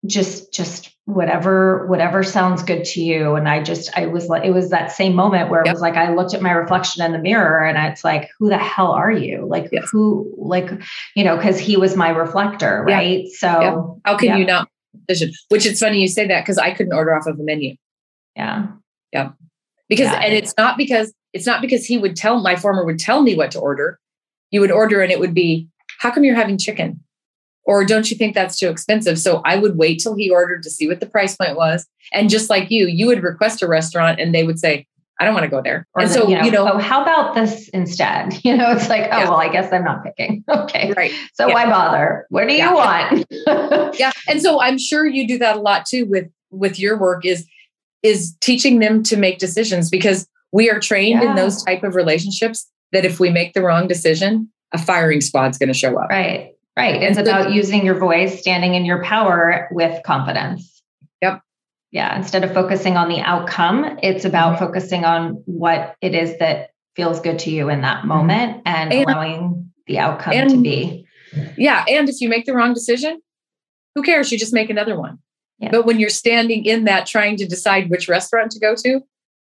just 0.07 0.53
just 0.53 0.94
whatever 1.07 1.87
whatever 1.87 2.23
sounds 2.23 2.63
good 2.63 2.85
to 2.85 3.03
you. 3.03 3.35
And 3.35 3.49
i 3.49 3.63
just 3.63 3.97
i 3.97 4.07
was 4.07 4.29
like 4.29 4.45
it 4.45 4.53
was 4.53 4.71
that 4.71 4.91
same 4.91 5.15
moment 5.15 5.51
where 5.51 5.63
it 5.63 5.71
was 5.71 5.81
like 5.81 5.95
i 5.95 6.15
looked 6.15 6.35
at 6.35 6.41
my 6.41 6.53
reflection 6.53 7.05
in 7.05 7.13
the 7.13 7.19
mirror 7.19 7.65
and 7.65 7.77
it's 7.91 8.05
like 8.05 8.31
who 8.39 8.49
the 8.49 8.59
hell 8.59 8.93
are 8.93 9.13
you? 9.13 9.47
Like 9.47 9.69
yes. 9.71 9.89
who 9.91 10.33
like 10.39 10.71
you 11.15 11.25
know 11.25 11.37
because 11.37 11.59
he 11.59 11.77
was 11.77 11.97
my 11.97 12.09
reflector 12.09 12.85
right? 12.87 13.25
Yeah. 13.25 13.31
so 13.37 13.49
yeah. 13.49 13.77
how 14.05 14.17
can 14.17 14.39
you 14.39 14.47
not 14.47 14.69
decision 15.09 15.35
which 15.49 15.67
it's 15.67 15.81
funny 15.81 16.01
you 16.01 16.09
say 16.09 16.27
that 16.29 16.43
because 16.43 16.57
i 16.57 16.71
couldn't 16.71 16.95
order 16.95 17.15
off 17.15 17.27
of 17.27 17.39
a 17.39 17.43
menu. 17.43 17.75
Yeah. 18.37 18.69
Yeah 19.13 19.33
because 19.89 20.13
and 20.13 20.33
it's 20.33 20.55
not 20.57 20.77
because 20.77 21.13
it's 21.33 21.47
not 21.47 21.61
because 21.61 21.85
he 21.85 21.99
would 21.99 22.17
tell 22.17 22.41
my 22.41 22.57
former 22.57 22.85
would 22.85 22.99
tell 22.99 23.23
me 23.23 23.35
what 23.35 23.51
to 23.53 23.61
order. 23.61 23.99
You 24.51 24.61
would 24.61 24.71
order 24.71 25.03
and 25.03 25.11
it 25.11 25.19
would 25.19 25.35
be 25.35 25.69
how 26.01 26.11
come 26.11 26.25
you're 26.25 26.37
having 26.37 26.59
chicken 26.59 27.03
or 27.65 27.85
don't 27.85 28.11
you 28.11 28.17
think 28.17 28.35
that's 28.35 28.59
too 28.59 28.69
expensive? 28.69 29.19
So 29.19 29.41
I 29.45 29.57
would 29.57 29.77
wait 29.77 30.01
till 30.01 30.15
he 30.15 30.31
ordered 30.31 30.63
to 30.65 30.71
see 30.71 30.87
what 30.87 31.01
the 31.01 31.07
price 31.07 31.37
point 31.37 31.57
was. 31.57 31.87
And 32.13 32.29
just 32.29 32.51
like 32.51 32.71
you, 32.71 32.87
you 32.87 33.07
would 33.07 33.23
request 33.23 33.63
a 33.63 33.69
restaurant 33.69 34.21
and 34.21 34.35
they 34.35 34.45
would 34.45 34.59
say, 34.59 34.87
I 35.21 35.25
don't 35.25 35.35
want 35.35 35.45
to 35.45 35.51
go 35.51 35.63
there. 35.63 35.87
Or 35.95 36.03
and 36.03 36.11
so, 36.11 36.29
you 36.29 36.37
know, 36.37 36.43
you 36.43 36.51
know, 36.51 36.73
oh, 36.73 36.79
how 36.79 37.03
about 37.03 37.35
this 37.35 37.69
instead? 37.69 38.35
You 38.45 38.57
know, 38.57 38.73
it's 38.73 38.89
like, 38.89 39.05
oh, 39.05 39.19
yeah. 39.19 39.25
well, 39.25 39.41
I 39.41 39.49
guess 39.49 39.73
I'm 39.73 39.85
not 39.85 40.05
picking. 40.05 40.45
Okay. 40.55 40.93
Right. 40.97 41.13
So 41.35 41.47
yeah. 41.47 41.55
why 41.55 41.67
bother? 41.67 42.27
What 42.31 42.49
do 42.49 42.55
yeah. 42.55 42.71
you 42.71 42.75
want? 42.75 43.99
yeah. 43.99 44.13
And 44.29 44.43
so 44.43 44.61
I'm 44.61 44.79
sure 44.79 45.07
you 45.07 45.27
do 45.27 45.39
that 45.39 45.57
a 45.57 45.61
lot 45.61 45.87
too 45.87 46.05
with 46.07 46.31
with 46.51 46.79
your 46.79 46.99
work 46.99 47.25
is 47.25 47.47
is 48.03 48.37
teaching 48.41 48.81
them 48.81 49.03
to 49.05 49.17
make 49.17 49.39
decisions 49.39 49.89
because 49.89 50.27
we 50.53 50.71
are 50.71 50.79
trained 50.79 51.23
in 51.23 51.35
those 51.35 51.63
type 51.65 51.83
of 51.83 51.95
relationships 51.95 52.71
that 52.93 53.05
if 53.05 53.19
we 53.19 53.31
make 53.31 53.55
the 53.55 53.63
wrong 53.63 53.89
decision, 53.89 54.49
a 54.73 54.79
firing 54.79 55.21
squad's 55.21 55.59
going 55.59 55.69
to 55.69 55.75
show 55.75 55.99
up. 55.99 56.11
Right. 56.11 56.54
Right. 56.77 57.03
It's 57.03 57.19
about 57.19 57.53
using 57.53 57.85
your 57.85 57.99
voice, 57.99 58.41
standing 58.41 58.75
in 58.75 58.85
your 58.85 59.03
power 59.05 59.69
with 59.71 60.03
confidence. 60.03 60.83
Yep. 61.23 61.41
Yeah. 61.93 62.17
Instead 62.17 62.43
of 62.43 62.53
focusing 62.53 62.97
on 62.97 63.09
the 63.09 63.21
outcome, 63.21 63.99
it's 64.03 64.25
about 64.25 64.57
mm-hmm. 64.57 64.65
focusing 64.65 65.05
on 65.05 65.43
what 65.47 65.95
it 66.01 66.15
is 66.15 66.37
that 66.39 66.71
feels 66.97 67.21
good 67.21 67.39
to 67.41 67.51
you 67.51 67.69
in 67.69 67.83
that 67.83 67.99
mm-hmm. 67.99 68.09
moment 68.09 68.63
and, 68.67 68.93
and 68.93 69.09
allowing 69.09 69.73
the 69.87 69.99
outcome 69.99 70.33
and, 70.33 70.51
to 70.51 70.61
be. 70.61 71.07
Yeah. 71.57 71.85
And 71.89 72.09
if 72.09 72.21
you 72.21 72.29
make 72.29 72.45
the 72.45 72.55
wrong 72.55 72.75
decision, 72.75 73.21
who 73.95 74.03
cares? 74.03 74.33
You 74.33 74.39
just 74.39 74.53
make 74.53 74.71
another 74.71 74.99
one. 74.99 75.19
Yeah. 75.59 75.71
But 75.71 75.87
when 75.87 76.01
you're 76.01 76.11
standing 76.11 76.65
in 76.65 76.85
that 76.85 77.07
trying 77.07 77.37
to 77.37 77.47
decide 77.47 77.89
which 77.89 78.09
restaurant 78.09 78.51
to 78.53 78.59
go 78.59 78.75
to, 78.75 79.01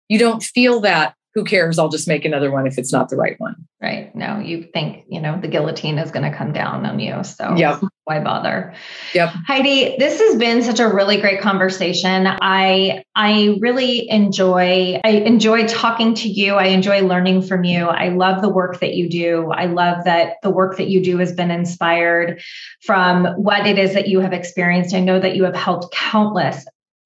you 0.10 0.20
don't 0.20 0.44
feel 0.44 0.82
that 0.82 1.16
who 1.36 1.44
cares? 1.44 1.78
I'll 1.78 1.90
just 1.90 2.08
make 2.08 2.24
another 2.24 2.50
one 2.50 2.66
if 2.66 2.78
it's 2.78 2.94
not 2.94 3.10
the 3.10 3.18
right 3.18 3.36
one. 3.40 3.56
Right. 3.82 4.16
No, 4.16 4.40
you 4.40 4.64
think, 4.64 5.04
you 5.10 5.20
know, 5.20 5.40
the 5.40 5.50
guillotine 5.50 6.00
is 6.00 6.10
going 6.10 6.30
to 6.30 6.36
come 6.36 6.54
down 6.54 6.86
on 6.86 6.98
you. 7.00 7.26
So 7.26 7.56
yep. 7.58 7.82
why 8.06 8.22
bother? 8.22 8.74
Yep. 9.14 9.34
Heidi, 9.46 9.98
this 10.00 10.20
has 10.22 10.38
been 10.38 10.64
such 10.64 10.80
a 10.80 10.88
really 10.88 11.20
great 11.20 11.42
conversation. 11.42 12.26
I 12.26 13.04
I 13.16 13.58
really 13.60 14.10
enjoy 14.10 15.02
I 15.04 15.10
enjoy 15.10 15.68
talking 15.68 16.14
to 16.16 16.30
you. 16.30 16.56
I 16.56 16.68
enjoy 16.68 17.02
learning 17.02 17.42
from 17.42 17.66
you. 17.66 17.88
I 17.88 18.10
love 18.10 18.42
the 18.42 18.50
work 18.50 18.80
that 18.80 18.94
you 18.94 19.10
do. 19.10 19.52
I 19.52 19.66
love 19.66 20.06
that 20.06 20.38
the 20.42 20.50
work 20.50 20.78
that 20.78 20.88
you 20.88 21.04
do 21.04 21.18
has 21.18 21.34
been 21.34 21.52
inspired 21.52 22.42
from 22.82 23.26
what 23.36 23.68
it 23.68 23.78
is 23.78 23.94
that 23.94 24.08
you 24.08 24.22
have 24.22 24.34
experienced. 24.34 24.96
I 24.96 25.02
know 25.02 25.20
that 25.20 25.36
you 25.36 25.44
have 25.44 25.56
helped 25.56 25.94
countless 25.94 26.66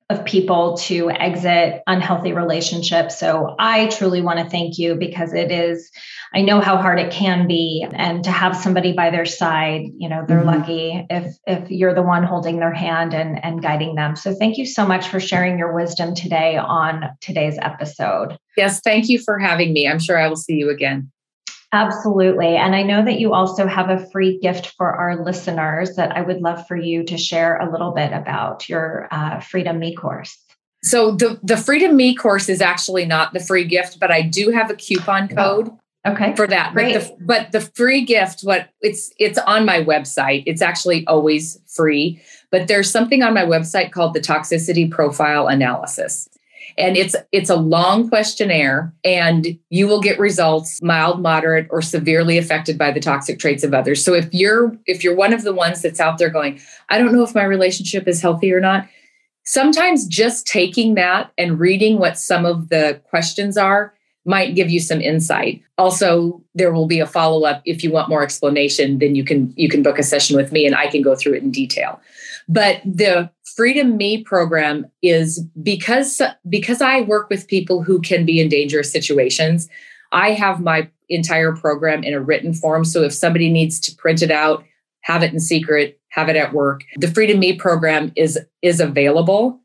of 0.09 0.25
people 0.25 0.75
to 0.75 1.11
exit 1.11 1.83
unhealthy 1.85 2.33
relationships. 2.33 3.19
So 3.19 3.55
I 3.59 3.87
truly 3.87 4.21
want 4.21 4.39
to 4.39 4.49
thank 4.49 4.79
you 4.79 4.95
because 4.95 5.33
it 5.33 5.51
is, 5.51 5.91
I 6.33 6.41
know 6.41 6.61
how 6.61 6.77
hard 6.77 6.99
it 6.99 7.11
can 7.11 7.47
be. 7.47 7.85
And 7.93 8.23
to 8.23 8.31
have 8.31 8.57
somebody 8.57 8.93
by 8.93 9.11
their 9.11 9.25
side, 9.25 9.83
you 9.97 10.09
know, 10.09 10.25
they're 10.27 10.39
mm-hmm. 10.39 10.61
lucky 10.61 11.05
if 11.11 11.35
if 11.45 11.69
you're 11.69 11.93
the 11.93 12.01
one 12.01 12.23
holding 12.23 12.59
their 12.59 12.73
hand 12.73 13.13
and, 13.13 13.43
and 13.43 13.61
guiding 13.61 13.93
them. 13.95 14.15
So 14.15 14.33
thank 14.33 14.57
you 14.57 14.65
so 14.65 14.85
much 14.85 15.07
for 15.07 15.19
sharing 15.19 15.59
your 15.59 15.73
wisdom 15.73 16.15
today 16.15 16.57
on 16.57 17.11
today's 17.21 17.59
episode. 17.61 18.35
Yes, 18.57 18.81
thank 18.83 19.09
you 19.09 19.19
for 19.19 19.37
having 19.37 19.73
me. 19.73 19.87
I'm 19.87 19.99
sure 19.99 20.19
I 20.19 20.27
will 20.27 20.35
see 20.35 20.55
you 20.55 20.71
again. 20.71 21.11
Absolutely. 21.71 22.55
And 22.55 22.75
I 22.75 22.81
know 22.81 23.05
that 23.05 23.19
you 23.19 23.33
also 23.33 23.67
have 23.67 23.89
a 23.89 24.05
free 24.09 24.39
gift 24.39 24.73
for 24.75 24.91
our 24.91 25.23
listeners 25.23 25.95
that 25.97 26.15
I 26.17 26.21
would 26.21 26.41
love 26.41 26.67
for 26.67 26.75
you 26.75 27.03
to 27.03 27.17
share 27.17 27.57
a 27.57 27.71
little 27.71 27.91
bit 27.91 28.11
about 28.11 28.67
your 28.67 29.07
uh, 29.11 29.39
Freedom 29.39 29.77
Me 29.77 29.93
course. 29.93 30.37
So 30.83 31.11
the, 31.11 31.39
the 31.43 31.57
Freedom 31.57 31.95
Me 31.95 32.15
course 32.15 32.49
is 32.49 32.61
actually 32.61 33.05
not 33.05 33.33
the 33.33 33.39
free 33.39 33.65
gift, 33.65 33.99
but 33.99 34.09
I 34.09 34.23
do 34.23 34.49
have 34.49 34.71
a 34.71 34.75
coupon 34.75 35.29
oh, 35.33 35.35
code. 35.35 35.77
Okay. 36.07 36.35
For 36.35 36.47
that. 36.47 36.73
Great. 36.73 36.93
But 36.93 37.03
the, 37.03 37.23
but 37.23 37.51
the 37.51 37.61
free 37.61 38.05
gift, 38.05 38.41
what 38.41 38.69
it's 38.79 39.11
it's 39.19 39.37
on 39.37 39.65
my 39.65 39.83
website. 39.83 40.43
It's 40.45 40.61
actually 40.61 41.05
always 41.07 41.59
free. 41.67 42.21
But 42.51 42.69
there's 42.69 42.89
something 42.89 43.21
on 43.21 43.33
my 43.33 43.43
website 43.43 43.91
called 43.91 44.13
the 44.13 44.21
toxicity 44.21 44.89
profile 44.89 45.47
analysis 45.47 46.29
and 46.79 46.97
it's 46.97 47.15
it's 47.31 47.49
a 47.49 47.55
long 47.55 48.09
questionnaire 48.09 48.93
and 49.03 49.59
you 49.69 49.87
will 49.87 50.01
get 50.01 50.17
results 50.17 50.81
mild 50.81 51.21
moderate 51.21 51.67
or 51.69 51.81
severely 51.81 52.37
affected 52.37 52.77
by 52.77 52.89
the 52.89 52.99
toxic 52.99 53.37
traits 53.37 53.63
of 53.63 53.73
others. 53.73 54.03
So 54.03 54.13
if 54.13 54.33
you're 54.33 54.75
if 54.85 55.03
you're 55.03 55.15
one 55.15 55.33
of 55.33 55.43
the 55.43 55.53
ones 55.53 55.81
that's 55.81 55.99
out 55.99 56.17
there 56.17 56.29
going 56.29 56.59
i 56.89 56.97
don't 56.97 57.13
know 57.13 57.23
if 57.23 57.35
my 57.35 57.43
relationship 57.43 58.07
is 58.07 58.21
healthy 58.21 58.51
or 58.53 58.59
not 58.59 58.87
sometimes 59.43 60.05
just 60.05 60.45
taking 60.45 60.93
that 60.95 61.31
and 61.37 61.59
reading 61.59 61.97
what 61.97 62.19
some 62.19 62.45
of 62.45 62.69
the 62.69 63.01
questions 63.09 63.57
are 63.57 63.93
might 64.25 64.53
give 64.53 64.69
you 64.69 64.79
some 64.79 65.01
insight. 65.01 65.61
Also 65.79 66.43
there 66.53 66.71
will 66.71 66.85
be 66.85 66.99
a 66.99 67.07
follow-up 67.07 67.61
if 67.65 67.83
you 67.83 67.91
want 67.91 68.09
more 68.09 68.21
explanation 68.21 68.99
then 68.99 69.15
you 69.15 69.23
can 69.23 69.53
you 69.55 69.67
can 69.69 69.81
book 69.81 69.97
a 69.97 70.03
session 70.03 70.35
with 70.35 70.51
me 70.51 70.65
and 70.65 70.75
i 70.75 70.87
can 70.87 71.01
go 71.01 71.15
through 71.15 71.33
it 71.33 71.41
in 71.41 71.51
detail 71.51 71.99
but 72.49 72.81
the 72.83 73.29
Freedom 73.55 73.95
Me 73.95 74.23
program 74.23 74.87
is 75.01 75.39
because 75.61 76.21
because 76.49 76.81
I 76.81 77.01
work 77.01 77.29
with 77.29 77.47
people 77.47 77.83
who 77.83 78.01
can 78.01 78.25
be 78.25 78.41
in 78.41 78.49
dangerous 78.49 78.91
situations. 78.91 79.69
I 80.11 80.31
have 80.31 80.59
my 80.59 80.89
entire 81.09 81.55
program 81.55 82.03
in 82.03 82.13
a 82.13 82.19
written 82.19 82.53
form. 82.53 82.83
So 82.83 83.03
if 83.03 83.13
somebody 83.13 83.51
needs 83.51 83.79
to 83.81 83.95
print 83.95 84.21
it 84.23 84.31
out, 84.31 84.63
have 85.01 85.23
it 85.23 85.31
in 85.31 85.39
secret, 85.39 85.99
have 86.09 86.29
it 86.29 86.35
at 86.35 86.53
work, 86.53 86.81
the 86.97 87.07
Freedom 87.07 87.39
Me 87.39 87.53
program 87.53 88.11
is 88.15 88.39
is 88.63 88.79
available, 88.79 89.59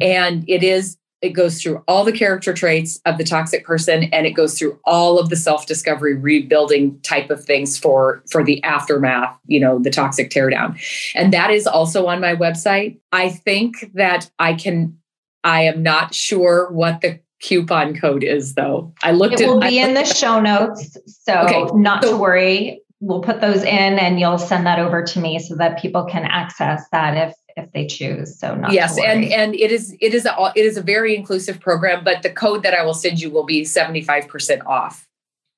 and 0.00 0.44
it 0.48 0.62
is 0.62 0.98
it 1.22 1.30
goes 1.30 1.62
through 1.62 1.82
all 1.88 2.04
the 2.04 2.12
character 2.12 2.52
traits 2.52 3.00
of 3.06 3.18
the 3.18 3.24
toxic 3.24 3.64
person 3.64 4.04
and 4.04 4.26
it 4.26 4.32
goes 4.32 4.58
through 4.58 4.78
all 4.84 5.18
of 5.18 5.30
the 5.30 5.36
self-discovery 5.36 6.14
rebuilding 6.14 7.00
type 7.00 7.30
of 7.30 7.42
things 7.44 7.78
for 7.78 8.22
for 8.30 8.44
the 8.44 8.62
aftermath 8.62 9.36
you 9.46 9.58
know 9.58 9.78
the 9.78 9.90
toxic 9.90 10.30
teardown. 10.30 10.78
And 11.14 11.32
that 11.32 11.50
is 11.50 11.66
also 11.66 12.06
on 12.06 12.20
my 12.20 12.34
website. 12.34 12.98
I 13.12 13.30
think 13.30 13.92
that 13.94 14.30
i 14.38 14.54
can 14.54 14.96
i 15.44 15.62
am 15.62 15.82
not 15.82 16.14
sure 16.14 16.70
what 16.70 17.00
the 17.00 17.20
coupon 17.40 17.94
code 17.94 18.24
is 18.24 18.54
though. 18.54 18.92
I 19.02 19.12
looked 19.12 19.40
it 19.40 19.46
will 19.46 19.62
at, 19.62 19.70
be 19.70 19.80
I, 19.80 19.86
in 19.86 19.94
the 19.94 20.04
show 20.04 20.40
notes 20.40 20.96
so 21.06 21.34
okay, 21.40 21.64
not 21.74 22.02
so, 22.02 22.12
to 22.12 22.16
worry. 22.16 22.82
We'll 23.00 23.20
put 23.20 23.40
those 23.40 23.62
in 23.62 23.98
and 23.98 24.18
you'll 24.18 24.38
send 24.38 24.66
that 24.66 24.78
over 24.78 25.02
to 25.02 25.20
me 25.20 25.38
so 25.38 25.54
that 25.56 25.78
people 25.78 26.04
can 26.04 26.24
access 26.24 26.82
that 26.92 27.28
if 27.28 27.34
if 27.56 27.72
they 27.72 27.86
choose. 27.86 28.38
So 28.38 28.54
not 28.54 28.72
yes, 28.72 28.98
and 28.98 29.24
and 29.24 29.54
it 29.54 29.72
is 29.72 29.96
it 30.00 30.14
is 30.14 30.26
a 30.26 30.52
it 30.54 30.64
is 30.64 30.76
a 30.76 30.82
very 30.82 31.16
inclusive 31.16 31.60
program. 31.60 32.04
But 32.04 32.22
the 32.22 32.30
code 32.30 32.62
that 32.62 32.74
I 32.74 32.84
will 32.84 32.94
send 32.94 33.20
you 33.20 33.30
will 33.30 33.44
be 33.44 33.64
seventy 33.64 34.02
five 34.02 34.28
percent 34.28 34.62
off. 34.66 35.08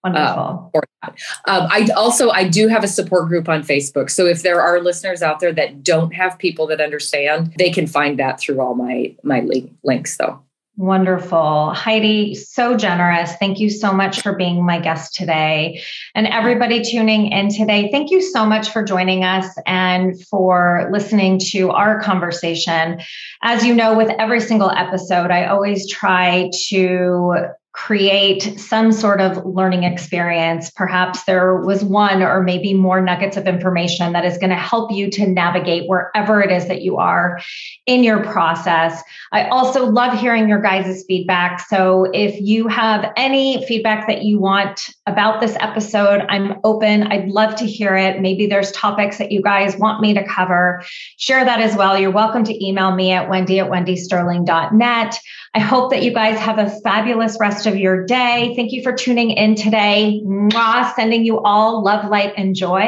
Wonderful. 0.05 0.71
Um, 0.75 0.83
um, 1.47 1.67
I 1.71 1.89
also 1.97 2.31
I 2.31 2.49
do 2.49 2.69
have 2.69 2.85
a 2.85 2.89
support 2.89 3.29
group 3.29 3.49
on 3.49 3.63
Facebook. 3.63 4.11
So 4.11 4.27
if 4.27 4.43
there 4.43 4.61
are 4.61 4.81
listeners 4.81 5.23
out 5.23 5.41
there 5.41 5.53
that 5.53 5.83
don't 5.83 6.15
have 6.15 6.39
people 6.39 6.67
that 6.69 6.81
understand, 6.81 7.55
they 7.59 7.71
can 7.71 7.87
find 7.87 8.19
that 8.19 8.41
through 8.41 8.61
all 8.61 8.75
my 8.75 9.15
my 9.23 9.41
link, 9.41 9.73
links. 9.83 10.17
Though. 10.17 10.43
Wonderful. 10.79 11.73
Heidi, 11.75 12.37
so 12.37 12.77
generous. 12.77 13.33
Thank 13.35 13.59
you 13.59 13.69
so 13.69 13.93
much 13.93 14.21
for 14.21 14.37
being 14.37 14.65
my 14.65 14.79
guest 14.79 15.13
today. 15.13 15.83
And 16.15 16.29
everybody 16.29 16.85
tuning 16.85 17.33
in 17.33 17.49
today, 17.49 17.91
thank 17.91 18.13
you 18.13 18.23
so 18.23 18.47
much 18.47 18.71
for 18.71 18.85
joining 18.85 19.25
us 19.25 19.53
and 19.67 20.15
for 20.27 20.89
listening 20.93 21.41
to 21.51 21.71
our 21.71 22.01
conversation. 22.01 23.01
As 23.43 23.67
you 23.67 23.75
know, 23.75 23.97
with 23.97 24.11
every 24.21 24.39
single 24.41 24.71
episode, 24.71 25.33
I 25.33 25.47
always 25.47 25.91
try 25.91 26.49
to 26.69 27.35
create 27.85 28.59
some 28.59 28.91
sort 28.91 29.21
of 29.21 29.47
learning 29.47 29.85
experience. 29.85 30.69
Perhaps 30.69 31.23
there 31.25 31.63
was 31.63 31.85
one 31.85 32.23
or 32.23 32.43
maybe 32.43 32.75
more 32.75 33.01
nuggets 33.01 33.37
of 33.37 33.47
information 33.47 34.13
that 34.13 34.25
is 34.25 34.37
going 34.37 34.51
to 34.51 34.57
help 34.57 34.91
you 34.91 35.09
to 35.09 35.29
navigate 35.29 35.89
wherever 35.89 36.43
it 36.43 36.51
is 36.51 36.67
that 36.67 36.83
you 36.83 36.97
are 36.97 37.41
in 37.87 38.03
your 38.03 38.23
process. 38.25 39.01
I 39.31 39.45
also 39.45 39.87
love 39.87 40.19
hearing 40.19 40.49
your 40.49 40.61
guys' 40.61 41.05
feedback. 41.07 41.61
So 41.69 42.11
if 42.13 42.41
you 42.41 42.67
have 42.67 43.13
any 43.17 43.65
feedback 43.65 44.09
that 44.09 44.23
you 44.23 44.41
want 44.41 44.91
about 45.07 45.41
this 45.41 45.57
episode, 45.61 46.27
I'm 46.29 46.57
open. 46.65 47.05
I'd 47.05 47.29
love 47.29 47.55
to 47.57 47.65
hear 47.65 47.97
it. 47.97 48.21
Maybe 48.21 48.47
there's 48.47 48.73
topics 48.73 49.19
that 49.19 49.31
you 49.31 49.41
guys 49.41 49.77
want 49.77 50.01
me 50.01 50.15
to 50.15 50.27
cover. 50.27 50.83
Share 51.17 51.45
that 51.45 51.61
as 51.61 51.77
well. 51.77 51.97
You're 51.97 52.11
welcome 52.11 52.43
to 52.43 52.67
email 52.67 52.93
me 52.95 53.13
at 53.13 53.31
wendy 53.31 53.61
at 53.61 53.71
wendysterling.net. 53.71 55.21
I 55.59 55.61
hope 55.61 55.91
that 55.91 56.05
you 56.05 56.15
guys 56.15 56.39
have 56.39 56.61
a 56.61 56.71
fabulous 56.83 57.37
rest 57.41 57.67
of 57.67 57.77
your 57.77 58.07
day. 58.07 58.53
Thank 58.55 58.71
you 58.71 58.81
for 58.81 58.93
tuning 58.93 59.33
in 59.33 59.57
today. 59.57 60.23
Mwah, 60.25 60.95
sending 60.95 61.25
you 61.25 61.41
all 61.41 61.83
love, 61.83 62.09
light, 62.09 62.33
and 62.37 62.55
joy. 62.55 62.81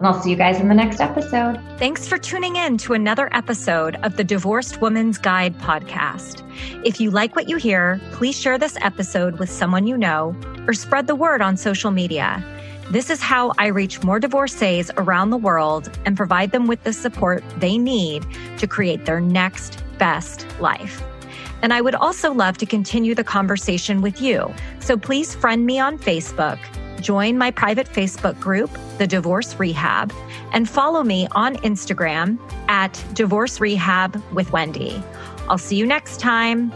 And 0.00 0.08
I'll 0.08 0.20
see 0.20 0.30
you 0.30 0.36
guys 0.36 0.58
in 0.58 0.66
the 0.66 0.74
next 0.74 1.00
episode. 1.00 1.60
Thanks 1.78 2.08
for 2.08 2.18
tuning 2.18 2.56
in 2.56 2.76
to 2.78 2.94
another 2.94 3.32
episode 3.32 3.94
of 4.02 4.16
the 4.16 4.24
Divorced 4.24 4.80
Woman's 4.80 5.16
Guide 5.16 5.56
podcast. 5.58 6.42
If 6.84 7.00
you 7.00 7.12
like 7.12 7.36
what 7.36 7.48
you 7.48 7.56
hear, 7.56 8.00
please 8.10 8.36
share 8.36 8.58
this 8.58 8.76
episode 8.80 9.38
with 9.38 9.48
someone 9.48 9.86
you 9.86 9.96
know 9.96 10.34
or 10.66 10.74
spread 10.74 11.06
the 11.06 11.14
word 11.14 11.40
on 11.40 11.56
social 11.56 11.92
media. 11.92 12.44
This 12.90 13.10
is 13.10 13.20
how 13.20 13.52
I 13.58 13.68
reach 13.68 14.02
more 14.02 14.18
divorcees 14.18 14.90
around 14.96 15.30
the 15.30 15.36
world 15.36 15.96
and 16.04 16.16
provide 16.16 16.50
them 16.50 16.66
with 16.66 16.82
the 16.82 16.92
support 16.92 17.44
they 17.58 17.78
need 17.78 18.26
to 18.56 18.66
create 18.66 19.04
their 19.04 19.20
next 19.20 19.84
best 19.98 20.44
life. 20.58 21.00
And 21.62 21.72
I 21.72 21.80
would 21.80 21.94
also 21.94 22.32
love 22.32 22.58
to 22.58 22.66
continue 22.66 23.14
the 23.14 23.24
conversation 23.24 24.00
with 24.00 24.20
you. 24.20 24.52
So 24.80 24.96
please 24.96 25.34
friend 25.34 25.66
me 25.66 25.78
on 25.78 25.98
Facebook, 25.98 26.58
join 27.00 27.38
my 27.38 27.50
private 27.50 27.88
Facebook 27.88 28.38
group, 28.40 28.70
The 28.98 29.06
Divorce 29.06 29.58
Rehab, 29.58 30.12
and 30.52 30.68
follow 30.68 31.02
me 31.02 31.28
on 31.32 31.56
Instagram 31.58 32.38
at 32.68 33.02
Divorce 33.12 33.60
Rehab 33.60 34.22
with 34.32 34.52
Wendy. 34.52 35.02
I'll 35.48 35.58
see 35.58 35.76
you 35.76 35.86
next 35.86 36.20
time. 36.20 36.72